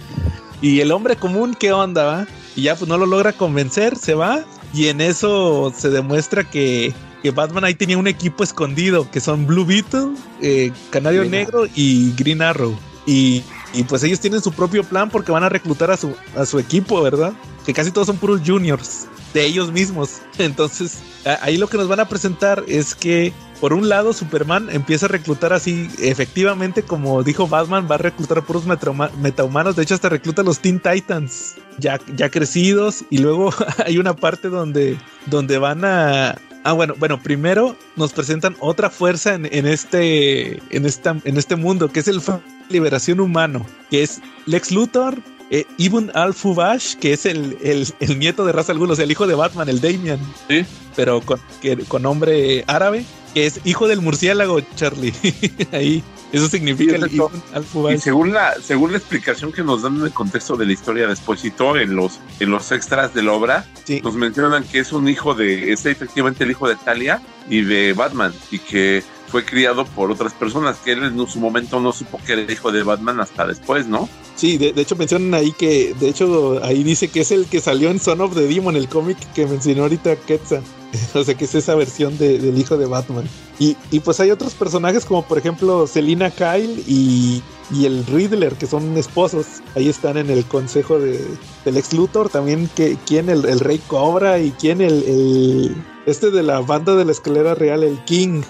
[0.62, 2.26] Y el hombre común, ¿qué onda, va?
[2.56, 4.42] Y ya pues no lo logra convencer, se va.
[4.72, 9.46] Y en eso se demuestra que, que Batman ahí tenía un equipo escondido, que son
[9.46, 12.74] Blue Beetle, eh, Canario Negro y Green Arrow.
[13.06, 13.42] Y,
[13.74, 16.58] y, pues ellos tienen su propio plan porque van a reclutar a su, a su
[16.58, 17.32] equipo, ¿verdad?
[17.66, 19.06] Que casi todos son puros juniors.
[19.34, 20.20] de ellos mismos.
[20.38, 20.98] Entonces,
[21.42, 25.08] ahí lo que nos van a presentar es que, por un lado, Superman empieza a
[25.08, 29.76] reclutar así, efectivamente, como dijo Batman, va a reclutar puros metahumanos.
[29.76, 33.04] De hecho, hasta recluta a los Teen Titans ya, ya crecidos.
[33.10, 33.52] Y luego
[33.84, 39.34] hay una parte donde, donde van a, Ah, bueno, bueno, primero nos presentan otra fuerza
[39.34, 42.22] en, este, en, esta, en este mundo, que es el
[42.70, 45.18] Liberación Humano, que es Lex Luthor,
[45.50, 47.58] eh, Ibn al-Fubash, que es el,
[48.00, 50.18] el, nieto de Ra's al Ghul, o sea, el hijo de Batman, el Damian.
[50.48, 50.64] Sí.
[50.96, 51.38] Pero con,
[51.86, 53.04] con nombre árabe,
[53.34, 55.12] que es hijo del murciélago, Charlie.
[55.72, 56.02] Ahí.
[56.34, 57.94] Eso significa el Ibn al-Fubash.
[57.94, 61.06] Y según la, según la explicación que nos dan en el contexto de la historia
[61.06, 63.64] despuésito, en los, en los extras de la obra,
[64.02, 67.92] nos mencionan que es un hijo de, es efectivamente el hijo de Talia y de
[67.92, 72.20] Batman, y que fue criado por otras personas, que él en su momento no supo
[72.24, 74.08] que era hijo de Batman hasta después, ¿no?
[74.36, 77.90] Sí, de, hecho mencionan ahí que, de hecho ahí dice que es el que salió
[77.90, 80.62] en Son of the Demon, el cómic que mencionó ahorita Quetzal.
[81.14, 83.28] o sea que es esa versión del hijo de Batman.
[83.58, 87.42] Y, pues hay otros personajes como por ejemplo Selina Kyle y,
[87.84, 89.46] el Riddler, que son esposos.
[89.74, 91.24] Ahí están en el consejo de,
[91.64, 92.28] del ex Luthor.
[92.28, 95.74] También que, quién el, Rey Cobra y quién el,
[96.06, 98.42] este de la banda de la escalera real, el King.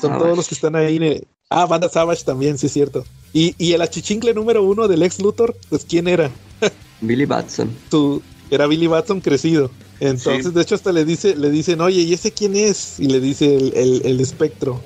[0.00, 1.22] Son todos los que están ahí.
[1.50, 3.04] Ah, Banda Savage también, sí es cierto.
[3.32, 6.30] Y, y el achichincle número uno del ex Luthor, pues ¿quién era?
[7.00, 7.70] Billy Batson.
[8.50, 9.70] Era Billy Batson crecido.
[10.00, 12.98] Entonces, de hecho, hasta le dice, le dicen, oye, ¿y ese quién es?
[12.98, 14.80] Y le dice el, el, el espectro.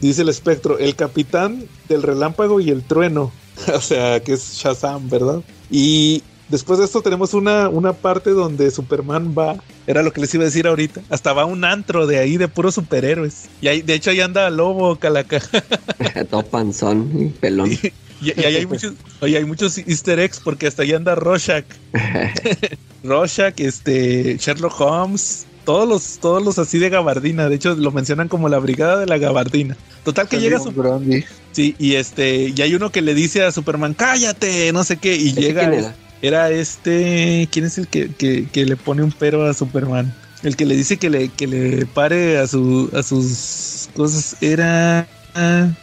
[0.00, 3.32] Dice el espectro, el capitán del relámpago y el trueno.
[3.74, 5.42] o sea, que es Shazam, ¿verdad?
[5.70, 6.22] Y
[6.52, 9.56] Después de esto tenemos una, una parte donde Superman va,
[9.86, 12.46] era lo que les iba a decir ahorita, hasta va un antro de ahí de
[12.46, 13.48] puros superhéroes.
[13.62, 15.40] Y ahí, de hecho ahí anda Lobo, Calaca.
[16.30, 17.72] Todo panzón, pelón.
[18.20, 18.92] Y, ahí hay muchos,
[19.22, 21.64] hay muchos easter eggs porque hasta ahí anda Rorschach.
[23.02, 27.48] Rorschach, este, Sherlock Holmes, todos los, todos los así de gabardina.
[27.48, 29.74] De hecho, lo mencionan como la brigada de la gabardina.
[30.04, 31.24] Total que llega Superman.
[31.52, 35.16] Sí, y este, y hay uno que le dice a Superman, cállate, no sé qué,
[35.16, 35.94] y llega.
[36.22, 37.48] Era este.
[37.50, 40.14] ¿Quién es el que, que, le pone un pero a Superman?
[40.44, 44.36] El que le dice que le, que le pare a, su, a sus cosas.
[44.40, 45.06] Era.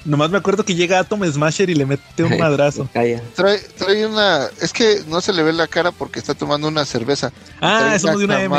[0.06, 2.90] nomás me acuerdo que llega Atom Smasher y le mete un madrazo.
[2.94, 4.48] trae, trae una.
[4.62, 7.34] Es que no se le ve la cara porque está tomando una cerveza.
[7.60, 8.56] Ah, es de una M.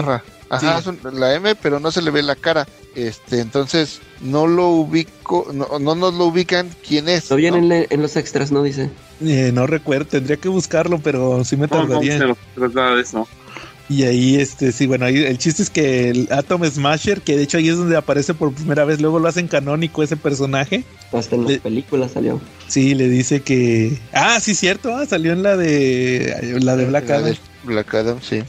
[0.50, 0.82] Ajá,
[1.12, 2.66] la M, pero no se le ve la cara.
[2.96, 7.30] Este, entonces no lo ubico, no, no nos lo ubican quién es.
[7.30, 8.90] No viene En, los extras, no dice.
[9.24, 12.18] Eh, no recuerdo, tendría que buscarlo, pero sí me tardaría.
[12.18, 13.28] No, no, de eso.
[13.88, 17.42] Y ahí, este, sí, bueno, ahí el chiste es que el Atom Smasher, que de
[17.42, 20.84] hecho ahí es donde aparece por primera vez, luego lo hacen canónico ese personaje.
[21.12, 22.40] Hasta en las películas salió.
[22.68, 23.98] Sí, le dice que.
[24.12, 26.58] Ah, sí, cierto, ah, salió en la de.
[26.60, 27.34] La de Black Adam.
[27.64, 28.42] Black Adam, sí.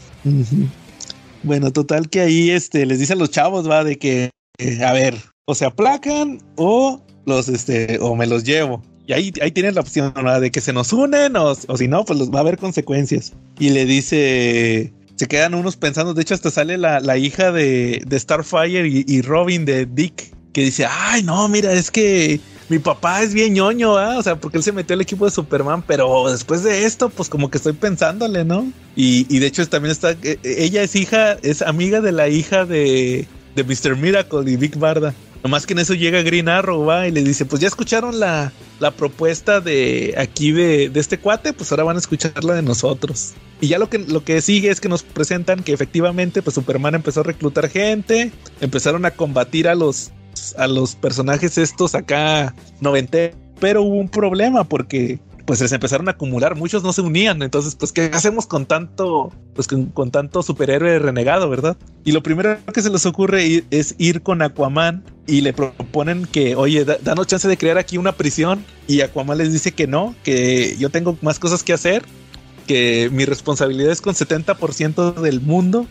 [1.44, 4.94] Bueno, total que ahí este, les dice a los chavos, va, de que, eh, a
[4.94, 5.16] ver,
[5.46, 8.84] o se aplacan o los, este, o me los llevo.
[9.08, 10.14] Y ahí, ahí tienen la opción.
[10.42, 13.34] De que se nos unen o, si no, pues los va a haber consecuencias.
[13.60, 18.04] Y le dice, se quedan unos pensando, de hecho hasta sale la, la hija de,
[18.06, 22.40] de Starfire y, Robin de Dick, que dice, ay, no, mira, es que
[22.72, 24.18] mi papá es bien ñoño, ¿ah?
[24.18, 27.28] O sea, porque él se metió al equipo de Superman, pero después de esto, pues
[27.28, 28.72] como que estoy pensándole, ¿no?
[28.96, 33.28] Y, de hecho también está, eh, ella es hija, es amiga de la hija de,
[33.56, 33.98] de Mr.
[33.98, 35.14] Miracle y Big Barda.
[35.44, 38.54] Nomás que en eso llega Green Arrow, va, y le dice, pues ya escucharon la,
[38.80, 42.62] la propuesta de aquí de, de, este cuate, pues ahora van a escuchar la de
[42.62, 43.34] nosotros.
[43.60, 46.96] Y ya lo que, lo que sigue es que nos presentan que efectivamente, pues Superman
[46.96, 48.32] empezó a reclutar gente,
[48.62, 50.12] empezaron a combatir a los,
[50.58, 56.12] a los personajes estos acá 90, pero hubo un problema porque pues se empezaron a
[56.12, 61.00] acumular, muchos no se unían, entonces pues qué hacemos con tanto pues con, tanto superhéroe
[61.00, 61.78] renegado, ¿verdad?
[62.04, 66.56] Y lo primero que se les ocurre es ir con Aquaman y le proponen que,
[66.56, 70.76] oye, danos chance de crear aquí una prisión y Aquaman les dice que no, que
[70.78, 72.04] yo tengo más cosas que hacer,
[72.66, 75.86] que mi responsabilidad es con 70% del mundo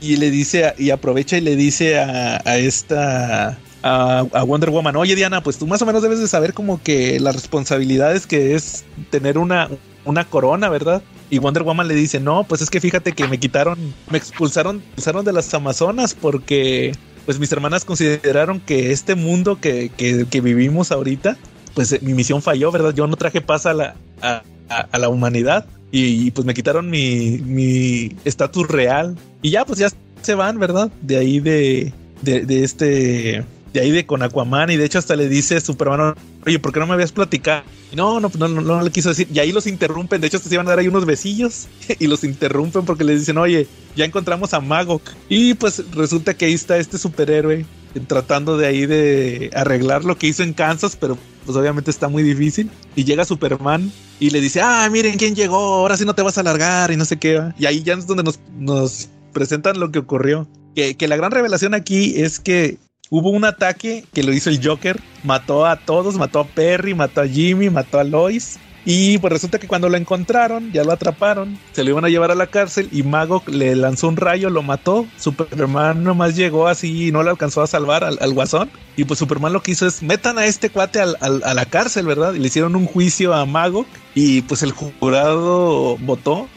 [0.00, 5.42] y le dice y aprovecha y le dice a esta a, Wonder Woman, oye Diana,
[5.42, 9.38] pues tú más o menos debes de saber como que las responsabilidades que es tener
[9.38, 9.68] una,
[10.04, 11.02] una corona, ¿verdad?
[11.30, 13.78] Y Wonder Woman le dice, no, pues es que fíjate que me quitaron,
[14.10, 16.92] me expulsaron, expulsaron de las Amazonas porque
[17.24, 21.36] pues mis hermanas consideraron que este mundo que, que, vivimos ahorita,
[21.74, 22.94] pues eh, mi misión falló, ¿verdad?
[22.94, 28.16] Yo no traje paz a la, a, a, la humanidad y, pues me quitaron mi
[28.24, 29.90] estatus real y ya pues ya
[30.22, 30.90] se van, ¿verdad?
[31.02, 31.92] De ahí de,
[32.22, 36.14] de, de este de ahí de con Aquaman y de hecho hasta le dice Superman,
[36.46, 37.62] oye, ¿por qué no me habías platicado?
[37.94, 39.28] No, no, no, no, le quiso decir.
[39.32, 41.68] Y ahí los interrumpen, de hecho se iban a dar ahí unos besillos
[41.98, 43.66] y los interrumpen porque les dicen, oye,
[43.96, 45.02] ya encontramos a Magok.
[45.28, 47.64] Y pues resulta que ahí está este superhéroe
[48.06, 52.22] tratando de ahí de arreglar lo que hizo en Kansas, pero pues obviamente está muy
[52.22, 52.70] difícil.
[52.94, 56.38] Y llega Superman y le dice, ah, miren quién llegó, ahora sí no te vas
[56.38, 57.42] a alargar y no sé qué.
[57.58, 60.46] Y ahí ya es donde nos, nos presentan lo que ocurrió.
[60.74, 62.78] Que, que la gran revelación aquí es que
[63.10, 67.20] hubo un ataque que lo hizo el Joker, mató a todos, mató a Perry, mató
[67.20, 68.58] a Jimmy, mató a Lois.
[68.86, 72.30] Y pues resulta que cuando lo encontraron, ya lo atraparon, se lo iban a llevar
[72.30, 75.06] a la cárcel y Mago le lanzó un rayo, lo mató.
[75.18, 78.70] Superman nomás llegó así y no le alcanzó a salvar al, al guasón.
[78.96, 81.66] Y pues Superman lo que hizo es metan a este cuate al, al, a la
[81.66, 82.32] cárcel, ¿verdad?
[82.32, 83.84] Y le hicieron un juicio a Mago
[84.14, 86.48] y pues el jurado votó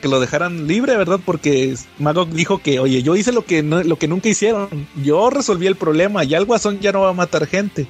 [0.00, 1.20] que lo dejaran libre, ¿verdad?
[1.24, 4.68] Porque Magog dijo que, oye, yo hice lo que, no, lo que nunca hicieron.
[5.02, 6.24] Yo resolví el problema.
[6.24, 7.86] Ya el guasón ya no va a matar gente.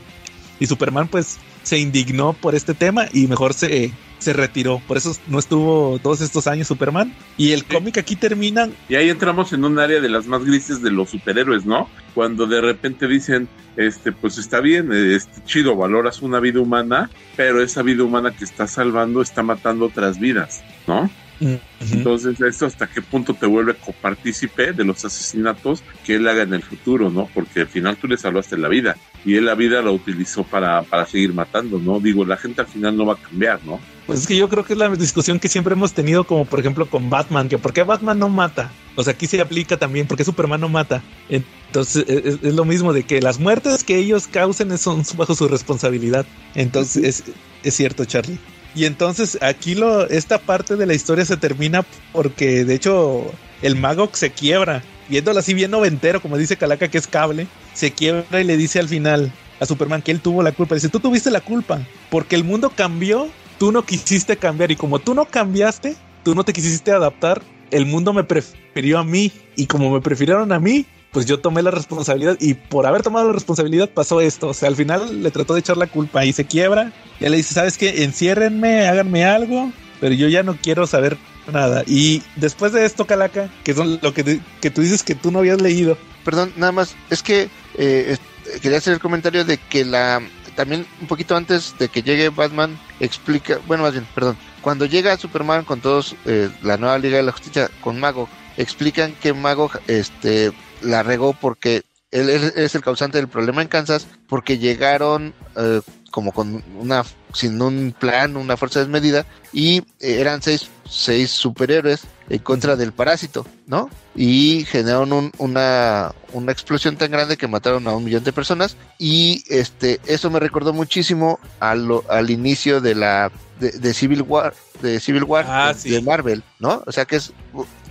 [0.59, 4.81] Y Superman, pues, se indignó por este tema y mejor se, se retiró.
[4.87, 7.15] Por eso no estuvo todos estos años Superman.
[7.37, 8.69] Y el cómic aquí termina.
[8.89, 11.89] Y ahí entramos en un área de las más grises de los superhéroes, ¿no?
[12.15, 17.63] Cuando de repente dicen, este, pues está bien, este, chido, valoras una vida humana, pero
[17.63, 21.11] esa vida humana que está salvando está matando otras vidas, ¿no?
[21.41, 26.55] Entonces, ¿esto hasta qué punto te vuelve copartícipe de los asesinatos que él haga en
[26.55, 27.29] el futuro, ¿no?
[27.33, 30.83] Porque al final tú le salvaste la vida y él la vida la utilizó para,
[30.83, 31.99] para seguir matando, ¿no?
[32.01, 33.81] Digo, la gente al final no va a cambiar, ¿no?
[34.07, 36.61] Pues es que yo creo que es la discusión que siempre hemos tenido, como por
[36.61, 38.71] ejemplo con Batman, que por qué Batman no mata.
[38.97, 41.03] O sea, aquí se aplica también, porque Superman no mata.
[41.29, 45.47] Entonces, es, es, lo mismo de que las muertes que ellos causen son bajo su
[45.49, 46.27] responsabilidad.
[46.55, 48.39] Entonces, es, es cierto, Charlie.
[48.75, 53.33] Y entonces aquí lo, esta parte de la historia se termina porque de hecho
[53.63, 54.83] el mago se quiebra.
[55.09, 58.79] Viéndolo así bien noventero, como dice Calaca que es cable, se quiebra y le dice
[58.79, 60.77] al final a Superman que él tuvo la culpa.
[60.77, 61.81] Dice, tú tuviste la culpa
[62.11, 63.29] porque el mundo cambió,
[63.59, 67.87] tú no quisiste cambiar y como tú no cambiaste, tú no te quisiste adaptar, el
[67.87, 71.71] mundo me prefirió a mí y como me prefirieron a mí, pues yo tomé la
[71.71, 74.49] responsabilidad y por haber tomado la responsabilidad pasó esto.
[74.49, 76.93] O sea, al final le trató de echar la culpa y se quiebra.
[77.19, 78.05] Y le dice, ¿sabes qué?
[78.05, 81.19] Enciérrenme, háganme algo, pero yo ya no quiero saber
[81.53, 81.83] nada.
[81.87, 85.41] Y después de esto, Calaca, que son lo que, que tú dices que tú no
[85.41, 85.99] habías leído.
[86.25, 88.17] Perdón, nada más, es que eh,
[88.63, 90.23] quería hacer el comentario de que la
[90.55, 95.17] también un poquito antes de que llegue Batman explica, bueno, más bien, perdón, cuando llega
[95.17, 98.29] Superman con todos eh, la nueva Liga de la Justicia con Mago,
[98.59, 104.07] explican que Mago este la regó porque él es el causante del problema en Kansas
[104.29, 105.81] porque llegaron eh,
[106.11, 112.01] como con una sin un plan, una fuerza desmedida y eh, eran seis, seis superhéroes
[112.29, 113.89] en contra del parásito, ¿no?
[114.17, 118.77] Y generaron un, una, una explosión tan grande que mataron a un millón de personas
[118.99, 123.31] y este eso me recordó muchísimo al, al inicio de la
[123.61, 124.53] de, de Civil War
[124.83, 125.91] de Civil War Ah, de, sí.
[125.91, 126.83] de Marvel, ¿no?
[126.87, 127.33] O sea que es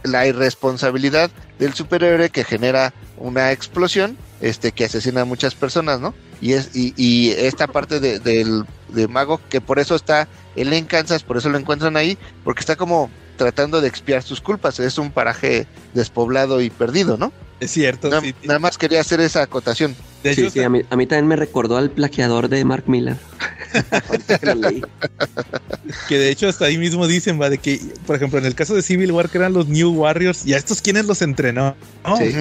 [0.04, 6.14] la irresponsabilidad del superhéroe que genera una explosión este que asesina a muchas personas, ¿no?
[6.42, 10.72] Y es y, y esta parte de, del de Mago que por eso está él
[10.74, 14.80] en Kansas, por eso lo encuentran ahí, porque está como tratando de expiar sus culpas,
[14.80, 17.32] es un paraje despoblado y perdido, ¿no?
[17.60, 18.34] Es cierto, Na- sí.
[18.44, 19.96] nada más quería hacer esa acotación.
[20.24, 22.84] De Sí, hecho, sí, a mí, a mí también me recordó al plagiador de Mark
[22.88, 23.16] Miller.
[26.08, 28.76] Que de hecho hasta ahí mismo dicen, va, de que, por ejemplo, en el caso
[28.76, 31.76] de Civil War, que eran los New Warriors, y a estos quienes los entrenó,
[32.06, 32.18] ¿no?
[32.18, 32.32] Sí.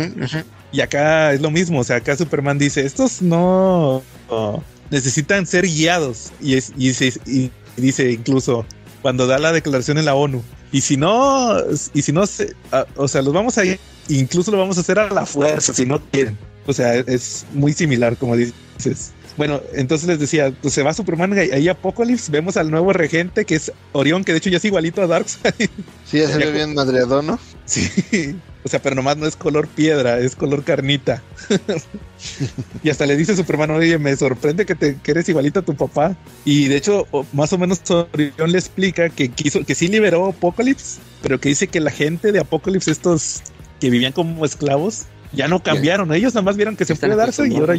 [0.72, 5.64] Y acá es lo mismo, o sea, acá Superman dice, estos no oh, necesitan ser
[5.66, 6.30] guiados.
[6.40, 8.66] Y, es, y, se- y dice incluso
[9.02, 10.42] cuando da la declaración en la ONU.
[10.70, 11.56] Y si no,
[11.94, 12.54] y si no, se,
[12.96, 13.62] o sea, los vamos a,
[14.08, 16.36] incluso lo vamos a hacer a la fuerza, si no quieren.
[16.68, 19.12] O sea, es muy similar, como dices.
[19.38, 23.46] Bueno, entonces les decía, pues se va Superman ahí ahí Apocalypse, vemos al nuevo regente
[23.46, 25.70] que es Orión, que de hecho ya es igualito a Darkseid.
[26.04, 27.38] Sí, ya se ve bien madreado, ¿no?
[27.64, 31.22] Sí, o sea, pero nomás no es color piedra, es color carnita.
[32.82, 35.74] y hasta le dice Superman, oye, me sorprende que, te, que eres igualito a tu
[35.74, 36.18] papá.
[36.44, 41.00] Y de hecho, más o menos Orión le explica que quiso, que sí liberó Apocalypse,
[41.22, 43.40] pero que dice que la gente de Apocalypse, estos
[43.80, 46.12] que vivían como esclavos, ya no cambiaron.
[46.12, 47.74] Ellos nada más vieron que se fue darse y ahora,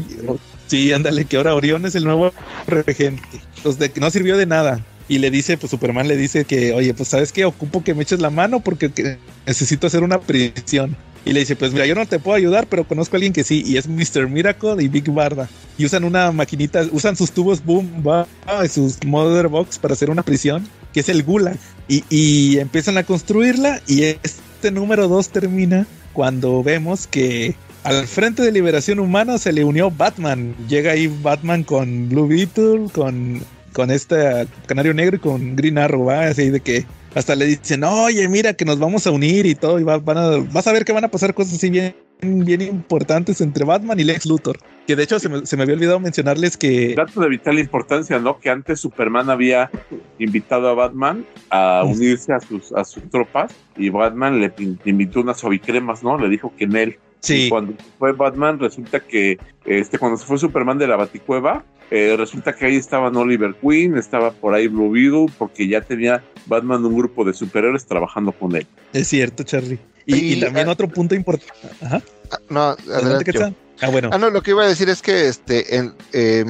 [0.67, 2.33] sí, ándale, que ahora Orión es el nuevo
[2.67, 3.23] regente.
[3.63, 4.83] Los de que no sirvió de nada.
[5.07, 8.03] Y le dice, pues Superman le dice que, oye, pues sabes qué, ocupo que me
[8.03, 9.17] eches la mano porque que
[9.47, 10.95] necesito hacer una prisión.
[11.25, 13.43] Y le dice, pues mira, yo no te puedo ayudar, pero conozco a alguien que
[13.43, 14.29] sí, y es Mr.
[14.29, 15.49] Miracle y Big Barda.
[15.77, 18.27] Y usan una maquinita, usan sus tubos Boom, va,
[18.63, 21.57] y sus Mother Box para hacer una prisión, que es el Gulag.
[21.87, 28.41] Y, y empiezan a construirla, y este número 2 termina cuando vemos que al Frente
[28.43, 30.55] de Liberación Humana se le unió Batman.
[30.67, 33.41] Llega ahí Batman con Blue Beetle, con,
[33.73, 36.09] con este Canario Negro y con Green Arrow.
[36.11, 39.79] Así de que hasta le dicen, oye, mira que nos vamos a unir y todo,
[39.79, 42.61] y va- van a, vas a ver que van a pasar cosas así bien, bien
[42.61, 44.59] importantes entre Batman y Lex Luthor.
[44.89, 46.95] Que de hecho se me, se me había olvidado mencionarles que...
[46.95, 48.39] Dato de vital importancia, ¿no?
[48.39, 49.69] Que antes Superman había
[50.17, 54.51] invitado a Batman a unirse a sus, a sus tropas y Batman le
[54.85, 56.17] invitó unas suavicremas, ¿no?
[56.17, 56.89] Le dijo que en él.
[56.89, 61.63] Y Sí, cuando fue Batman, resulta que este, cuando se fue Superman de la Baticueva,
[61.91, 66.23] eh, resulta que ahí estaban Oliver Queen, estaba por ahí Blue Beetle, porque ya tenía
[66.47, 68.65] Batman un grupo de superhéroes trabajando con él.
[68.91, 69.77] es cierto, Charlie.
[70.07, 71.53] Y, Y- y también ah- otro punto importante.
[71.79, 72.01] Ajá.
[72.31, 73.68] Ah, no, Adelante, adelante.
[73.81, 74.09] Ah, bueno.
[74.11, 76.45] Ah, no, lo que iba a decir es que este, en, eh,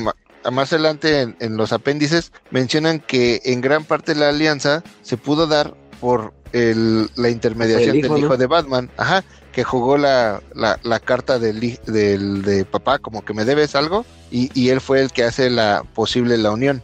[0.51, 5.47] más adelante en, en los apéndices mencionan que en gran parte la alianza se pudo
[5.47, 8.37] dar por el- la intermediación El hijo, del hijo ¿no?
[8.37, 13.33] de Batman, ajá, que jugó la, la, la carta del, del de papá, como que
[13.33, 16.81] me debes algo, y, y él fue el que hace la posible la unión.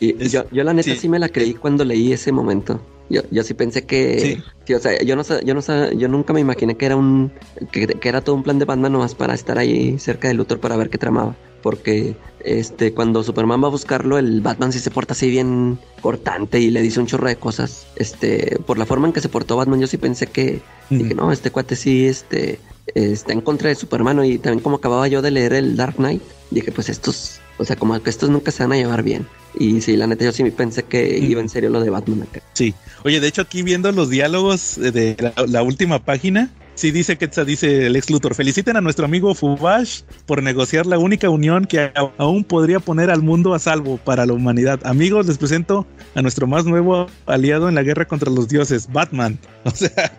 [0.00, 0.96] Y Es- yo, yo la neta sí.
[0.96, 1.08] sí.
[1.08, 2.80] me la creí cuando leí ese momento.
[3.10, 4.42] Yo, yo sí pensé que, Sí.
[4.66, 7.32] sí, o sea, yo no, yo no, yo nunca me imaginé que era un,
[7.72, 10.60] que, que era todo un plan de Batman nomás para estar ahí cerca de Luthor
[10.60, 11.36] para ver qué tramaba.
[11.62, 16.58] Porque, este, cuando Superman va a buscarlo, el Batman sí se porta así bien cortante
[16.58, 17.86] y le dice un chorro de cosas.
[17.96, 21.32] Este, por la forma en que se portó Batman, yo sí pensé que, dije, no,
[21.32, 22.58] este cuate sí, este,
[22.94, 26.22] está en contra de Superman y también como acababa yo de leer el Dark Knight,
[26.50, 29.26] dije, pues estos, o sea, como que estos nunca se van a llevar bien.
[29.58, 32.40] Y sí, la neta, yo sí pensé que iba en serio lo de Batman acá.
[32.54, 32.74] Sí.
[33.04, 36.48] Oye, de hecho, aquí viendo los diálogos de la, la última página,
[36.80, 38.34] sí dice que dice el ex Luthor.
[38.34, 43.20] Feliciten a nuestro amigo Fubash por negociar la única unión que aún podría poner al
[43.22, 44.80] mundo a salvo para la humanidad.
[44.84, 49.38] Amigos, les presento a nuestro más nuevo aliado en la guerra contra los dioses, Batman.
[49.64, 50.10] O sea,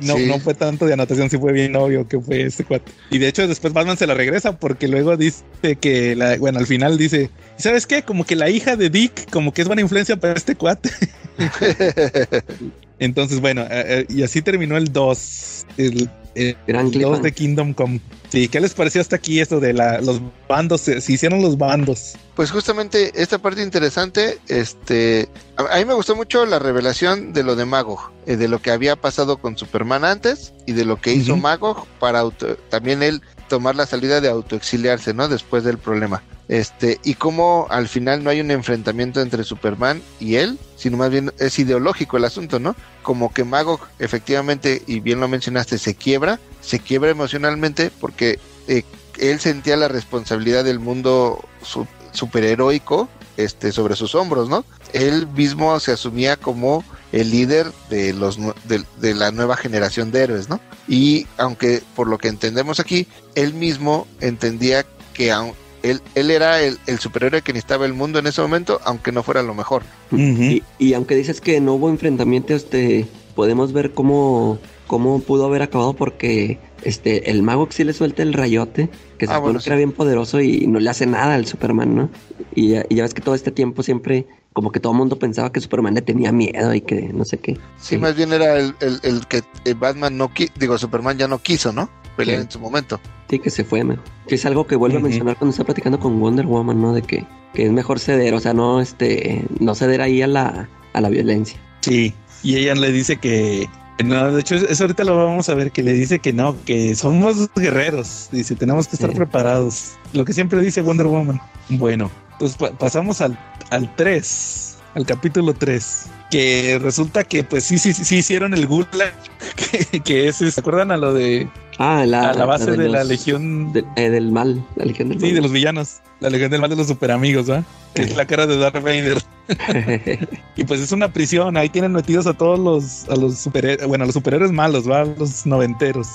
[0.00, 0.26] no, Sí.
[0.26, 2.90] no fue tanto de anotación, sí fue bien obvio que fue este cuate.
[3.10, 5.44] Y de hecho, después Batman se la regresa porque luego dice
[5.78, 8.02] que, la, bueno, al final dice, "¿Y ¿sabes qué?
[8.04, 10.88] Como que la hija de Dick, como que es buena influencia para este cuate.
[12.98, 15.66] Entonces, bueno, eh, eh, y así terminó el 2.
[15.76, 17.22] El, el Gran 2 cliffhanger.
[17.22, 18.00] de Kingdom Come.
[18.30, 20.80] Sí, ¿qué les pareció hasta aquí esto de la, los bandos?
[20.82, 22.14] Se, se hicieron los bandos.
[22.34, 27.42] Pues justamente esta parte interesante, este, a, a mí me gustó mucho la revelación de
[27.44, 31.00] lo de Magog, eh, de lo que había pasado con Superman antes y de lo
[31.00, 31.36] que hizo.
[31.36, 35.28] Magog para auto- también él tomar la salida de autoexiliarse, ¿no?
[35.28, 36.22] Después del problema.
[36.48, 41.10] Este, y cómo al final no hay un enfrentamiento entre Superman y él, sino más
[41.10, 42.76] bien es ideológico el asunto, ¿no?
[43.02, 48.84] Como que Magog efectivamente, y bien lo mencionaste, se quiebra, se quiebra emocionalmente porque eh,
[49.18, 54.64] él sentía la responsabilidad del mundo su- superheroico este, sobre sus hombros, ¿no?
[54.92, 60.22] Él mismo se asumía como el líder de, los, de, de la nueva generación de
[60.22, 60.60] héroes, ¿no?
[60.88, 64.84] Y aunque por lo que entendemos aquí, él mismo entendía
[65.14, 68.80] que aun- él, él era el, el superhéroe que necesitaba el mundo en ese momento,
[68.84, 69.82] aunque no fuera lo mejor.
[70.10, 73.06] Y, y aunque dices que no hubo enfrentamiento, este,
[73.36, 74.58] podemos ver cómo,
[74.88, 78.88] cómo pudo haber acabado porque este, el mago sí le suelta el rayote,
[79.18, 79.68] que se Ah, supone bueno, que sí.
[79.70, 82.10] era bien poderoso y no le hace nada al Superman, ¿no?
[82.54, 85.18] Y ya, y ya ves que todo este tiempo siempre, como que todo el mundo
[85.18, 87.54] pensaba que Superman le tenía miedo y que no sé qué.
[87.76, 87.98] Sí, Sí.
[87.98, 91.38] más bien era el, el- el que eh, Batman no qui- digo, Superman ya no
[91.38, 91.88] quiso, ¿no?
[92.16, 92.44] Pelear Sí.
[92.46, 92.98] en su momento.
[93.28, 94.00] Sí, que se fue, man.
[94.26, 95.04] Que es algo que vuelve Ujú.
[95.06, 96.94] a mencionar cuando está platicando con Wonder Woman, ¿no?
[96.94, 100.68] De que, que es mejor ceder, o sea, no, este, no ceder ahí a la,
[100.94, 101.58] a la violencia.
[101.82, 102.14] Sí.
[102.46, 103.68] Y ella le dice que.
[104.04, 106.94] No, de hecho, eso ahorita lo vamos a ver, que le dice que no, que
[106.94, 108.28] somos guerreros.
[108.30, 109.16] Dice, tenemos que estar Sí.
[109.16, 109.94] preparados.
[110.12, 111.40] Lo que siempre dice Wonder Woman.
[111.70, 113.36] Bueno, pues pa- pasamos al,
[113.70, 114.65] al 3,
[114.96, 116.06] al capítulo 3.
[116.30, 119.14] Que resulta que, pues sí, sí, sí, sí hicieron el Gulag,
[119.92, 121.48] que, que es, ¿se acuerdan a lo de
[121.78, 125.10] Ah, la, a la base de, la los- legión de- eh, del mal, la legión
[125.10, 125.34] del Sí, mal.
[125.36, 126.00] de los villanos.
[126.18, 127.62] La legión del mal de los super amigos, ¿va?
[127.94, 129.22] Que es la cara de Darth Vader.
[130.56, 131.56] Y pues es una prisión.
[131.58, 135.04] Ahí tienen metidos a todos los, a los superhéroes, bueno, a los superhéroes malos, ¿va?
[135.04, 136.08] Los noventeros.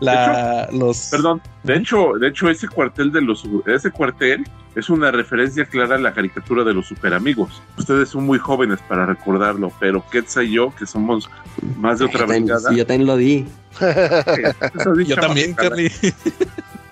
[0.00, 1.08] La, los.
[1.10, 4.44] Perdón, de hecho, de hecho ese cuartel de los ese cuartel
[4.74, 7.62] es una referencia clara a la caricatura de los superamigos.
[7.78, 11.30] Ustedes son muy jóvenes para recordarlo, pero Ketsa y yo, que somos
[11.78, 12.44] más de otra sí,
[12.76, 13.46] yo también lo di.
[13.78, 15.90] sí, Yo también, Carly.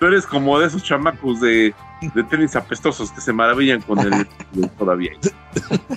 [0.04, 1.72] Tú eres como de esos chamacos de,
[2.14, 4.28] de tenis apestosos que se maravillan con el
[4.78, 5.12] todavía.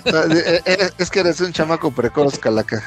[0.06, 2.82] Ah, eh, eh, es que eres un chamaco precoz, Calaca.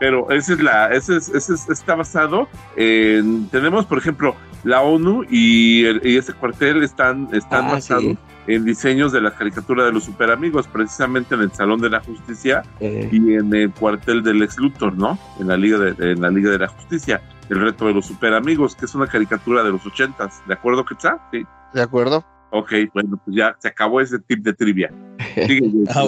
[0.00, 4.80] Pero ese es la, ese es, ese es- está basado en, tenemos por ejemplo la
[4.80, 8.18] ONU y, el- y ese cuartel están, están Ah, basados sí.
[8.46, 12.00] En diseños de la caricatura de los super amigos, precisamente en el Salón de la
[12.00, 15.18] Justicia Eh, y en el cuartel del ex Luthor, ¿no?
[15.40, 17.22] En la Liga de, en la Liga de la Justicia.
[17.50, 20.42] El reto de los super amigos, que es una caricatura de los ochentas.
[20.48, 21.16] ¿De acuerdo, Quetzal?
[21.32, 21.42] Sí.
[21.74, 22.24] ¿De acuerdo?
[22.50, 24.90] Ok, bueno, pues ya se acabó ese tip de trivia.
[25.34, 25.70] Sigue.
[25.94, 26.04] Ah.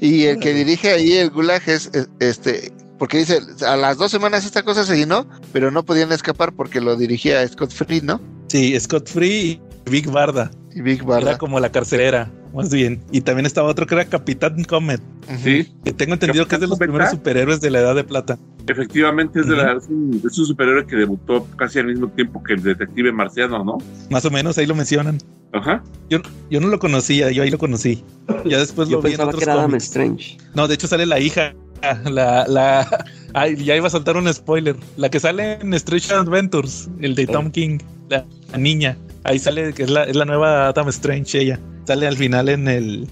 [0.00, 4.10] Y el que dirige ahí el gulag es es- este, porque dice, a las dos
[4.10, 8.20] semanas esta cosa se llenó, pero no podían escapar porque lo dirigía Scott Free, ¿no?
[8.48, 10.50] Sí, Scott Free y Big Barda.
[10.74, 11.38] Y Big Era Barda.
[11.38, 13.00] como la carcelera, más bien.
[13.10, 15.00] Y también estaba otro que era Capitán Comet.
[15.42, 18.38] Sí, que tengo entendido que es de los primeros superhéroes de la Edad de Plata.
[18.68, 22.42] efectivamente es, de la- es un, es un superhéroe que debutó casi al mismo tiempo
[22.42, 23.78] que el detective marciano, ¿no?
[24.10, 25.18] Más o menos, ahí lo mencionan.
[25.52, 25.82] Ajá.
[26.08, 26.18] Yo,
[26.50, 28.02] yo no lo conocía, yo ahí lo conocí.
[28.46, 29.84] Ya después yo lo vi en otros que era Adam cómics.
[29.84, 30.38] Strange.
[30.54, 31.54] No, de hecho sale la hija.
[32.04, 34.76] La, la, ay, ya iba a soltar un spoiler.
[34.96, 37.78] La que sale en Strange Adventures, el de Tom King,
[38.08, 38.96] la, la niña.
[39.24, 41.60] Ahí sale que es la, es la nueva Adam Strange, ella.
[41.86, 43.08] Sale al final en el.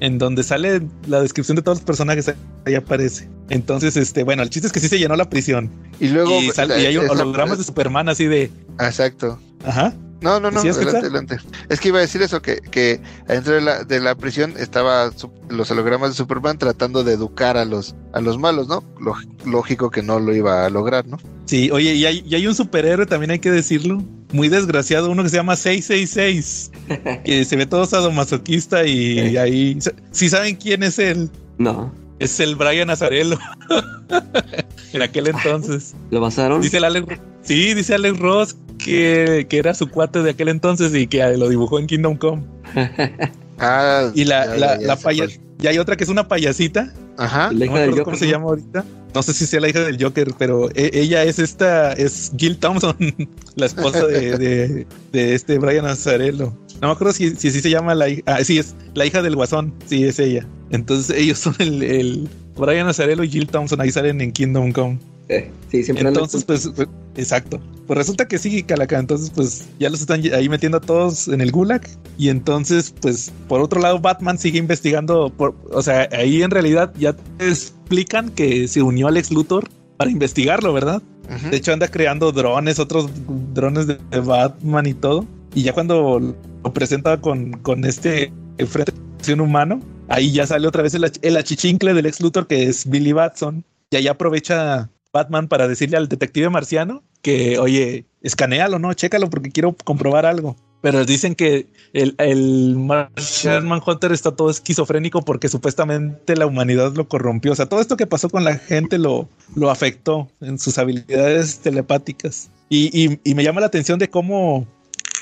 [0.00, 2.32] En donde sale la descripción de todos los personajes,
[2.66, 3.28] ahí aparece.
[3.50, 5.70] Entonces, este, bueno, el chiste es que sí se llenó la prisión.
[6.00, 6.40] Y luego.
[6.40, 8.50] y, sale- y hay esa- hologramas de Superman así de.
[8.80, 9.38] Exacto.
[9.64, 9.94] Ajá.
[10.24, 11.36] No, no, no, ¿Decías, adelante, adelante.
[11.68, 15.12] Es que iba a decir eso, que, que adentro de la, de la prisión estaba
[15.12, 18.82] su- los hologramas de Superman tratando de educar a los, a los malos, ¿no?
[19.00, 19.14] Lo-
[19.44, 21.18] lógico que no lo iba a lograr, ¿no?
[21.44, 24.02] Sí, oye, y hay, y hay un superhéroe, también hay que decirlo,
[24.32, 26.70] muy desgraciado, uno que se llama 666,
[27.24, 29.38] que se ve todo sadomasoquista y, Eh.
[29.38, 29.78] ahí...
[30.10, 31.92] Si saben quién es él, No.
[32.18, 33.38] es el Brian Azarello.
[34.96, 35.94] en aquel entonces.
[36.10, 36.60] ¿Lo basaron?
[36.62, 37.06] Dice el Alex,
[37.42, 41.48] sí, dice Alex Ross que, que era su cuate de aquel entonces y que lo
[41.48, 42.42] dibujó en Kingdom Come.
[43.58, 45.26] Ah, Y la, ya, la, ya, la paya-
[45.60, 47.52] y hay otra que es una payasita, Ajá.
[47.52, 48.04] La no hija me del Joker.
[48.04, 48.84] cómo se llama ahorita.
[49.14, 52.58] No sé si sea la hija del Joker, pero e- ella es esta, es Jill
[52.58, 52.96] Thompson,
[53.54, 56.52] la esposa de, de, de este Brian Azarello.
[56.80, 58.22] No me acuerdo si, si así se llama la hija.
[58.26, 59.72] Ah, sí, es la hija del guasón.
[59.86, 60.46] Sí, es ella.
[60.70, 63.80] Entonces ellos son el, el Brian Azarello y Jill Thompson.
[63.80, 64.98] Ahí salen en Kingdom Come.
[65.28, 67.58] Eh, sí, siempre Entonces, pues, pues, exacto.
[67.86, 68.98] Pues resulta que sí, Calaca.
[68.98, 71.82] Entonces, pues ya los están ahí metiendo a todos en el gulag.
[72.18, 75.30] Y entonces, pues, por otro lado, Batman sigue investigando.
[75.30, 80.10] Por, o sea, ahí en realidad ya te explican que se unió Alex Luthor para
[80.10, 81.02] investigarlo, ¿verdad?
[81.50, 83.08] De hecho, anda creando drones, otros
[83.54, 85.26] drones de Batman y todo.
[85.54, 88.32] Y ya cuando lo presenta con, con este
[88.66, 88.92] frente
[89.38, 93.12] humano, ahí ya sale otra vez el, el achichincle del ex Luthor, que es Billy
[93.12, 93.64] Batson.
[93.90, 98.92] Y ahí aprovecha Batman para decirle al detective marciano que, oye, escanealo, ¿no?
[98.92, 100.56] Chécalo porque quiero comprobar algo.
[100.82, 107.08] Pero dicen que el, el Martian Manhunter está todo esquizofrénico porque supuestamente la humanidad lo
[107.08, 107.52] corrompió.
[107.52, 109.26] O sea, todo esto que pasó con la gente lo,
[109.56, 112.50] lo afectó en sus habilidades telepáticas.
[112.68, 114.66] Y- y me llama la atención de cómo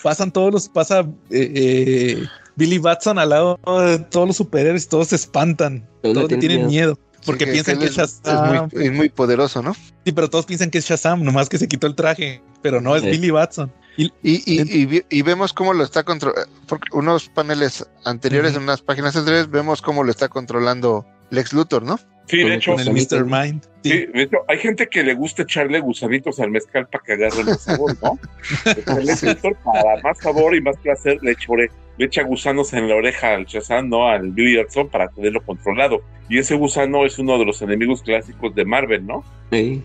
[0.02, 1.00] pasan todos los, pasa
[1.30, 2.26] eh, eh,
[2.56, 5.86] Billy Batson al lado de todos los superhéroes y todos se espantan.
[6.02, 6.98] Todos le Todos le tienen tienen miedo.
[7.24, 8.68] Porque Sí, piensan que es, Shazam.
[8.72, 9.74] muy, es muy poderoso, ¿no?
[10.04, 12.42] Sí, pero todos piensan que es Shazam, nomás que se quitó el traje.
[12.62, 13.10] Pero no, es Sí.
[13.10, 13.72] Billy Batson.
[13.96, 16.50] Y, Y, y, y vi- y vemos cómo lo está controlando.
[16.92, 21.98] Unos paneles anteriores, en unas páginas anteriores, vemos cómo lo está controlando Lex Luthor, ¿no?
[22.36, 22.92] Sí, de hecho, con el.
[22.92, 23.24] Mr.
[23.24, 23.62] Mind.
[23.82, 23.90] Sí.
[23.90, 27.40] Sí, de hecho, hay gente que le gusta echarle gusanitos al mezcal para que agarre
[27.42, 28.18] el sabor, ¿no?
[28.66, 33.34] El para más sabor y más placer, le, echore- le echa gusanos en la oreja
[33.34, 34.09] al Shazam, ¿no?
[34.09, 34.59] Al Billy
[34.90, 36.00] para tenerlo controlado.
[36.28, 39.22] Y ese gusano es uno de los enemigos clásicos de Marvel, ¿no?
[39.50, 39.82] Sí.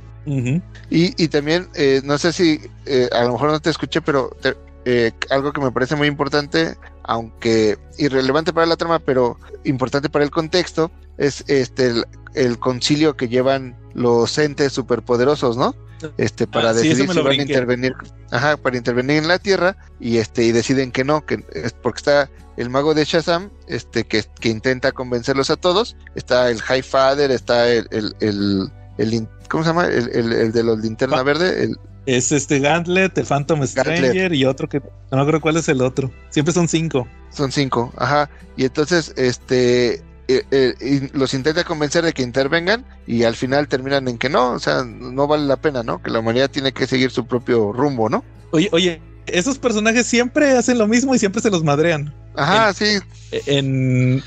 [0.89, 4.29] Y, y también, eh, no sé si eh, a lo mejor no te escuché, pero
[4.41, 4.55] te-
[4.85, 6.75] eh, algo que me parece muy importante,
[7.07, 12.05] aunque irrelevante para la trama, pero importante para el contexto, es este el,
[12.35, 15.73] el concilio que llevan los entes superpoderosos, ¿no?
[16.17, 17.95] Este, para Ah, eso decidir si van a intervenir,
[18.29, 21.97] ajá, para intervenir en la Tierra, y este, y deciden que no, que es porque
[21.97, 26.83] está el mago de Shazam, este, que, que intenta convencerlos a todos, está el High
[26.83, 29.85] Father, está el, el, el, el ¿cómo se llama?
[29.85, 31.77] El, el, el de los linterna verde, el,
[32.07, 34.81] Es este Gantlet, el Phantom Stranger y otro que
[35.11, 36.09] no acuerdo cuál es el otro.
[36.29, 37.05] Siempre son cinco.
[37.31, 39.95] son cinco, ajá, y entonces, este,
[40.29, 44.29] eh, eh, y los intenta convencer de que intervengan y al final terminan en que
[44.29, 46.01] no, o sea, no vale la pena, ¿no?
[46.01, 48.23] Que la humanidad tiene que seguir su propio rumbo, ¿no?
[48.51, 52.13] Oye, oye, esos personajes siempre hacen lo mismo y siempre se los madrean.
[52.35, 52.99] Ajá, sí,
[53.47, 54.23] En,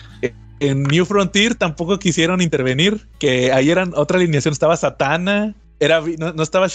[0.61, 6.35] en New Frontier tampoco quisieron intervenir, que ahí eran otra alineación, estaba Satana, era no,
[6.35, 6.69] no estaba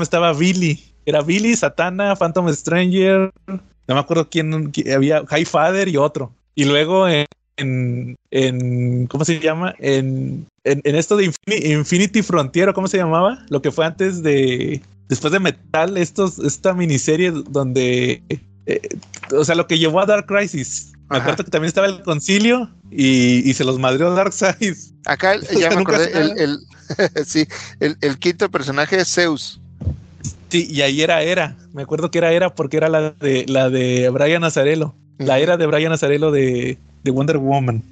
[0.00, 0.82] estaba Billy.
[1.04, 6.32] Era Billy, Satana, Phantom Stranger, no me acuerdo quién, quién- había, High Father y otro.
[6.54, 9.74] Y luego en, en, en- ¿cómo se llama?
[9.80, 13.44] En, en, en esto de Infini- Infinity Frontier, ¿o cómo se llamaba?
[13.48, 18.22] Lo que fue antes de, después de Metal, estos, esta miniserie donde
[18.66, 18.80] eh,
[19.36, 20.92] o sea, lo que llevó a Dark Crisis.
[21.10, 21.24] Me Ajá.
[21.24, 24.76] acuerdo que también estaba el concilio y, y se los madreó Darkseid.
[25.04, 26.58] Acá O ya sea, me acordé, el, el-
[27.26, 27.46] sí,
[27.80, 29.58] el, el quinto personaje es Zeus.
[30.52, 31.56] Sí, y ahí era Era.
[31.72, 34.94] Me acuerdo que era Era porque era la de la de Brian Azarelo.
[35.18, 35.42] La Ujú.
[35.42, 37.82] era de Brian Azarelo de, de Wonder Woman.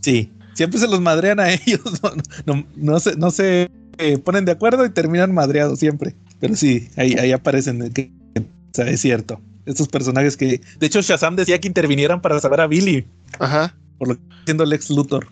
[0.00, 0.30] Sí.
[0.54, 1.82] Siempre se los madrean a ellos.
[2.02, 2.12] No,
[2.46, 3.68] no, no se, no se
[3.98, 6.14] eh, ponen de acuerdo y terminan madreados siempre.
[6.40, 7.92] Pero sí, ahí, ahí aparecen.
[7.92, 8.42] Que, o
[8.72, 9.40] sea, es cierto.
[9.66, 10.60] Estos personajes que.
[10.78, 13.06] De hecho, Shazam decía que intervinieran para salvar a Billy.
[13.38, 13.74] Ajá.
[13.98, 15.26] por lo que siendo Lex Luthor.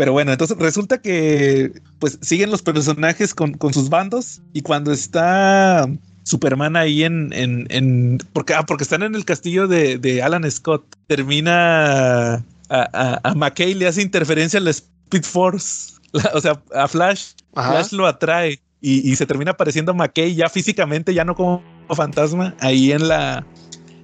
[0.00, 4.92] Pero bueno, entonces resulta que pues siguen los personajes con, con sus bandos y cuando
[4.92, 5.86] está
[6.22, 10.50] Superman ahí en, en, en porque, ah, porque están en el castillo de, de Alan
[10.50, 12.40] Scott, termina a,
[12.70, 17.32] a, a McKay le hace interferencia a la Speed Force, La- o sea, a Flash,
[17.54, 17.72] Ajá.
[17.72, 21.62] Flash lo atrae y, y se termina apareciendo McKay ya físicamente, ya no como
[21.94, 23.44] fantasma, ahí en la,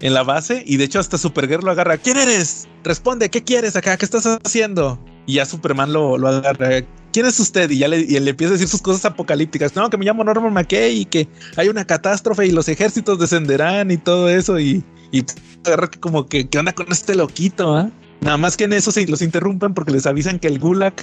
[0.00, 1.96] en la base y de hecho hasta Supergirl lo agarra.
[1.96, 2.68] ¿Quién eres?
[2.84, 3.96] Responde, ¿qué quieres acá?
[3.96, 5.02] ¿Qué estás haciendo?
[5.26, 6.82] Y ya Superman lo, lo agarra.
[7.12, 7.70] ¿Quién es usted?
[7.70, 9.74] Y ya le, y le empieza a decir sus cosas apocalípticas.
[9.74, 13.90] No, que me llamo Norman McKay y que hay una catástrofe y los ejércitos descenderán
[13.90, 14.58] y todo eso.
[14.60, 15.24] Y, y
[15.64, 17.74] agarra que como que, ¿qué onda con este loquito?
[17.74, 17.90] ah?
[18.20, 20.94] Nada más que en eso se los interrumpen porque les avisan que el Gulag,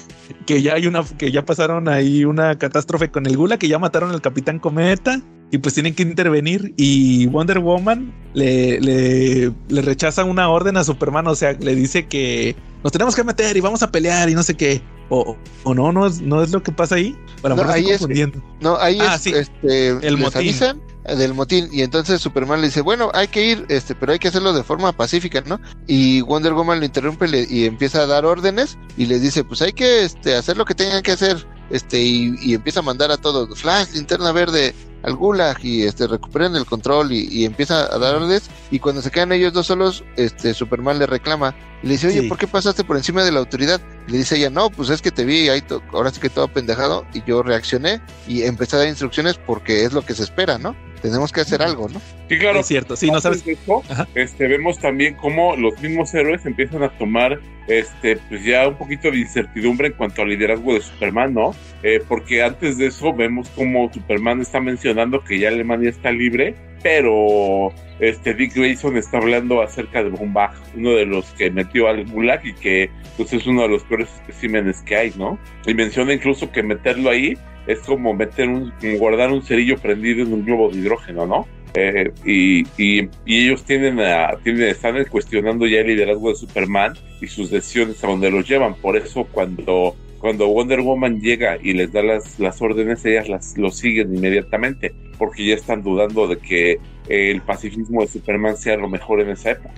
[0.46, 3.80] que ya hay una, que ya pasaron ahí una catástrofe con el Gulag, que ya
[3.80, 5.22] mataron al Capitán Cometa
[5.52, 10.84] y pues tienen que intervenir y Wonder Woman le, le, le rechaza una orden a
[10.84, 14.36] Superman, o sea, le dice que nos tenemos que meter y vamos a pelear y
[14.36, 14.82] no sé qué.
[15.10, 17.18] O, o no, no es, no es lo que pasa ahí.
[17.42, 18.30] Bueno, No, ahí estoy es-.
[18.62, 19.34] No, ahí Ah, es, sí.
[19.36, 20.38] este, El motín.
[20.40, 24.14] avisan eh, del motín y entonces Superman le dice, bueno, hay que ir, este, pero
[24.14, 25.60] hay que hacerlo de forma pacífica, ¿no?
[25.88, 29.62] Y Wonder Woman lo interrumpe le- y empieza a dar órdenes y les dice, pues
[29.62, 33.12] hay que, este, hacer lo que tengan que hacer, este, y, y empieza a mandar
[33.12, 34.74] a todos, Flash, linterna verde,
[35.04, 39.02] al Gulag y este recuperen el control y, y empieza a dar órdenes y cuando
[39.02, 41.54] se quedan ellos dos solos, este Superman le reclama
[41.84, 42.28] y le dice, oye, Sí.
[42.30, 43.82] ¿por qué pasaste por encima de la autoridad?
[44.08, 46.48] Y le dice ella, no, pues es que te vi ahí, ahora sí que todo
[46.48, 50.58] pendejado y yo reaccioné y empecé a dar instrucciones porque es lo que se espera,
[50.58, 50.76] ¿no?
[51.04, 52.02] Tenemos que hacer algo, ¿no?
[52.30, 52.62] Sí, claro.
[52.62, 53.44] Es cierto, sí, no sabes.
[53.90, 54.08] Ajá.
[54.16, 59.12] este, vemos también cómo los mismos héroes empiezan a tomar este, pues ya un poquito
[59.12, 61.54] de incertidumbre en cuanto al liderazgo de Superman, ¿no?
[61.84, 66.56] Eh, porque antes de eso vemos cómo Superman está mencionando que ya Alemania está libre,
[66.82, 72.06] pero este Dick Grayson está hablando acerca de Bombach, uno de los que metió al
[72.06, 75.38] Gulag y que pues es uno de los peores especímenes que hay, ¿no?
[75.66, 77.38] Y menciona incluso que meterlo ahí
[77.68, 81.48] es como meter un, como guardar un cerillo prendido en un globo de hidrógeno, ¿no?
[81.76, 86.94] Eh, y, y, y ellos tienen a, tienen, están cuestionando ya el liderazgo de Superman
[87.20, 88.76] y sus decisiones a donde los llevan.
[88.76, 93.58] Por eso cuando, cuando Wonder Woman llega y les da las, las órdenes, ellas las,
[93.58, 96.78] lo siguen inmediatamente, porque ya están dudando de que
[97.10, 99.74] el pacifismo de Superman sea lo mejor en esa época.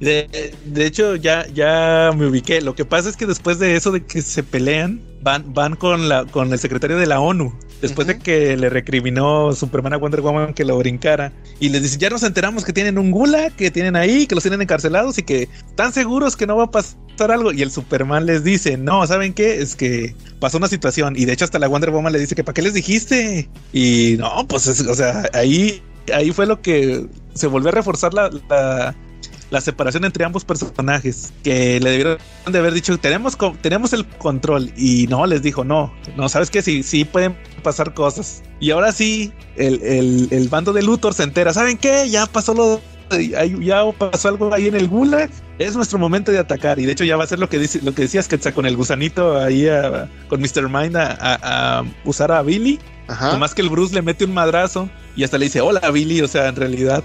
[0.00, 2.62] De, de hecho, ya, ya me ubiqué.
[2.62, 6.08] Lo que pasa es que después de eso de que se pelean, van, van con
[6.08, 7.52] la, con el secretario de la ONU.
[7.80, 11.32] Después de que le recriminó Superman a Wonder Woman que lo brincara.
[11.60, 14.42] Y les dice, ya nos enteramos que tienen un gulag, que tienen ahí, que los
[14.44, 17.52] tienen encarcelados y que están seguros que no va a pasar algo.
[17.52, 19.62] Y el Superman les dice, no, ¿saben qué?
[19.62, 21.14] Es que pasó una situación.
[21.16, 23.48] Y de hecho hasta la Wonder Woman le dice que ¿para qué les dijiste?
[23.72, 25.82] Y no, pues, es- o sea, ahí,
[26.12, 28.94] ahí fue lo que se volvió a reforzar la, la,
[29.50, 32.18] la separación entre ambos personajes que le debieron
[32.50, 36.62] de haber dicho tenemos tenemos el control y no les dijo no no sabes que
[36.62, 41.24] sí sí pueden pasar cosas y ahora sí el, el, el bando de Luthor se
[41.24, 42.80] entera saben qué ya pasó lo
[43.60, 47.04] ya pasó algo ahí en el gulag es nuestro momento de atacar y de hecho
[47.04, 49.66] ya va a ser lo que dice lo que decías que con el gusanito ahí
[49.68, 50.68] a- con Mr.
[50.68, 52.78] Mind a- a usar a Billy
[53.10, 53.32] Ajá.
[53.32, 56.28] Nomás que el Bruce le mete un madrazo y hasta le dice, hola Billy, o
[56.28, 57.02] sea, en realidad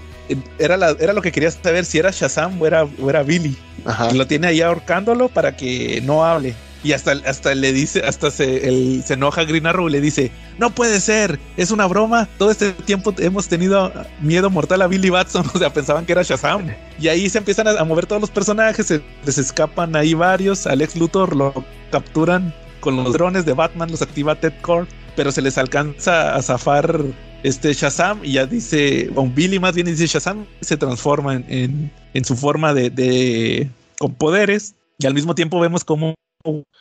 [0.58, 3.56] era, la, era lo que quería saber si era Shazam o era, o era Billy.
[3.84, 4.10] Ajá.
[4.12, 6.54] Y lo tiene ahí ahorcándolo para que no hable.
[6.84, 10.30] Y hasta, hasta le dice, hasta se, el- se enoja Green Arrow y le dice,
[10.58, 15.10] no puede ser, es una broma, todo este tiempo hemos tenido miedo mortal a Billy
[15.10, 16.68] Batson, o sea, pensaban que era Shazam.
[17.00, 20.94] Y ahí se empiezan a, mover todos los personajes, se les escapan ahí varios, Alex
[20.94, 24.86] Luthor lo capturan con los drones de Batman, los activa Ted Core,
[25.16, 27.00] pero se les alcanza a zafar
[27.42, 32.24] este Shazam y ya dice, o Billy más bien dice Shazam, se transforma en, en,
[32.24, 33.68] su forma de, de-
[33.98, 36.14] con poderes y al mismo tiempo vemos como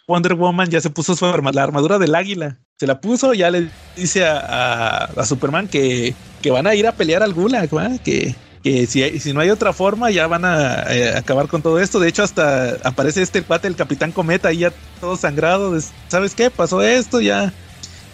[0.07, 3.49] Wonder Woman ya se puso su arma, la armadura del águila, se la puso, ya
[3.49, 7.69] le dice a, a- Superman que, que van a ir a pelear al Gulag,
[8.03, 8.35] que
[8.65, 11.99] que si, si no hay otra forma ya van a eh, acabar con todo esto.
[11.99, 15.79] De hecho, hasta aparece este cuate, el Capitán Cometa, ahí ya todo sangrado.
[16.07, 16.49] ¿Sabes qué?
[16.49, 17.53] Pasó esto, ya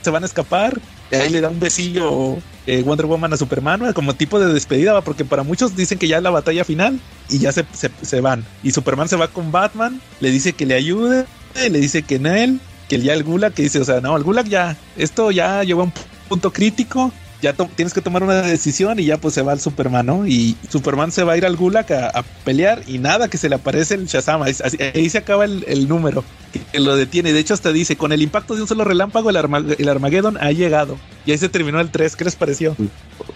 [0.01, 0.79] se van a escapar.
[1.11, 4.93] Y ahí le da un besillo eh, Wonder Woman a Superman como tipo de despedida,
[4.93, 5.01] ¿va?
[5.01, 6.99] porque para muchos dicen que ya es la batalla final
[7.29, 8.45] y ya se, se, se van.
[8.63, 11.25] Y Superman se va con Batman, le dice que le ayude,
[11.55, 14.23] le dice que en él, que ya el Gulag, que dice, o sea, no, el
[14.23, 15.93] Gulag ya, esto ya llegó a un
[16.29, 17.11] punto crítico,
[17.41, 20.27] ya tienes que tomar una decisión y ya pues se va al Superman, ¿no?
[20.27, 23.55] Y Superman se va a ir al Gulag a, pelear y nada, que se le
[23.55, 24.53] aparece el Shazam, ahí,
[24.93, 26.23] ahí se acaba el, el número,
[26.53, 29.37] que, lo detiene, de hecho hasta dice, con el impacto de un solo relámpago el,
[29.77, 30.97] el Armageddon ha llegado.
[31.25, 32.75] Y ahí se terminó el 3, ¿qué les pareció?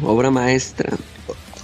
[0.01, 0.93] Obra maestra.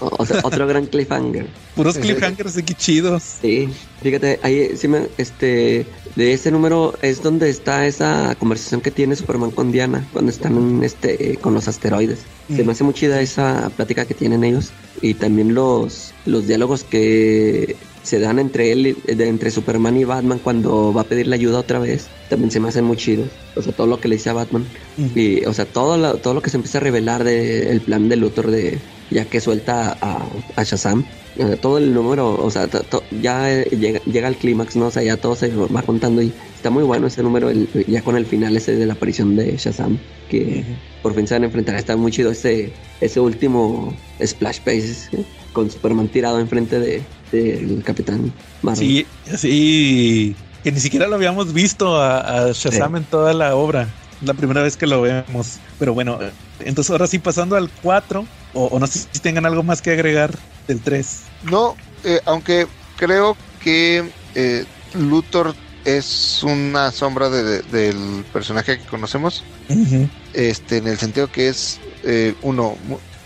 [0.02, 1.48] O, sea, otro gran cliffhanger.
[1.76, 3.24] Puros cliffhangers aquí chidos.
[3.42, 3.70] Sí,
[4.02, 9.16] fíjate, ahí sí me, este, de ese número es donde está esa conversación que tiene
[9.16, 12.20] Superman con Diana cuando están en este, con los asteroides.
[12.54, 12.66] Se Mm.
[12.66, 14.72] me hace muy chida esa plática que tienen ellos
[15.02, 20.40] y también los, los diálogos que se dan entre él, de- entre Superman y Batman
[20.40, 23.28] cuando va a pedirle ayuda otra vez, también se me hacen muy chidos.
[23.56, 24.66] O sea, todo lo que le dice a Batman.
[25.16, 28.16] Y, o sea, todo lo, todo lo que se empieza a revelar del plan de
[28.16, 28.80] Luthor de
[29.10, 30.26] ya que suelta a,
[30.56, 31.04] a Shazam.
[31.38, 34.88] O sea, todo el número, o sea, to- ya eh, llega, llega al clímax, ¿no?
[34.88, 38.02] O sea, ya todo se va contando y está muy bueno ese número, el- ya
[38.02, 39.98] con el final ese de la aparición de Shazam,
[40.30, 40.64] que
[41.04, 41.76] por fin se van a enfrentar.
[41.76, 42.72] Está muy chido ese,
[43.02, 43.94] ese último
[44.26, 45.24] splash page ¿eh?
[45.54, 47.02] con Superman tirado enfrente de
[47.32, 48.32] del Capitán
[48.62, 48.78] Marvel.
[48.88, 49.06] Sí,
[49.38, 52.98] sí, que ni siquiera lo habíamos visto a, a Shazam Sí.
[52.98, 53.88] en toda la obra.
[54.22, 55.58] La primera vez que lo vemos.
[55.80, 56.20] Pero bueno,
[56.60, 59.92] entonces ahora sí pasando al 4, o, o no sé si tengan algo más que
[59.92, 60.38] agregar
[60.68, 61.24] del 3.
[61.44, 62.68] No, eh, aunque
[62.98, 64.04] creo que
[64.36, 65.56] eh, Luthor
[65.86, 67.62] es una sombra de- de-
[67.94, 69.44] del personaje que conocemos,
[70.34, 72.78] este, en el sentido que es eh, uno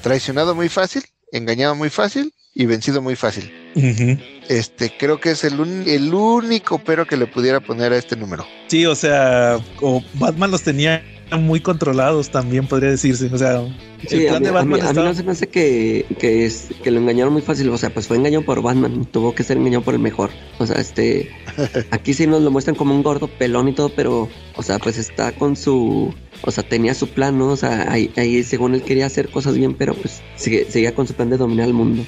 [0.01, 1.03] traicionado muy fácil,
[1.33, 3.51] engañado muy fácil y vencido muy fácil.
[3.75, 8.15] Este, creo que es el, un- el único pero que le pudiera poner a este
[8.15, 8.45] número.
[8.67, 11.03] Sí, o sea, o Batman los tenía
[11.39, 13.29] muy controlados también, podría decirse.
[13.33, 13.63] O sea,
[14.07, 15.47] Sí, el a plan mí, de a mí- Batman a mí no se me hace
[15.47, 17.69] que, que, es, que lo engañaron muy fácil.
[17.69, 19.05] O sea, pues fue engañado por Batman.
[19.05, 20.29] Tuvo que ser engañado por el mejor.
[20.59, 21.29] O sea, este.
[21.91, 24.29] Aquí sí nos lo muestran como un gordo pelón y todo, pero.
[24.55, 26.13] O sea, pues está con su.
[26.43, 27.47] O sea, tenía su plan, ¿no?
[27.47, 31.07] O sea, ahí, ahí según él quería hacer cosas bien, pero pues sigue- seguía con
[31.07, 32.03] su plan de dominar el mundo.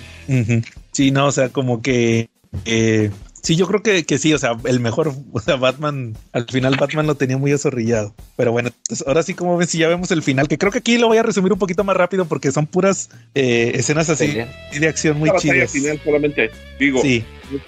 [0.91, 2.29] Sí, no, o sea, como que...
[2.65, 3.09] eh,
[3.47, 6.75] sí, yo creo que, que sí, o sea, el mejor, o sea, Batman, al final
[6.77, 8.13] Batman lo tenía muy azorrillado.
[8.35, 10.79] Pero bueno, entonces, ahora sí, como ven, si ya vemos el final, que creo que
[10.79, 14.27] aquí lo voy a resumir un poquito más rápido porque son puras eh, escenas así
[14.27, 14.53] Pelea.
[14.77, 15.71] de acción muy chidas.
[15.71, 17.23] final solamente, digo, Sí,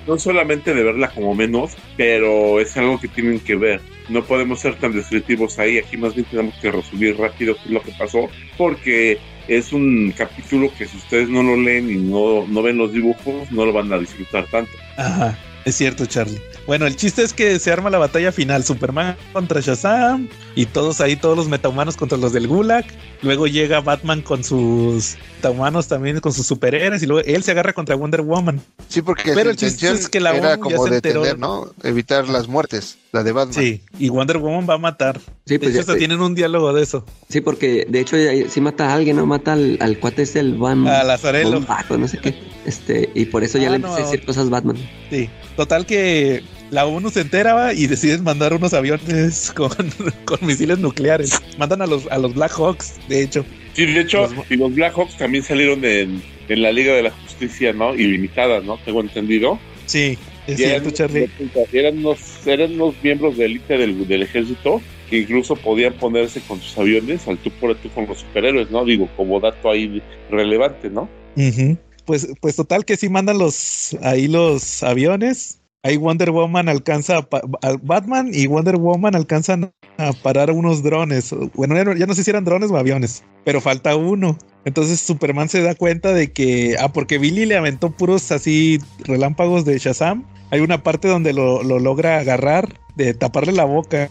[0.05, 3.79] no solamente de verla como menos, pero es algo que tienen que ver.
[4.09, 5.77] No podemos ser tan descriptivos ahí.
[5.77, 8.27] Aquí más bien tenemos que resumir rápido qué es lo que pasó,
[8.57, 12.91] porque es un capítulo que si ustedes no lo leen y no, no ven los
[12.91, 14.71] dibujos, no lo van a disfrutar tanto.
[14.97, 16.41] Ajá, es cierto, Charlie.
[16.65, 21.01] Bueno, el chiste es que se arma la batalla final, Superman contra Shazam y todos
[21.01, 22.85] ahí, todos los metahumanos contra los del Gulag.
[23.21, 27.73] Luego llega Batman con sus metahumanos también, con sus superhéroes y luego él se agarra
[27.73, 28.61] contra Wonder Woman.
[28.87, 31.21] Sí, porque Pero el chiste es que la era ya como se enteró.
[31.21, 31.67] detener, ¿no?
[31.83, 33.53] Evitar las muertes, la de Batman.
[33.55, 35.19] Sí, y Wonder Woman va a matar.
[35.45, 37.05] Sí, De pues hecho, ya- hasta tienen un diálogo de eso.
[37.27, 39.25] Sí, porque de hecho ya- sí mata a alguien, ¿no?
[39.25, 40.87] Mata al, al cuate este, el Van.
[40.87, 41.51] A Lazarello.
[41.51, 42.35] Bombaco, no sé qué.
[42.65, 44.77] Este, y por eso ya Ah, le no, empecé a decir cosas Batman.
[45.09, 46.41] Sí, total que
[46.71, 47.73] la ONU se entera ¿va?
[47.73, 49.71] y deciden mandar unos aviones con,
[50.25, 51.41] con misiles nucleares.
[51.57, 53.45] Mandan a los, a los Black Hawks, de hecho.
[53.73, 57.11] Sí, de hecho, Los- y los Blackhawks también salieron en, en la Liga de la
[57.11, 57.95] Justicia, ¿no?
[57.95, 58.77] Ilimitada, ¿no?
[58.83, 59.59] Tengo entendido.
[59.85, 60.17] Sí,
[60.47, 61.29] es Y cierto, eran, Charlie.
[61.71, 66.59] eran unos, eran unos miembros de élite del, del ejército que incluso podían ponerse con
[66.61, 68.85] sus aviones al tú por tú con los superhéroes, ¿no?
[68.85, 71.09] Digo, como dato ahí relevante, ¿no?
[72.05, 75.58] Pues, pues total que sí mandan los ahí los aviones.
[75.83, 81.33] Ahí Wonder Woman alcanza a, Batman y Wonder Woman alcanzan a parar unos drones.
[81.53, 84.37] Bueno, ya no, sé si eran drones o aviones, pero falta uno.
[84.65, 89.63] Entonces Superman se da cuenta de que, ah, porque Billy le aventó puros así relámpagos
[89.63, 90.25] de Shazam.
[90.51, 94.09] Hay una parte donde lo, lo logra agarrar, de taparle la boca.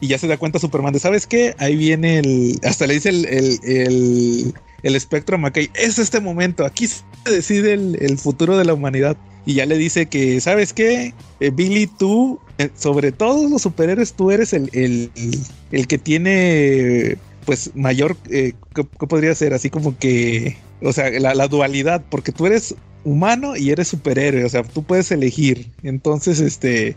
[0.00, 1.54] Y ya se da cuenta Superman de, ¿sabes qué?
[1.58, 2.58] Ahí viene el...
[2.64, 3.26] Hasta le dice el,
[3.62, 5.70] el, el espectro a McKay.
[5.74, 9.16] Es este momento, aquí se decide el, futuro de la humanidad.
[9.46, 11.12] Y ya le dice que, ¿sabes qué?
[11.40, 15.10] Eh, Billy, tú, eh, sobre todos los superhéroes, tú eres el, el,
[15.72, 19.52] el que tiene, pues, mayor, eh, ¿qué, podría ser?
[19.52, 22.74] Así como que, o sea, la, dualidad, porque tú eres
[23.04, 25.70] humano y eres superhéroe, o sea, tú puedes elegir.
[25.82, 26.96] Entonces, este,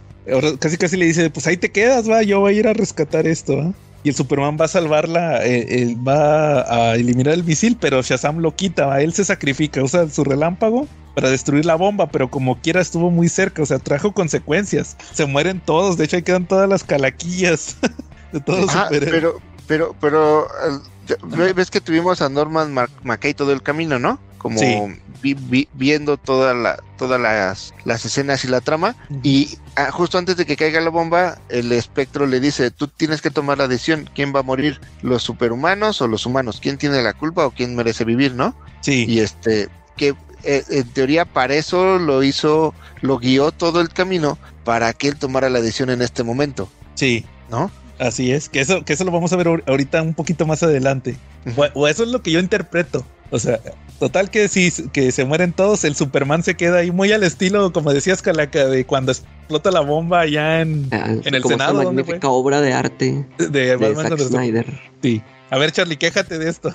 [0.60, 3.28] casi casi le dice, pues ahí te quedas, va, yo voy a ir a rescatar
[3.28, 3.74] esto.
[4.08, 8.38] Y el Superman va a salvarla, eh, él va a eliminar el misil, pero Shazam
[8.38, 9.02] lo quita, ¿va?
[9.02, 13.28] él se sacrifica, usa su relámpago para destruir la bomba, pero como quiera estuvo muy
[13.28, 14.96] cerca, o sea, trajo consecuencias.
[15.12, 17.76] Se mueren todos, de hecho ahí quedan todas las calaquillas
[18.32, 22.90] de todos los Ah, pero, pero, pero, eh, ve- ves que tuvimos a Norman Mac-
[23.04, 24.22] McKay todo el camino, ¿no?
[24.38, 24.76] Como Sí.
[25.22, 28.96] vi- vi- viendo toda la, todas las, las escenas y la trama.
[29.24, 33.22] Y ah, justo antes de que caiga la bomba, el espectro le dice, tú tienes
[33.22, 34.80] que tomar la decisión, ¿quién va a morir?
[35.02, 36.60] ¿Los superhumanos o los humanos?
[36.62, 38.56] ¿Quién tiene la culpa o quién merece vivir, no?
[38.82, 43.90] Sí, Y este, que eh, en teoría para eso lo hizo, lo guió todo el
[43.90, 47.26] camino para que él tomara la decisión en este momento, sí.
[47.50, 47.72] ¿no?
[48.00, 50.62] Así es, que eso, que eso lo vamos a ver ahor- ahorita un poquito más
[50.62, 51.18] adelante.
[51.56, 53.04] O, o eso es lo que yo interpreto.
[53.30, 53.60] O sea,
[54.00, 57.74] total que si que se mueren todos, el Superman se queda ahí muy al estilo,
[57.74, 61.74] como decías, Calaca, de cuando explota la bomba allá en, Ah, en el como Senado.
[61.74, 63.26] esta ¿dónde magnífica obra de arte?
[63.38, 64.18] De, de Zack.
[64.20, 64.82] Snyder.
[65.02, 65.22] Sí.
[65.50, 66.74] A ver, Charlie, quéjate de esto.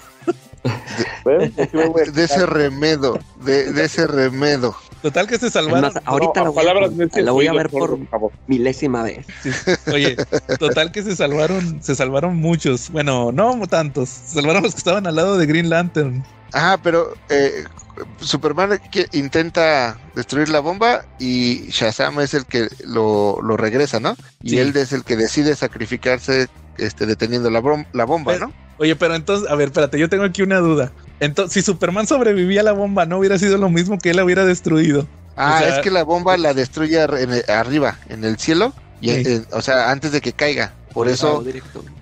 [0.65, 0.73] A-
[2.13, 4.75] De ese remedo, de, de ese remedo.
[5.03, 5.93] Total que se salvaron.
[5.93, 7.99] más, ahorita No, la a voy a, palabras necias, la voy a ver por
[8.47, 9.27] milésima vez.
[9.93, 10.17] Oye,
[10.61, 12.89] total que se salvaron, se salvaron muchos.
[12.91, 14.09] Bueno, no tantos.
[14.11, 16.25] Se salvaron los que estaban al lado de Green Lantern.
[16.53, 17.65] Ah, pero eh,
[18.21, 24.17] Superman que intenta destruir la bomba y Shazam es el que lo, lo regresa, ¿no?
[24.43, 24.59] Y Sí.
[24.59, 26.49] él es el que decide sacrificarse
[26.79, 27.63] este, deteniendo la,
[27.93, 28.53] la bomba, Pero- ¿no?
[28.79, 30.93] Oye, pero entonces, a ver, espérate, yo tengo aquí una duda.
[31.21, 34.25] Entonces, si Superman sobrevivía a la bomba, ¿no hubiera sido lo mismo que él la
[34.25, 35.07] hubiera destruido?
[35.37, 38.39] Ah, o sea- es que la bomba la destruye ar- en el- arriba, en el
[38.39, 39.43] cielo, y, Sí.
[39.53, 40.75] o sea, antes de que caiga.
[40.93, 41.43] Por eso,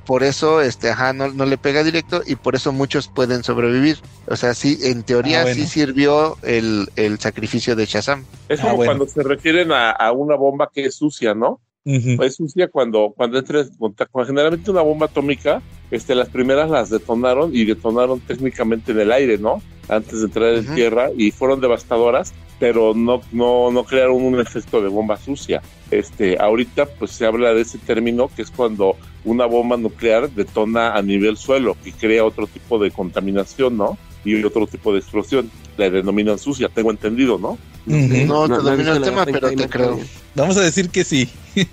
[0.05, 3.99] por eso, este, ajá, no, no le pega directo y por eso muchos pueden sobrevivir.
[4.27, 5.63] O sea, sí, en teoría Ah, bueno.
[5.63, 8.27] sí sirvió el, el sacrificio de Shazam.
[8.49, 8.91] Es Ah, como bueno.
[8.91, 11.61] cuando se refieren a, a una bomba que es sucia, ¿no?
[11.85, 14.13] Es sucia cuando, cuando entres en contacto.
[14.13, 19.13] con- Generalmente una bomba atómica, este, las primeras las detonaron y detonaron técnicamente en el
[19.13, 19.63] aire, ¿no?
[19.89, 24.81] Antes de entrar en tierra y fueron devastadoras, pero no, no, no crearon un efecto
[24.81, 25.63] de bomba sucia.
[25.91, 30.93] Este, ahorita pues se habla de ese término que es cuando una bomba nuclear detona
[30.93, 33.99] a nivel suelo y crea otro tipo de contaminación, ¿no?
[34.25, 35.51] Y otro tipo de explosión.
[35.77, 37.59] La denominan sucia, tengo entendido, ¿no?
[37.87, 39.87] No, te he domino visto el tema, pero te creo.
[39.87, 40.05] todavía.
[40.35, 41.29] Vamos a decir que sí,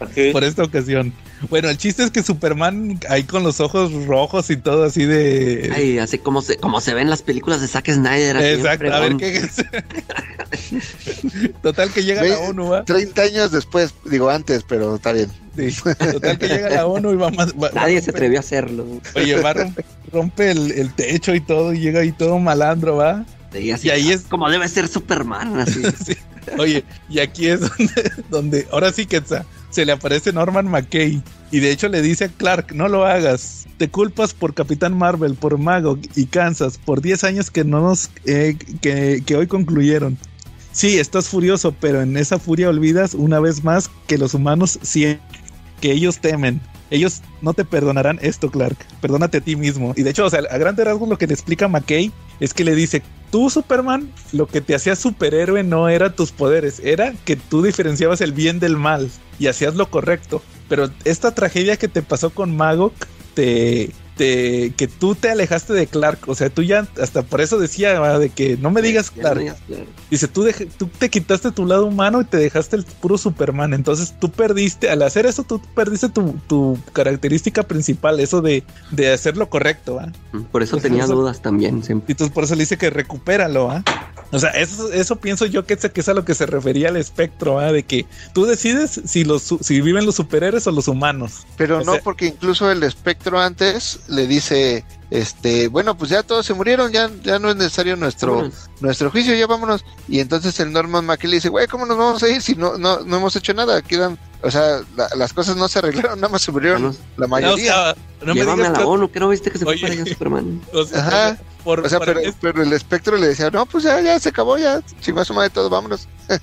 [0.00, 0.32] Ok.
[0.32, 1.12] por esta ocasión.
[1.50, 5.70] Bueno, el chiste es que Superman ahí con los ojos rojos y todo así de...
[5.74, 8.36] Ay, así como se, como se ven en las películas de Zack Snyder.
[8.36, 9.56] Exacto, a ver qué es.
[11.62, 12.84] Total que llega Ve- la ONU, ¿va?
[12.84, 15.30] 30 años después, digo antes, pero está bien.
[15.56, 15.68] Sí.
[16.12, 17.52] Total que llega la ONU y va más.
[17.54, 18.86] va- Nadie va- se atrevió a hacerlo.
[19.14, 22.96] Oye, va a rompe, rompe el, el techo y todo, y llega ahí todo malandro,
[22.96, 23.24] ¿va?
[23.52, 25.82] Sí, así, Y ahí es- como debe ser Superman, así.
[26.06, 26.16] Sí.
[26.58, 29.44] Oye, y aquí es donde, donde ahora sí que sa-
[29.76, 31.22] se le aparece Norman McKay.
[31.50, 33.66] Y de hecho le dice a Clark, no lo hagas.
[33.76, 38.10] Te culpas por Capitán Marvel, por Mago y Kansas, por 10 años que no nos,
[38.24, 40.16] eh, que, que hoy concluyeron.
[40.72, 45.18] Sí, estás furioso, pero en esa furia olvidas una vez más que los humanos sí,
[45.80, 46.60] que ellos temen.
[46.90, 48.76] Ellos no te perdonarán esto, Clark.
[49.00, 49.92] Perdónate a ti mismo.
[49.96, 52.64] Y de hecho, o sea, a grandes rasgos lo que le explica McKay es que
[52.64, 57.36] le dice, tú Superman, lo que te hacía superhéroe no era tus poderes, era que
[57.36, 60.42] tú diferenciabas el bien del mal y hacías lo correcto.
[60.68, 62.94] Pero esta tragedia que te pasó con Magok,
[63.34, 67.58] te, te, que tú te alejaste de Clark, o sea, tú ya, hasta por eso
[67.58, 69.56] decía de que no me digas Clark.
[70.10, 70.46] Dice, tú,
[70.78, 73.74] tú te quitaste tu lado humano y te dejaste el puro Superman.
[73.74, 79.12] Entonces tú perdiste, al hacer eso, tú perdiste tu, tu característica principal, eso de, de
[79.12, 79.96] hacer lo correcto.
[79.96, 80.12] ¿va?
[80.50, 81.82] Por eso tenía eso- dudas también.
[81.84, 82.06] siempre.
[82.08, 83.84] Y entonces por eso le dice que recupéralo, ¿ah?
[84.36, 86.88] O sea, eso, eso pienso yo que es, que es a lo que se refería
[86.88, 87.72] al espectro, ¿ah?
[87.72, 88.04] De que
[88.34, 91.46] tú decides si los su- si viven los superhéroes o los humanos.
[91.56, 96.22] Pero O no, sea- porque incluso el espectro antes le dice, este, bueno, pues ya
[96.22, 98.50] todos se murieron, ya, ya no es necesario nuestro,
[98.80, 99.84] nuestro juicio, ya vámonos.
[100.08, 102.76] Y entonces el Norman McKay le dice, güey, ¿cómo nos vamos a ir si no,
[102.76, 103.80] no, no hemos hecho nada?
[103.80, 107.24] Quedan, o sea, la- las cosas no se arreglaron, nada más se murieron la No,
[107.24, 107.72] o mayoría.
[107.72, 109.74] sea, no me Llévame a digas la que- ONU, ¿qué no viste que se fue
[109.74, 109.82] Oye.
[109.82, 110.60] para allá Superman?
[110.72, 111.38] o sea, Ajá.
[111.66, 114.80] Por- o sea, pero, el espectro le decía, no, pues ya, ya se acabó, ya,
[115.00, 116.08] chingó a su madre todo, vámonos.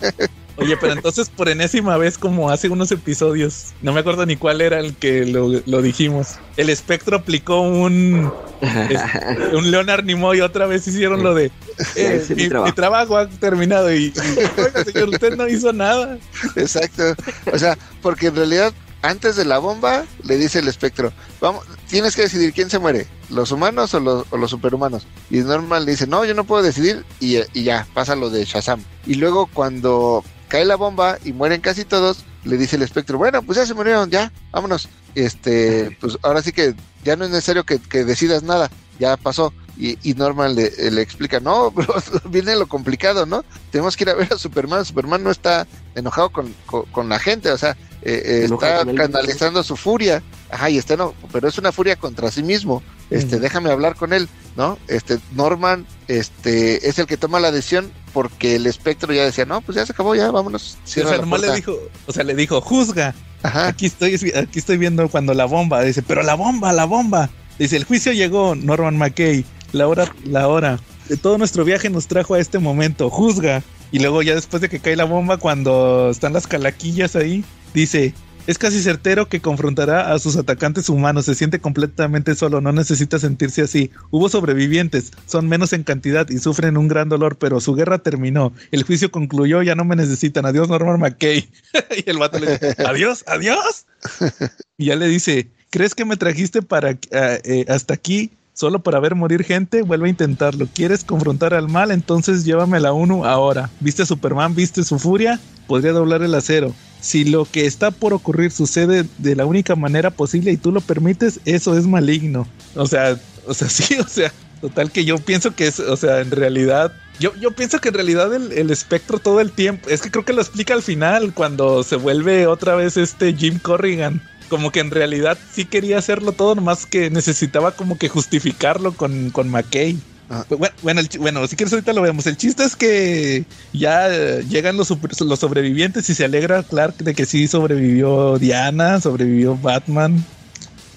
[0.57, 4.59] Oye, pero entonces por enésima vez, como hace unos episodios, no me acuerdo ni cuál
[4.61, 6.35] era el que lo, lo dijimos.
[6.57, 8.31] El espectro aplicó un,
[9.53, 11.49] un Leonard Nimoy, otra vez hicieron lo de
[11.95, 12.67] eh, mi, mi trabajo.
[12.67, 16.19] mi trabajo ha terminado y, y, señor, usted no hizo nada.
[16.55, 17.15] Exacto.
[17.51, 18.73] O sea, porque en realidad,
[19.03, 21.11] antes de la bomba, le dice el espectro,
[21.41, 25.05] vamos, tienes que decidir quién se muere, los humanos o los, o los superhumanos.
[25.29, 28.45] Y Norman le dice, no, yo no puedo decidir, y, y ya, pasa lo de
[28.45, 28.81] Shazam.
[29.05, 33.43] Y luego cuando cae la bomba y mueren casi todos, le dice el espectro, bueno,
[33.43, 34.87] pues ya se murieron, ya, vámonos.
[35.15, 36.73] Este, pues ahora sí que
[37.03, 39.53] ya no es necesario que, que decidas nada, ya pasó.
[39.75, 41.93] Y, y Norman le, le explica, no, pero
[42.29, 43.43] viene lo complicado, ¿no?
[43.71, 44.85] Tenemos que ir a ver a Superman.
[44.85, 47.75] Superman no está enojado con, con, con la gente, o eh,
[48.05, 50.21] eh, Enojado está canalizando su furia
[50.53, 52.83] ajá, y está no, pero es una furia contra sí mismo.
[53.09, 54.79] Este, déjame hablar con él, ¿no?
[54.87, 59.61] Este, Norman, este, es el que toma la decisión porque el espectro ya decía, no,
[59.61, 60.77] pues ya se acabó, ya vámonos.
[60.83, 61.55] O sea, nomás le puerta".
[61.55, 61.77] dijo,
[62.07, 63.13] o sea, le dijo, juzga.
[63.41, 65.83] Ajá, Aquí estoy, aquí estoy viendo cuando la bomba.
[65.83, 67.29] Dice, pero la bomba, la bomba.
[67.59, 69.45] Dice, el juicio llegó, Norman McKay.
[69.73, 70.79] La hora, la hora.
[71.09, 73.09] De todo nuestro viaje nos trajo a este momento.
[73.09, 73.63] Juzga.
[73.91, 77.43] Y luego ya después de que cae la bomba, cuando están las calaquillas ahí,
[77.73, 78.13] dice,
[78.45, 81.25] es casi certero que confrontará a sus atacantes humanos.
[81.25, 83.89] Se siente completamente solo, no necesita sentirse así.
[84.11, 88.51] Hubo sobrevivientes, son menos en cantidad y sufren un gran dolor, pero su guerra terminó.
[88.71, 90.45] El juicio concluyó, ya no me necesitan.
[90.45, 91.47] Adiós, Norman McKay.
[92.05, 93.85] y el vato le dice, adiós, adiós.
[94.77, 98.99] Y ya le dice, ¿crees que me trajiste para ah, eh, hasta aquí solo para
[98.99, 99.83] ver morir gente?
[99.83, 100.67] Vuelve a intentarlo.
[100.73, 101.91] ¿Quieres confrontar al mal?
[101.91, 103.69] Entonces llévame a la ONU ahora.
[103.79, 104.55] ¿Viste a Superman?
[104.55, 105.39] ¿Viste su furia?
[105.67, 106.73] Podría doblar el acero.
[107.03, 110.79] Si lo que está por ocurrir sucede de la única manera posible y tú lo
[110.79, 112.47] permites, eso es maligno.
[112.75, 114.31] O sea, o sea, sí, o sea,
[114.61, 117.95] total que yo pienso que es, o sea, en realidad, yo, yo pienso que en
[117.95, 121.33] realidad el, el espectro todo el tiempo, es que creo que lo explica al final,
[121.33, 126.31] cuando se vuelve otra vez este Jim Corrigan como que en realidad sí quería hacerlo
[126.31, 129.97] todo, nomás que necesitaba como que justificarlo con, con McKay.
[130.29, 130.45] Ah.
[130.49, 132.25] Bueno, bueno, el bueno, si quieres ahorita lo vemos.
[132.27, 134.09] El chiste es que ya
[134.41, 140.23] llegan los, sobrevivientes y se alegra Clark de que sí sobrevivió Diana, sobrevivió Batman,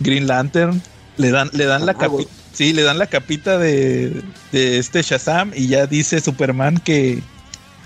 [0.00, 0.80] Green Lantern.
[1.16, 4.22] Le dan, le dan la Ah, capita, sí, le dan la capita de,
[4.52, 7.22] de este Shazam y ya dice Superman que,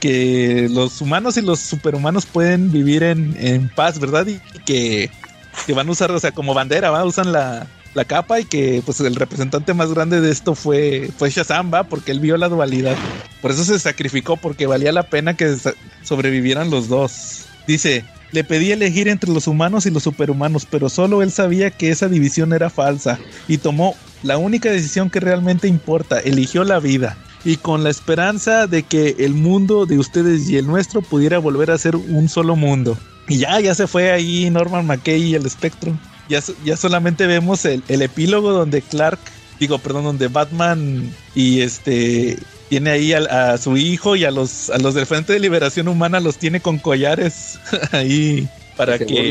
[0.00, 4.26] que los humanos y los superhumanos pueden vivir en, en paz, ¿verdad?
[4.26, 5.10] Y, y que,
[5.66, 7.04] que van a usar, o sea, como bandera, ¿va?
[7.04, 11.30] Usan la, la capa y que pues el representante más grande de esto fue, fue
[11.30, 11.84] Shazam, ¿va?
[11.84, 12.96] Porque él vio la dualidad.
[13.42, 15.56] Por eso se sacrificó, porque valía la pena que
[16.02, 17.46] sobrevivieran los dos.
[17.66, 21.90] Dice, le pedí elegir entre los humanos y los superhumanos, pero solo él sabía que
[21.90, 23.18] esa división era falsa
[23.48, 27.16] y tomó la única decisión que realmente importa, eligió la vida.
[27.44, 31.70] Y con la esperanza de que el mundo de ustedes y el nuestro pudiera volver
[31.70, 32.98] a ser un solo mundo.
[33.28, 35.96] Y ya, ya se fue ahí Norman McKay y el espectro.
[36.30, 39.18] Ya, ya solamente vemos el, el epílogo donde Clark,
[39.58, 42.38] digo, perdón, donde Batman y este
[42.68, 46.20] tiene ahí a, su hijo y a los, a los del Frente de Liberación Humana
[46.20, 47.58] los tiene con collares
[47.92, 49.30] ahí para Se que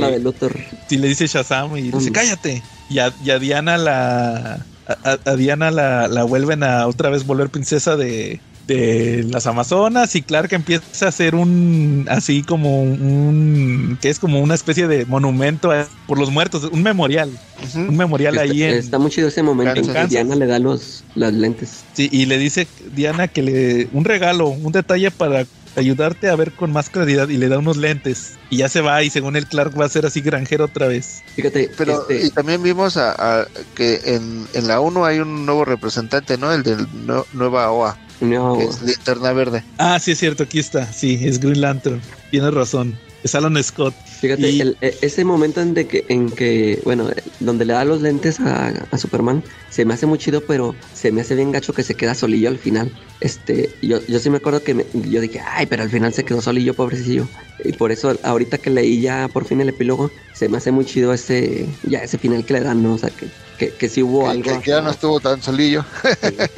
[0.90, 2.14] si le dice Shazam y dice Mm.
[2.14, 7.10] cállate y a, y a Diana la a- a Diana la, la vuelven a otra
[7.10, 8.42] vez volver princesa de,
[8.74, 14.40] de las Amazonas y Clark empieza a hacer un así como un que es como
[14.40, 17.30] una especie de monumento a- por los muertos un memorial
[17.76, 20.04] un memorial Está, ahí en está muy chido ese momento en Kansas.
[20.04, 21.84] que Diana le da los las lentes.
[21.94, 26.52] sí, y le dice Diana que le un regalo un detalle para ayudarte a ver
[26.52, 29.48] con más claridad y le da unos lentes y ya se va y según el
[29.48, 33.12] Clark va a ser así granjero otra vez Fíjate, Pero este, y también vimos a,
[33.42, 36.52] a- que en, en la 1 hay un nuevo representante, ¿no?
[36.54, 39.64] El del no- Nueva OA, no, es Linterna Verde.
[39.78, 40.92] Ah, sí es cierto, aquí está.
[40.92, 42.02] Sí, es Green Lantern.
[42.32, 42.98] Tienes razón.
[43.24, 43.94] Es Alan Scott.
[44.06, 47.74] Fíjate, Y- el- e- ese momento en, de que, en que, bueno, eh, donde le
[47.74, 51.36] da los lentes a, a Superman, se me hace muy chido, pero se me hace
[51.36, 52.92] bien gacho que se queda solillo al final.
[53.22, 56.24] Este, yo, yo sí me acuerdo que me- yo dije, ay, pero al final se
[56.24, 57.28] quedó solillo, pobrecillo.
[57.64, 60.86] Y por eso, ahorita que leí ya por fin el epílogo, se me hace muy
[60.86, 62.94] chido ese, ya ese final que le dan, ¿no?
[62.94, 63.28] O sea, que,
[63.58, 64.44] que, que sí hubo Que, algo.
[64.44, 65.86] que- que ya no estuvo tan solillo.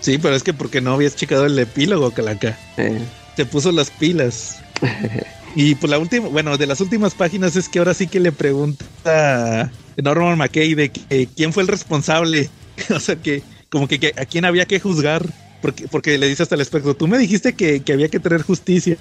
[0.00, 2.58] Sí, pero es que porque no habías checado el epílogo, Calaca.
[2.76, 3.00] eh,
[3.36, 4.60] Te puso las pilas.
[5.56, 8.32] Y pues la última, bueno, de las últimas páginas es que ahora sí que le
[8.32, 12.50] pregunta Norman McKay de que, quién fue el responsable.
[12.90, 15.24] o sea, que como que, a quién había que juzgar.
[15.62, 18.42] Porque, porque le dice hasta el espectro, tú me dijiste que, que había que tener
[18.42, 18.98] justicia.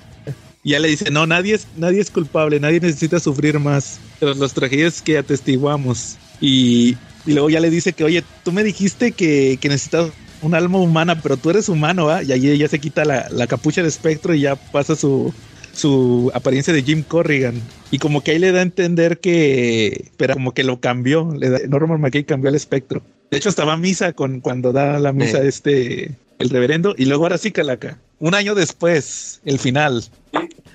[0.63, 4.37] Y ya le dice, no, nadie es, nadie es culpable, nadie necesita sufrir más tras
[4.37, 6.15] las tragedias que atestiguamos.
[6.39, 6.95] Y,
[7.25, 10.77] y luego ya le dice que, oye, tú me dijiste que, que necesitas un alma
[10.77, 12.23] humana, pero tú eres humano, ¿va?
[12.23, 15.33] Y ahí ella se quita la, la capucha de espectro y ya pasa su,
[15.73, 17.61] su apariencia de Jim Corrigan.
[17.91, 21.49] Y como que ahí le da a entender que, pero como que lo cambió, le
[21.49, 23.03] da, Norman McKay cambió el espectro.
[23.31, 27.23] De hecho, estaba a misa con, cuando da la misa este, el reverendo, y luego
[27.23, 27.97] ahora sí, Calaca.
[28.19, 30.03] Un año después, el final.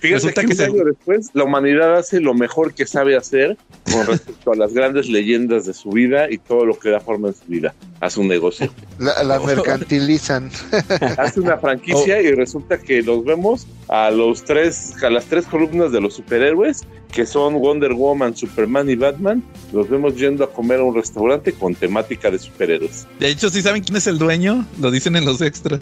[0.00, 3.16] Fíjate Resulta que, que un se- año después la humanidad hace lo mejor que sabe
[3.16, 3.56] hacer
[3.92, 7.28] con respecto a las grandes leyendas de su vida y todo lo que da forma
[7.28, 7.74] en su vida.
[8.00, 8.72] Hace un negocio.
[8.98, 10.50] La, la mercantilizan.
[11.18, 15.90] Hace una franquicia y resulta que los vemos a los tres, a las tres columnas
[15.92, 19.42] de los superhéroes, que son Wonder Woman, Superman y Batman,
[19.72, 23.06] los vemos yendo a comer a un restaurante con temática de superhéroes.
[23.18, 25.80] De hecho, si saben quién es el dueño, lo dicen en los extras.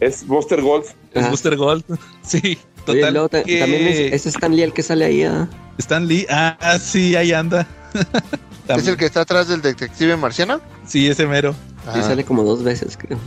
[0.00, 0.86] Es Buster Gold.
[1.14, 1.28] Es Ah.
[1.28, 1.84] Booster Gold.
[2.22, 3.12] Sí, Oye, total.
[3.12, 5.48] luego ta- que- también es, es Stan Lee el que sale ahí, ¿ah?
[5.78, 7.66] Stan Lee, ah, sí, ahí anda.
[8.68, 10.60] ¿Es el que está atrás del detective marciano?
[10.86, 11.54] Sí, ese mero.
[11.94, 13.18] Sí, sale como dos veces, creo.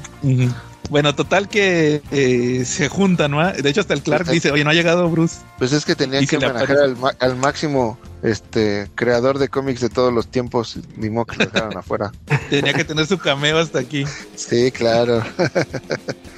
[0.90, 3.52] Bueno, total que eh, se juntan, ¿no?
[3.52, 5.38] De hecho, hasta el Clark dice, oye, no ha llegado Bruce.
[5.58, 6.74] Pues es que tenían Y que aparece.
[6.74, 11.38] al, ma- al máximo este creador de cómics de todos los tiempos, ni modo que
[11.38, 12.12] lo dejaron afuera.
[12.50, 14.04] Tenía que tener su cameo hasta aquí.
[14.36, 15.24] Sí, claro.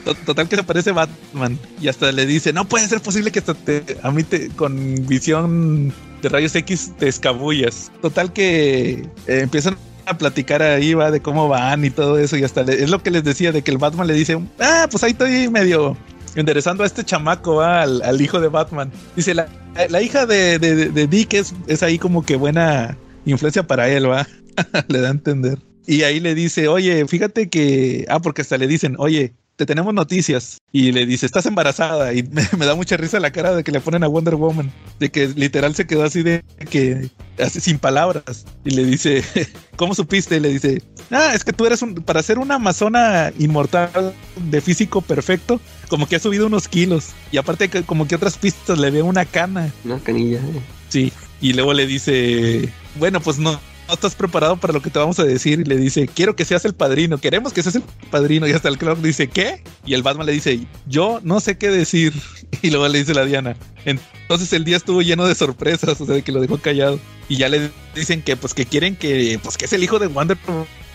[0.06, 1.60] To- Total que se parece Batman.
[1.82, 4.96] Y hasta le dice, no puede ser posible que hasta te- a mí te, con
[5.08, 7.92] visión de rayos X te escabullas.
[8.02, 9.76] Total que eh, empiezan
[10.06, 12.38] a platicar ahí, va, de cómo van y todo eso.
[12.38, 14.88] Y hasta le- es lo que les decía, de que el Batman le dice, ah,
[14.90, 15.98] pues ahí estoy medio
[16.36, 18.92] enderezando a este chamaco, va, al, al hijo de Batman.
[19.16, 19.48] Dice, la,
[19.90, 24.10] la hija de, de, de Dick es, es ahí como que buena influencia para él,
[24.10, 24.28] va.
[24.88, 25.60] le da a entender.
[25.88, 29.94] Y ahí le dice, oye, fíjate que, ah, porque hasta le dicen, oye, te tenemos
[29.94, 30.58] noticias.
[30.72, 32.14] Y le dice, estás embarazada.
[32.14, 34.72] Y me, me da mucha risa la cara de que le ponen a Wonder Woman.
[35.00, 37.10] De que literal se quedó así de que,
[37.40, 38.46] así sin palabras.
[38.64, 39.24] Y le dice,
[39.76, 40.38] ¿cómo supiste?
[40.38, 44.14] Y le dice, ah, es que tú eres un, para ser una amazona inmortal
[44.50, 47.10] de físico perfecto, como que ha subido unos kilos.
[47.32, 49.72] Y aparte que como que otras pistas le ve una cana.
[49.84, 50.40] Una canilla.
[50.40, 50.62] eh.
[50.90, 51.12] Sí.
[51.42, 55.20] Y luego le dice, bueno, pues no, no estás preparado para lo que te vamos
[55.20, 55.60] a decir.
[55.60, 58.48] Y le dice, quiero que seas el padrino, queremos que seas el padrino.
[58.48, 59.64] Y hasta el Clark dice, ¿qué?
[59.86, 62.14] Y el Batman le dice, yo no sé qué decir.
[62.62, 66.16] Y luego le dice la Diana, entonces el día estuvo lleno de sorpresas, o sea,
[66.16, 67.00] de que lo dejó callado.
[67.28, 70.08] Y ya le dicen que, pues, que quieren que, pues, que es el hijo de
[70.08, 70.38] Wonder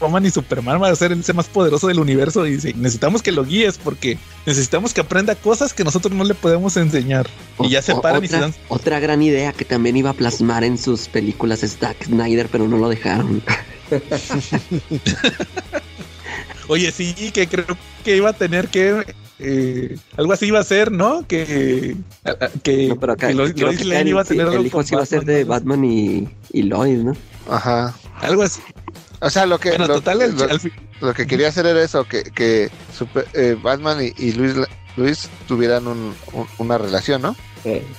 [0.01, 2.47] Woman y Superman va a ser el ser más poderoso del universo.
[2.47, 6.35] Y dice, necesitamos que lo guíes porque necesitamos que aprenda cosas que nosotros no le
[6.35, 7.29] podemos enseñar.
[7.61, 10.11] Y ya se O- paran y otra, se dan Otra gran idea que también iba
[10.11, 13.43] a plasmar en sus películas es Zack Snyder, pero no lo dejaron.
[16.69, 17.67] Oye, sí, que creo
[18.05, 19.05] que iba a tener que.
[19.41, 21.27] eh, algo así iba a ser, ¿no?
[21.27, 21.97] Que.
[22.63, 24.95] que, No, pero acá que Lois Lane iba a sí, tener algo el hijo sí
[24.95, 25.43] iba a ser de.
[25.45, 27.17] Batman y, y Lois, ¿no?
[27.51, 27.97] Ajá.
[28.21, 28.61] Algo así.
[29.21, 31.67] O sea, lo que, Bueno, lo, total, el- lo- al fin- lo que quería hacer
[31.67, 34.55] era eso, que, que Super- eh, Batman y, y Luis,
[34.97, 37.37] Luis tuvieran un- un- una relación, ¿no?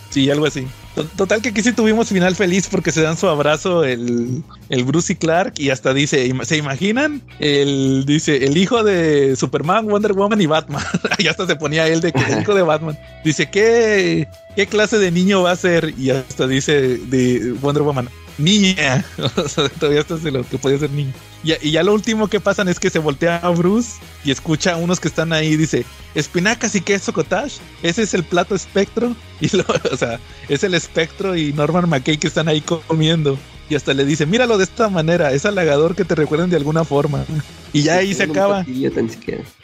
[0.10, 0.68] sí, algo así.
[0.95, 4.84] To- Total que aquí sí tuvimos final feliz porque se dan su abrazo el, el
[4.84, 7.22] Bruce y Clark y hasta dice, "Ima- ¿se imaginan?
[7.39, 10.84] El, dice, el hijo de Superman, Wonder Woman y Batman.
[11.19, 12.98] y hasta se ponía él de que el hijo de Batman.
[13.23, 15.93] Dice, ¿qué, ¿qué clase de niño va a ser?
[15.98, 18.10] Y hasta dice de Wonder Woman,
[18.41, 19.05] niña.
[19.35, 21.13] o sea, todavía hasta de lo que podía ser niño.
[21.43, 24.73] Y, y ya lo último que pasan es que se voltea a Bruce y escucha
[24.73, 25.85] a unos que están ahí y dice,
[26.15, 29.15] espinacas y queso cottage, ese es el plato espectro.
[29.41, 30.19] Y lo, o sea,
[30.49, 33.39] es el espectro y Norman McKay que están ahí comiendo.
[33.72, 36.84] Y hasta le dice, míralo de esta manera, es halagador que te recuerden de alguna
[36.84, 37.26] forma.
[37.72, 38.65] Y ya ahí se acaba.
[38.93, 39.09] tan.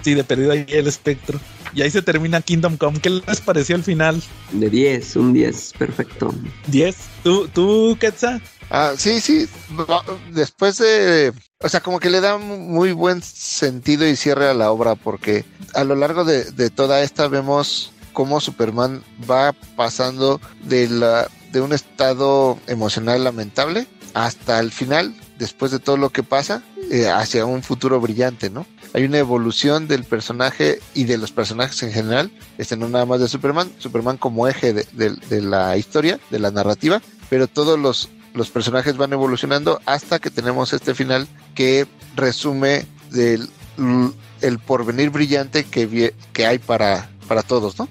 [0.02, 1.40] Sí, de perdido ahí el espectro.
[1.74, 3.00] Y ahí se termina Kingdom Come.
[3.02, 4.22] ¿Qué les pareció al final?
[4.54, 6.34] De 10, un 10, perfecto.
[6.68, 6.96] 10.
[7.24, 8.42] ¿Tú, tú Quetzal?
[8.70, 9.48] Ah, sí, sí.
[10.32, 11.34] Después de.
[11.60, 15.46] O sea, como que le da muy buen sentido y cierre a la obra, porque
[15.74, 21.74] a lo largo de, toda esta vemos cómo Superman va pasando de, la, de un
[21.74, 27.64] estado emocional lamentable hasta el final, después de todo lo que pasa, eh, hacia un
[27.64, 28.66] futuro brillante, ¿no?
[28.94, 33.20] Hay una evolución del personaje y de los personajes en general, este no nada más
[33.20, 38.50] de Superman, Superman como eje de la historia, de la narrativa, pero todos los, los
[38.50, 41.86] personajes van evolucionando hasta que tenemos este final que
[42.16, 43.50] resume del,
[44.42, 47.88] el porvenir brillante que, vie- que hay para, para todos, ¿no?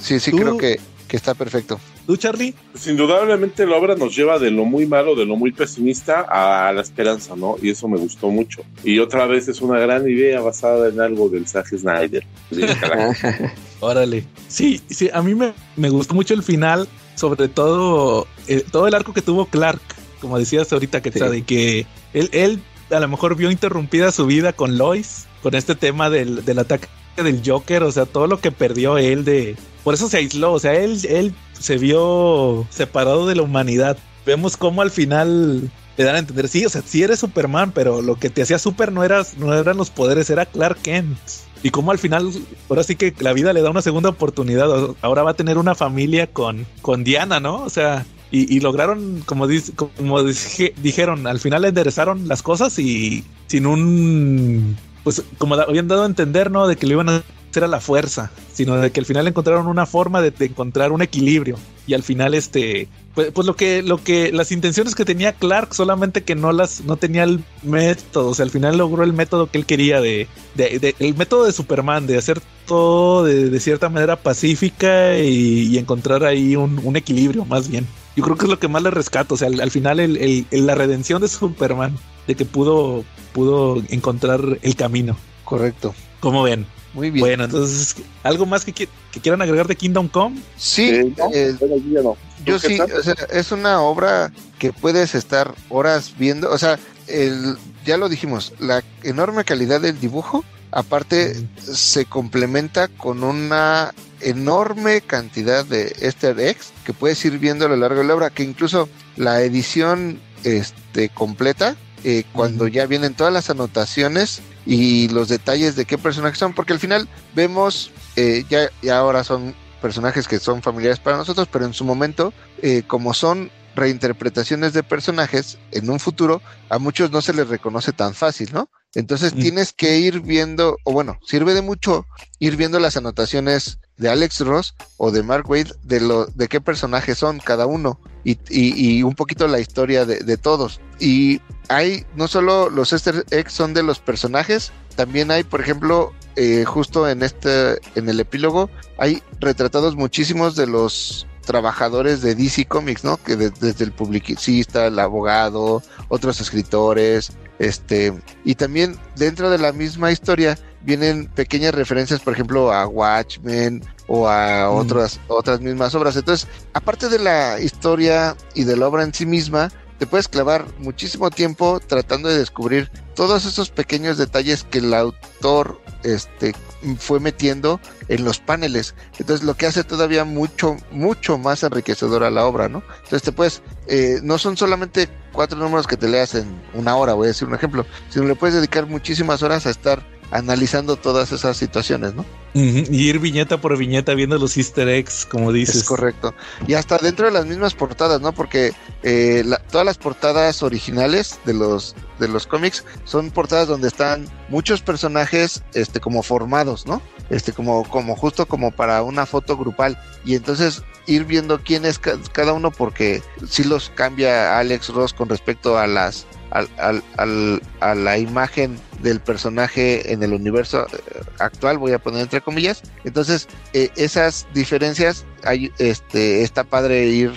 [0.00, 1.78] Sí, sí, Tú- creo que, que está perfecto.
[2.06, 2.52] ¿Tú, Charlie?
[2.72, 6.72] Pues indudablemente la obra nos lleva de lo muy malo, de lo muy pesimista a
[6.72, 7.54] la esperanza, ¿no?
[7.62, 8.62] Y eso me gustó mucho.
[8.82, 12.26] Y otra vez es una gran idea basada en algo del Zack Snyder.
[12.50, 13.14] Sí, carajo.
[13.80, 14.24] Órale.
[14.48, 16.88] Sí, sí, a mí me, me gustó mucho el final,
[17.22, 19.80] sobre todo eh, todo el arco que tuvo Clark,
[20.20, 21.20] como decías ahorita, que Sí.
[21.20, 25.76] de que él, él a lo mejor vio interrumpida su vida con Lois, con este
[25.76, 29.54] tema del, del ataque del Joker, o sea, todo lo que perdió él de...
[29.84, 33.96] Por eso se aisló, o sea, él, él se vio separado de la humanidad.
[34.26, 38.02] Vemos cómo al final le dan a entender, sí, o sea, sí eres Superman, pero
[38.02, 41.18] lo que te hacía super no, eras, no eran los poderes, era Clark Kent.
[41.62, 42.30] Y como al final,
[42.68, 44.68] ahora sí que la vida le da una segunda oportunidad.
[45.00, 47.62] Ahora va a tener una familia con, con Diana, ¿no?
[47.62, 53.24] O sea, y, lograron, como, dice, como dije- dijeron, al final enderezaron las cosas y
[53.46, 56.66] sin un, pues como habían dado a entender, ¿no?
[56.66, 57.22] De que lo iban a
[57.52, 60.90] hacer a la fuerza, sino de que al final encontraron una forma de, de encontrar
[60.90, 61.56] un equilibrio.
[61.86, 65.74] Y al final, este, pues, pues lo que, lo que, las intenciones que tenía Clark,
[65.74, 69.50] solamente que no las, no tenía el método, o sea, al final logró el método
[69.50, 73.60] que él quería de, de, de- el método de Superman, de hacer todo de, de
[73.60, 77.86] cierta manera pacífica y, y encontrar ahí un, un equilibrio, más bien.
[78.16, 79.34] yo creo que es lo que más le rescato.
[79.34, 81.98] O sea, al, al final el, el- el- la redención de Superman,
[82.28, 85.16] de que pudo, pudo encontrar el camino.
[85.44, 85.94] Correcto.
[86.20, 86.64] ¿Cómo ven?
[86.94, 87.20] Muy bien.
[87.20, 90.40] Bueno, entonces, ¿algo más que, que quieran agregar de Kingdom Come?
[90.56, 92.16] sí, Eh, no, eh, bueno, yo ya no.
[92.44, 96.58] Yo ¿Tú qué sí, o sea, es una obra que puedes estar horas viendo, o
[96.58, 103.94] sea, el, ya lo dijimos, la enorme calidad del dibujo, aparte se complementa con una
[104.20, 108.30] enorme cantidad de easter eggs que puedes ir viendo a lo largo de la obra,
[108.30, 115.28] que incluso la edición este, completa, eh, cuando ya vienen todas las anotaciones y los
[115.28, 120.28] detalles de qué personajes son, porque al final vemos, eh, ya, ya ahora son personajes
[120.28, 122.32] que son familiares para nosotros, pero en su momento,
[122.62, 127.92] eh, como son reinterpretaciones de personajes en un futuro, a muchos no se les reconoce
[127.92, 128.68] tan fácil, ¿no?
[128.94, 129.38] Entonces Mm.
[129.40, 132.06] tienes que ir viendo, o bueno, sirve de mucho
[132.38, 136.60] ir viendo las anotaciones de Alex Ross o de Mark Wade de lo de qué
[136.60, 140.80] personajes son cada uno y, y- un poquito la historia de, todos.
[141.00, 146.12] Y hay no solo los Easter eggs son de los personajes, también hay, por ejemplo,
[146.36, 152.66] eh, justo en este, en el epílogo, hay retratados muchísimos de los trabajadores de DC
[152.66, 153.16] Comics, ¿no?
[153.16, 158.12] Que de- desde el publicista, el abogado, otros escritores, este,
[158.44, 164.28] y también dentro de la misma historia vienen pequeñas referencias, por ejemplo, a Watchmen o
[164.28, 164.76] a Mm.
[164.76, 166.16] otras, otras mismas obras.
[166.16, 170.66] Entonces, aparte de la historia y de la obra en sí misma, te puedes clavar
[170.78, 176.56] muchísimo tiempo tratando de descubrir todos esos pequeños detalles que el autor este,
[176.98, 178.96] fue metiendo en los paneles.
[179.20, 182.82] Entonces, lo que hace todavía mucho, mucho más enriquecedora la obra, ¿no?
[182.96, 187.14] Entonces, te puedes, eh, no son solamente cuatro números que te leas en una hora,
[187.14, 191.30] voy a decir un ejemplo, sino le puedes dedicar muchísimas horas a estar analizando todas
[191.30, 192.24] esas situaciones, ¿no?
[192.54, 195.76] Y ir viñeta por viñeta viendo los easter eggs, como dices.
[195.76, 196.34] Es correcto.
[196.66, 198.32] Y hasta dentro de las mismas portadas, ¿no?
[198.32, 198.72] Porque
[199.02, 204.26] eh, la- todas las portadas originales de los de los cómics son portadas donde están
[204.48, 207.00] muchos personajes, este, como formados, ¿no?
[207.30, 209.98] Este, como como justo como para una foto grupal.
[210.24, 215.14] Y entonces ir viendo quién es ca- cada uno, porque si los cambia Alex Ross
[215.14, 220.86] con respecto a las al, al- al- a la imagen del personaje en el universo
[220.92, 222.82] eh, actual, voy a poner entre comillas.
[223.04, 227.32] Entonces, eh, esas diferencias, hay, este, está padre ir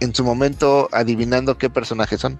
[0.00, 2.38] en su momento adivinando qué personajes son.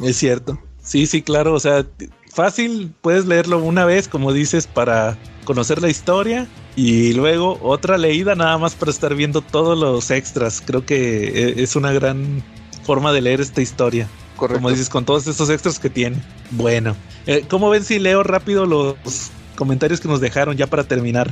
[0.00, 0.58] Es cierto.
[0.82, 1.54] Sí, sí, claro.
[1.54, 1.86] O sea,
[2.32, 6.46] fácil, puedes leerlo una vez, como dices, para conocer la historia
[6.76, 10.62] y luego otra leída nada más para estar viendo todos los extras.
[10.64, 12.42] Creo que eh, es una gran
[12.84, 14.08] forma de leer esta historia.
[14.36, 14.58] Correcto.
[14.58, 16.16] Como dices, con todos estos extras que tiene.
[16.50, 16.96] Bueno,
[17.26, 18.96] eh, ¿cómo ven si leo rápido los
[19.56, 21.30] comentarios que nos dejaron ya para terminar?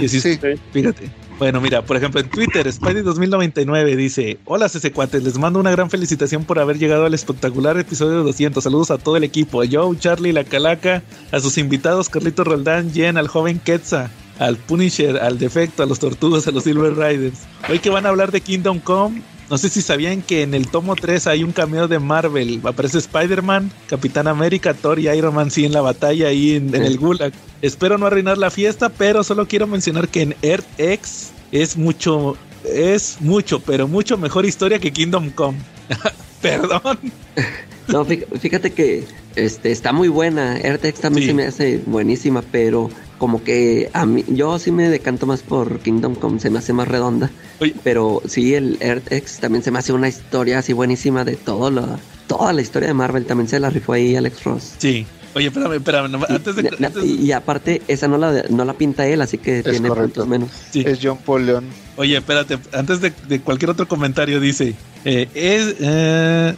[0.00, 0.38] Y así- Sí.
[0.72, 1.10] Fíjate.
[1.38, 5.90] Bueno, mira, por ejemplo, en Twitter, Spidey2099 dice: Hola, CC Cuates, les mando una gran
[5.90, 8.62] felicitación por haber llegado al espectacular episodio 200.
[8.62, 12.92] Saludos a todo el equipo: a Joe, Charlie, la Calaca, a sus invitados, Carlito Roldán,
[12.92, 17.40] Jen, al joven Quetza, al Punisher, al Defecto, a los Tortugas, a los Silver Riders.
[17.68, 19.22] Hoy que van a hablar de Kingdom Come.
[19.50, 22.60] No sé si sabían que en el tomo 3 hay un cameo de Marvel.
[22.64, 26.98] Aparece Spider-Man, Capitán América, Thor y Iron Man, sí, en la batalla ahí en, el
[26.98, 27.32] Gulag.
[27.62, 32.36] Espero no arruinar la fiesta, pero solo quiero mencionar que en Earth X es mucho,
[32.64, 35.58] es mucho, pero mucho mejor historia que Kingdom Come.
[36.40, 36.98] Perdón.
[37.86, 39.04] No, fí- fíjate que
[39.36, 40.54] este está muy buena.
[40.56, 41.28] AirTex también Sí.
[41.28, 45.78] se me hace buenísima, pero como que a mí, yo sí me decanto más por
[45.80, 47.30] Kingdom Come, se me hace más redonda.
[47.60, 47.74] Oye.
[47.82, 51.98] Pero sí, el AirTex también se me hace una historia así buenísima de todo la,
[52.26, 53.24] toda la historia de Marvel.
[53.24, 54.74] También se la rifó ahí Alex Ross.
[54.78, 55.06] Sí.
[55.36, 56.10] Oye, espérame, espérame.
[56.12, 56.70] no, antes de.
[56.86, 60.20] Antes y, y aparte, esa no la, no la pinta él, así que tiene correcto.
[60.22, 60.50] puntos menos.
[60.70, 60.84] sí.
[60.86, 61.64] Es John Paul León.
[61.96, 66.54] Oye, espérate, antes de, cualquier otro comentario dice, eh, es, eh,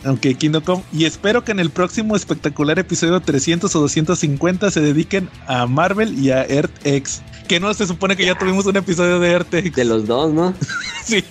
[0.64, 5.66] Come, y espero que en el próximo espectacular episodio 300 o 250 se dediquen a
[5.66, 7.20] Marvel y a Earth X.
[7.48, 9.74] Que no se supone que ya tuvimos un episodio de Earth X.
[9.74, 10.54] De los dos, ¿no?
[11.04, 11.22] Sí,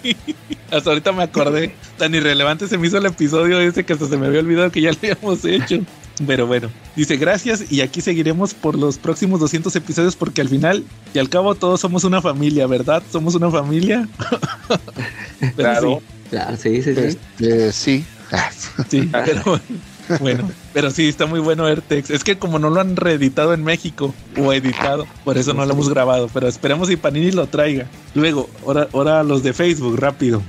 [0.71, 1.75] hasta ahorita me acordé.
[1.97, 4.79] Tan irrelevante se me hizo el episodio ese que hasta se me había olvidado que
[4.79, 5.79] ya lo habíamos hecho.
[6.25, 10.85] Pero bueno, dice gracias y aquí seguiremos por los próximos 200 episodios porque al final
[11.13, 13.03] y al cabo todos somos una familia, ¿verdad?
[13.11, 14.07] Somos una familia.
[15.57, 16.01] Claro.
[16.29, 17.71] Claro, sí, sí, sí.
[17.71, 18.05] Sí.
[18.31, 18.49] Ah,
[18.89, 19.59] Sí, sí, pero
[20.19, 22.09] bueno, pero sí, está muy bueno Airtex.
[22.09, 25.73] Es que como no lo han reeditado en México o editado, por eso no lo
[25.73, 27.87] hemos grabado, pero esperemos si Panini lo traiga.
[28.13, 30.41] Luego, ahora, ahora los de Facebook, rápido.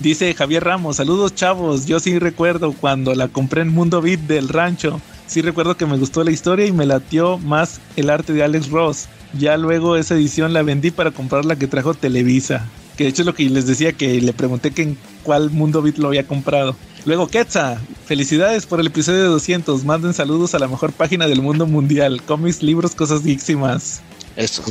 [0.00, 4.48] Dice Javier Ramos, saludos chavos, yo sí recuerdo cuando la compré en Mundo Beat del
[4.48, 5.00] rancho.
[5.26, 8.70] Sí recuerdo que me gustó la historia y me latió más el arte de Alex
[8.70, 9.08] Ross.
[9.38, 12.66] Ya luego esa edición la vendí para comprar la que trajo Televisa.
[12.96, 15.82] Que de hecho es lo que les decía, que le pregunté que en cuál Mundo
[15.82, 16.76] Beat lo había comprado.
[17.04, 19.84] Luego, Quetza, felicidades por el episodio de 200.
[19.84, 22.22] Manden saludos a la mejor página del mundo mundial.
[22.22, 24.02] Cómics, libros, cosas geeks y más.
[24.36, 24.62] Eso.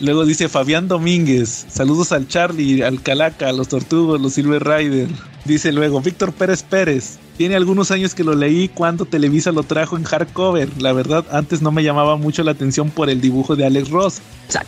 [0.00, 5.08] Luego dice Fabián Domínguez, saludos al Charlie, al Calaca, a los Tortugos, los Silver Rider.
[5.44, 9.96] Dice luego Víctor Pérez Pérez, tiene algunos años que lo leí cuando Televisa lo trajo
[9.96, 10.80] en hardcover.
[10.80, 14.20] La verdad, antes no me llamaba mucho la atención por el dibujo de Alex Ross.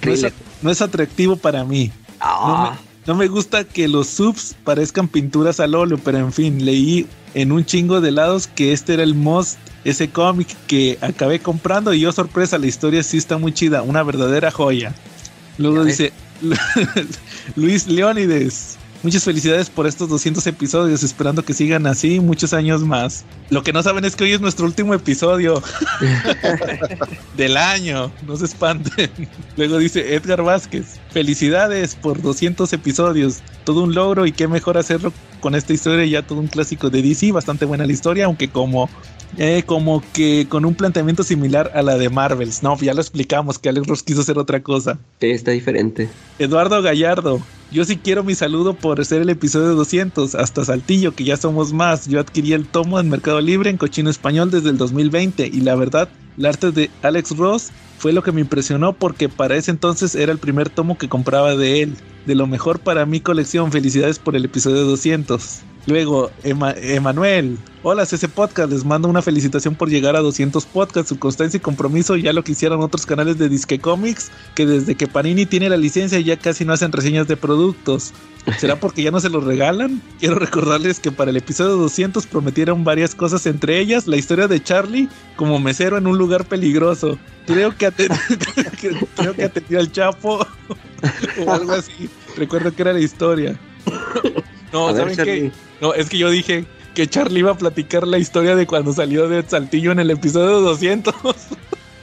[0.04, 0.32] No es,
[0.62, 1.92] no atractivo para mí.
[2.20, 7.06] Ah, No me gusta que los subs parezcan pinturas al óleo, pero en fin, leí
[7.34, 11.94] en un chingo de lados que este era el most, ese cómic que acabé comprando
[11.94, 14.94] y yo sorpresa, la historia sí está muy chida, una verdadera joya.
[15.58, 16.12] Luego dice
[17.56, 18.79] Luis Leónides.
[19.02, 23.24] Muchas felicidades por estos 200 episodios, esperando que sigan así muchos años más.
[23.48, 25.62] Lo que no saben es que hoy es nuestro último episodio
[27.36, 29.10] del año, no se espanten.
[29.56, 35.14] Luego dice Edgar Vázquez, felicidades por 200 episodios, todo un logro y qué mejor hacerlo
[35.40, 38.90] con esta historia, ya todo un clásico de DC, bastante buena la historia, aunque como...
[39.38, 42.62] eh, como que con un planteamiento similar a la de Marvels.
[42.62, 44.98] No, ya lo explicamos que Alex Ross quiso hacer otra cosa.
[45.20, 46.08] sí, está diferente.
[46.38, 47.40] Eduardo Gallardo,
[47.70, 51.72] yo sí quiero mi saludo por ser el episodio 200, hasta Saltillo, que ya somos
[51.72, 52.08] más.
[52.08, 55.76] Yo adquirí el tomo en Mercado Libre en cochino español desde el 2020 y la
[55.76, 60.14] verdad, el arte de Alex Ross fue lo que me impresionó porque para ese entonces
[60.14, 61.94] era el primer tomo que compraba de él.
[62.26, 65.60] De lo mejor para mi colección, felicidades por el episodio 200.
[65.86, 71.08] Luego, Ema- Emanuel, hola CC Podcast, les mando una felicitación por llegar a 200 podcasts,
[71.08, 74.94] su constancia y compromiso ya lo que hicieron otros canales de Disque Comics, que desde
[74.94, 78.12] que Panini tiene la licencia ya casi no hacen reseñas de productos.
[78.58, 80.02] ¿Será porque ya no se los regalan?
[80.20, 84.62] Quiero recordarles que para el episodio 200 prometieron varias cosas, entre ellas la historia de
[84.62, 87.18] Charlie como mesero en un lugar peligroso.
[87.46, 87.90] Creo que,
[89.16, 90.46] creo que atendió al Chapo
[91.46, 92.08] o algo así.
[92.36, 93.58] Recuerdo que era la historia.
[94.72, 95.52] No, A ver, ¿saben qué?
[95.80, 99.28] No, es que yo dije que Charlie iba a platicar la historia de cuando salió
[99.28, 101.14] de Saltillo en el episodio 200.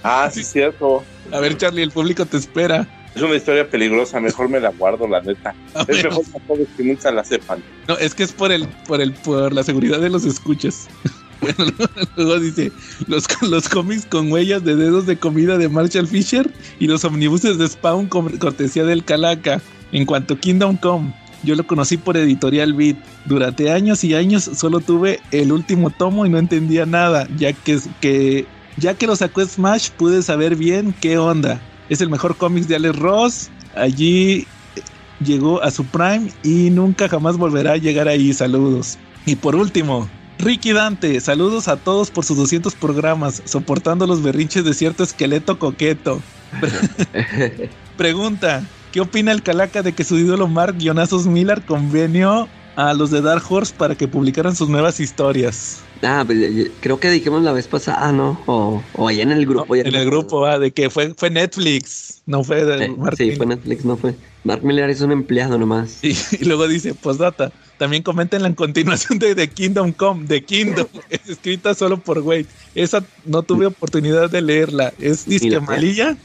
[0.04, 1.04] Ah, sí, cierto.
[1.32, 2.88] A ver, Charlie, el público te espera.
[3.16, 5.54] Es una historia peligrosa, mejor me la guardo, la neta.
[5.74, 7.64] A Es ver, mejor para todos que nunca la sepan.
[7.88, 10.88] no, es que es por el, por el, por la seguridad de los escuchas.
[11.40, 11.72] Bueno,
[12.16, 12.72] luego dice,
[13.06, 16.50] los, los cómics con huellas de dedos de comida de Marshall Fisher
[16.80, 19.62] y los omnibuses de Spawn con cortesía del Calaca.
[19.92, 21.14] En cuanto a Kingdom Come,
[21.48, 22.98] yo lo conocí por Editorial Beat.
[23.26, 27.80] Durante años y años solo tuve el último tomo y no entendía nada, ya que,
[28.02, 28.46] que
[28.76, 31.62] ya que lo sacó Smash pude saber bien qué onda.
[31.88, 33.50] Es el mejor cómic de Alex Ross.
[33.76, 34.46] Allí
[34.76, 34.82] eh,
[35.24, 38.34] llegó a su prime y nunca jamás volverá a llegar ahí.
[38.34, 38.98] Saludos.
[39.26, 40.10] Y por último,
[40.40, 45.58] Ricky Dante, saludos a todos por sus 200 programas, soportando los berrinches de cierto esqueleto
[45.58, 46.22] coqueto.
[47.98, 53.10] Pregunta, ¿qué opina el Calaca de que su ídolo Mark Guionazos Miller convenió a los
[53.10, 55.90] de Dark Horse para que publicaran sus nuevas historias?
[56.04, 58.44] Ah, pues, eh, creo que dijimos la vez pasada, ¿no?
[58.46, 59.76] O, o allá en el grupo.
[59.76, 63.24] en el grupo, ah, de que fue, fue Netflix, no fue de Eh, Mark sí,
[63.24, 63.38] Miller.
[63.38, 64.16] fue Netflix, no fue.
[64.44, 66.04] Mark Miller es un empleado nomás.
[66.04, 70.88] Y, y luego dice, postdata, también comenten la continuación de The Kingdom Come, The Kingdom,
[71.10, 72.48] es escrita solo por Wade.
[72.76, 74.94] Esa no tuve oportunidad de leerla.
[75.00, 76.18] ¿Es disque la- malilla?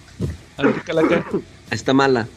[0.59, 1.25] A ver, calaca.
[1.73, 2.29] Está mala.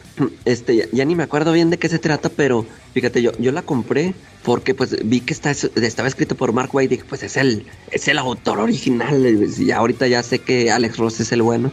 [0.46, 3.52] Este, ya, ya ni me acuerdo bien de qué se trata, pero fíjate, yo, yo
[3.52, 7.22] la compré porque pues vi que está, estaba escrito por Mark Waid y dije, pues
[7.22, 9.46] es el, es el autor original.
[9.58, 11.70] Y ahorita ya sé que Alex Ross es el bueno.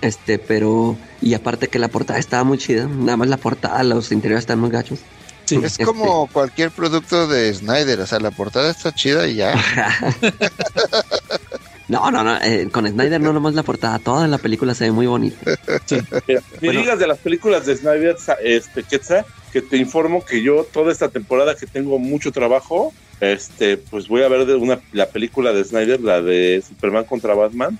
[0.00, 0.96] Este, pero.
[1.20, 2.86] Y aparte que la portada estaba muy chida.
[2.86, 5.00] Nada más la portada, los interiores están muy gachos.
[5.44, 5.60] Sí.
[5.62, 9.54] Es como cualquier producto de Snyder, o sea, la portada está chida y ya.
[11.88, 12.36] no, no, no.
[12.42, 15.36] eh, con Snyder no nomás la portada, toda la película se ve muy bonita.
[16.26, 16.80] Mira, me Bueno.
[16.80, 21.08] digas de las películas de Snyder, este, Quetzal, que te informo que yo toda esta
[21.08, 25.64] temporada que tengo mucho trabajo, este, pues voy a ver de una, la película de
[25.64, 27.78] Snyder, la de Superman contra Batman,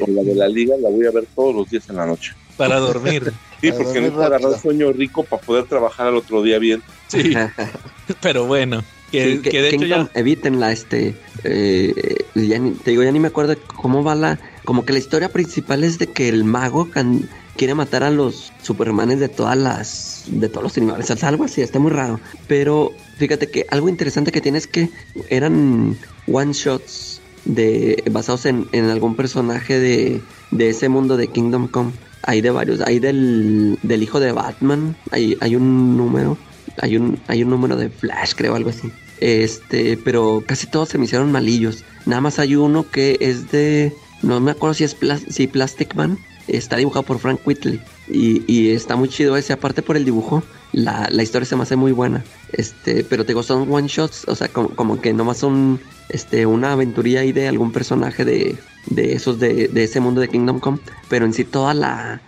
[0.00, 2.32] o la de la Liga, la voy a ver todos los días en la noche.
[2.56, 3.32] Para dormir.
[3.64, 6.82] Sí, A porque dormir necesito agarrar sueño rico para poder trabajar al otro día bien.
[7.08, 7.32] Sí,
[8.20, 8.84] pero bueno.
[9.14, 10.20] Que, Sí, que- que de hecho Kingdom, ya...
[10.20, 11.14] evítenla, este,
[11.44, 11.94] eh,
[12.34, 15.28] ya ni- te digo, ya ni me acuerdo cómo va la, como que la historia
[15.28, 20.24] principal es de que el mago can- quiere matar a los supermanes de todas las,
[20.26, 22.18] de todos los universos, algo así, está muy raro,
[22.48, 24.90] pero fíjate que algo interesante que tiene es que
[25.28, 25.96] eran
[26.26, 31.92] one shots de, basados en, en algún personaje de, de ese mundo de Kingdom Come,
[32.22, 36.36] hay de varios, hay del, del hijo de Batman, hay, hay un número,
[36.78, 38.90] hay un, hay un número de Flash, creo, algo así.
[39.20, 41.84] Este, pero casi todos se me hicieron malillos.
[42.06, 43.92] Nada más hay uno que es de.
[44.22, 44.96] No me acuerdo si es
[45.28, 46.18] si Plastic Man.
[46.46, 47.80] Está dibujado por Frank Whitley.
[48.08, 50.42] Y, y está muy chido ese, aparte por el dibujo.
[50.74, 52.24] la, la historia se me hace muy buena.
[52.52, 56.46] Este, pero te digo, son one shots, o sea, como, como que nomás son este,
[56.46, 60.60] una aventuría ahí de algún personaje de, de esos de, de ese mundo de Kingdom
[60.60, 60.78] Come.
[61.08, 62.20] Pero en sí toda la,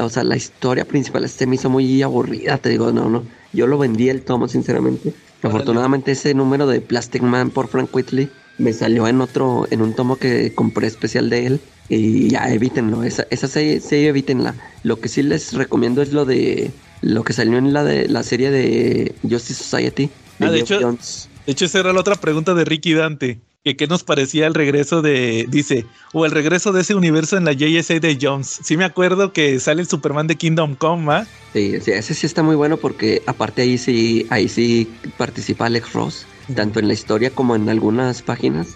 [0.00, 3.24] o sea, la historia principal se me hizo muy aburrida, te digo, no, no.
[3.52, 5.14] Yo lo vendí el tomo, sinceramente.
[5.42, 9.94] Afortunadamente ese número de Plastic Man por Frank Whitley me salió en otro, en un
[9.94, 11.60] tomo que compré especial de él.
[11.88, 14.54] Y ya evítenlo, esa, esa serie, serie evítenla.
[14.82, 16.70] Lo que sí les recomiendo es lo de
[17.02, 20.08] lo que salió en la de la serie de Justice Society.
[20.40, 21.28] Ah, de hecho- Johns.
[21.44, 23.40] De hecho, esa era la otra pregunta de Ricky Dante.
[23.64, 27.44] Que qué nos parecía el regreso de, dice, o el regreso de ese universo en
[27.44, 28.58] la JSA de Jones.
[28.64, 31.26] Sí me acuerdo que sale el Superman de Kingdom Come, ¿ah?
[31.52, 35.92] Sí, sí, ese sí está muy bueno porque aparte ahí sí, ahí sí participa Alex
[35.92, 36.26] Ross,
[36.56, 38.74] tanto en la historia como en algunas páginas.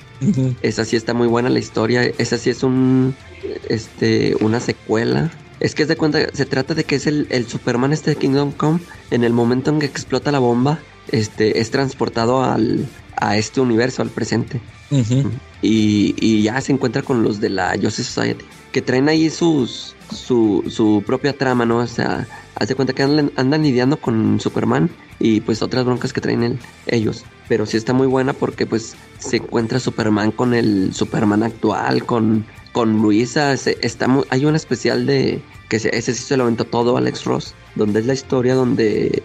[0.62, 2.04] Esa sí está muy buena la historia.
[2.18, 3.16] Esa sí es un
[3.68, 5.32] este una secuela.
[5.58, 8.16] Es que es de cuenta, se trata de que es el, el Superman este de
[8.18, 8.78] Kingdom Come.
[9.10, 10.78] En el momento en que explota la bomba,
[11.10, 14.60] este es transportado al, a este universo, al presente.
[15.62, 19.94] Y, y ya se encuentra con los de la Justice Society, que traen ahí sus
[20.14, 21.78] su, su propia trama, ¿no?
[21.78, 24.88] O sea, haz de cuenta que andan, andan lidiando con Superman
[25.18, 27.24] y pues otras broncas que traen el- ellos.
[27.48, 32.46] Pero sí está muy buena porque pues se encuentra Superman con el Superman actual, con,
[32.72, 33.56] con Luisa.
[33.56, 36.96] se- está mu- hay un especial de que se- ese sí se lo aventó todo
[36.96, 39.22] Alex Ross, donde es la historia donde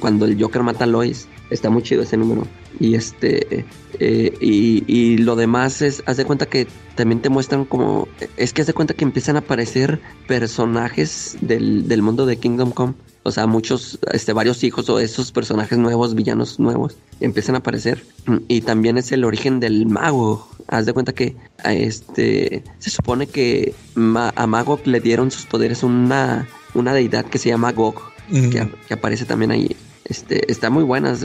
[0.00, 1.28] cuando el Joker mata a Lois.
[1.50, 2.46] Está muy chido ese número.
[2.80, 3.64] Y este
[4.00, 6.66] eh, y, y lo demás es, haz de cuenta que
[6.96, 11.86] también te muestran como, es que haz de cuenta que empiezan a aparecer personajes del,
[11.88, 12.94] del mundo de Kingdom Come.
[13.26, 18.04] O sea, muchos, este, varios hijos o esos personajes nuevos, villanos nuevos, empiezan a aparecer.
[18.48, 20.46] Y también es el origen del mago.
[20.68, 21.34] Haz de cuenta que
[21.64, 27.38] este se supone que ma- a Mago le dieron sus poderes una, una deidad que
[27.38, 27.96] se llama Gog
[28.30, 28.50] Ujú.
[28.50, 29.74] que, que aparece también ahí.
[30.04, 31.16] Este, está muy buena.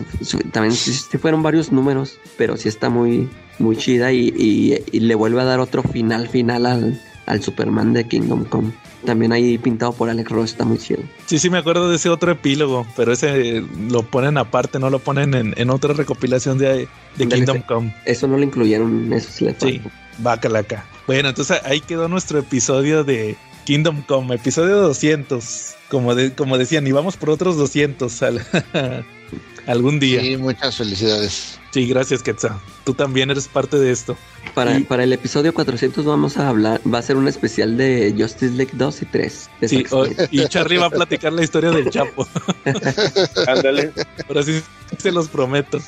[0.54, 5.00] También sí, sí fueron varios números, pero sí está muy, muy chida y, y- y
[5.02, 8.72] le vuelve a dar otro final final al, al Superman de Kingdom Come.
[9.06, 11.02] También ahí pintado por Alex Ross, está muy chido.
[11.26, 14.90] Sí, sí me acuerdo de ese otro epílogo, pero ese eh, lo ponen aparte, no
[14.90, 17.62] lo ponen en, en otra recopilación de, de Kingdom.
[17.62, 17.96] Come.
[18.06, 19.82] Eso no lo incluyeron, eso sí le Sí,
[20.18, 20.86] bacalaca.
[21.08, 25.76] Bueno, entonces ahí quedó nuestro episodio de Kingdom Come, episodio 200.
[25.90, 28.46] Como, de, como decían, y vamos por otros 200 al-
[29.66, 30.22] algún día.
[30.22, 31.59] Sí, muchas felicidades.
[31.74, 32.60] Gracias, Quetzal.
[32.84, 34.18] Tú también eres parte de esto.
[34.56, 38.14] Para, Y- para el episodio 400 vamos a hablar, va a ser un especial de
[38.18, 39.50] Justice League 2 y 3.
[39.62, 42.28] de Sí, o- y Charlie va a platicar la historia del Chapo.
[43.48, 43.92] Ándale.
[44.28, 44.62] Ahora sí
[44.98, 45.80] se los prometo.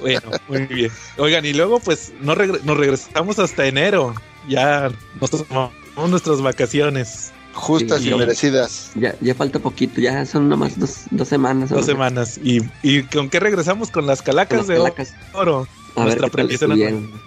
[0.00, 0.90] Bueno, muy bien.
[1.16, 4.14] Oigan, y luego pues no regre- nos regresamos hasta enero.
[4.48, 4.90] Ya
[5.20, 5.72] nos tomamos
[6.08, 7.32] nuestras vacaciones.
[7.54, 8.10] Justas Sí.
[8.10, 8.90] y merecidas.
[8.94, 11.70] ya, ya falta poquito, ya son nomás dos, dos semanas.
[11.70, 12.38] Dos semanas.
[12.42, 13.90] ¿Y, y con qué regresamos?
[13.90, 15.14] Con las Con calacas las de calacas.
[15.34, 15.66] oro.
[15.96, 16.66] A ver Nuestra premisa.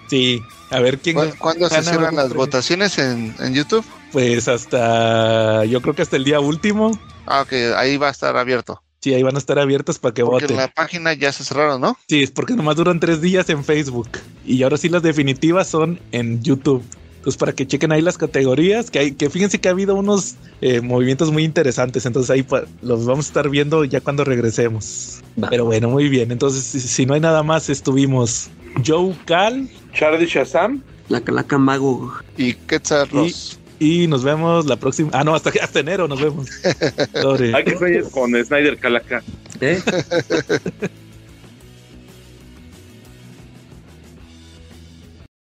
[0.10, 2.38] Sí, a ver quién ¿Cu- ¿Cuándo se cierran las premio.
[2.45, 3.84] votaciones en, en YouTube?
[4.14, 6.98] Pues hasta, yo creo que hasta el día último.
[7.26, 8.81] Ah, ok, ahí va a estar abierto.
[9.02, 10.52] Sí, ahí van a estar abiertas para que Porque voten.
[10.57, 11.98] en la página ya se cerraron, ¿no?
[12.07, 14.10] Sí, es porque nomás duran tres días en Facebook.
[14.45, 16.84] Y ahora sí las definitivas son en YouTube.
[17.22, 20.34] Entonces para que chequen ahí las categorías, que hay, que fíjense que ha habido unos
[20.61, 22.07] eh, movimientos muy interesantes.
[22.07, 25.19] Entonces ahí pa- los vamos a estar viendo ya cuando regresemos.
[25.41, 25.48] Va.
[25.49, 26.31] Pero bueno, muy bien.
[26.31, 28.49] Entonces, si, si no hay nada más, estuvimos
[28.85, 30.81] Joe Cal Charlie Shazam.
[31.10, 32.11] La calaca mago.
[32.38, 33.60] Y Quetzal Y- Ross.
[33.80, 35.11] y nos vemos la próxima.
[35.14, 36.48] Ah, no, hasta, hasta enero nos vemos.
[37.53, 39.22] Hay que con Snyder Calaca.
[39.60, 39.80] ¿Eh?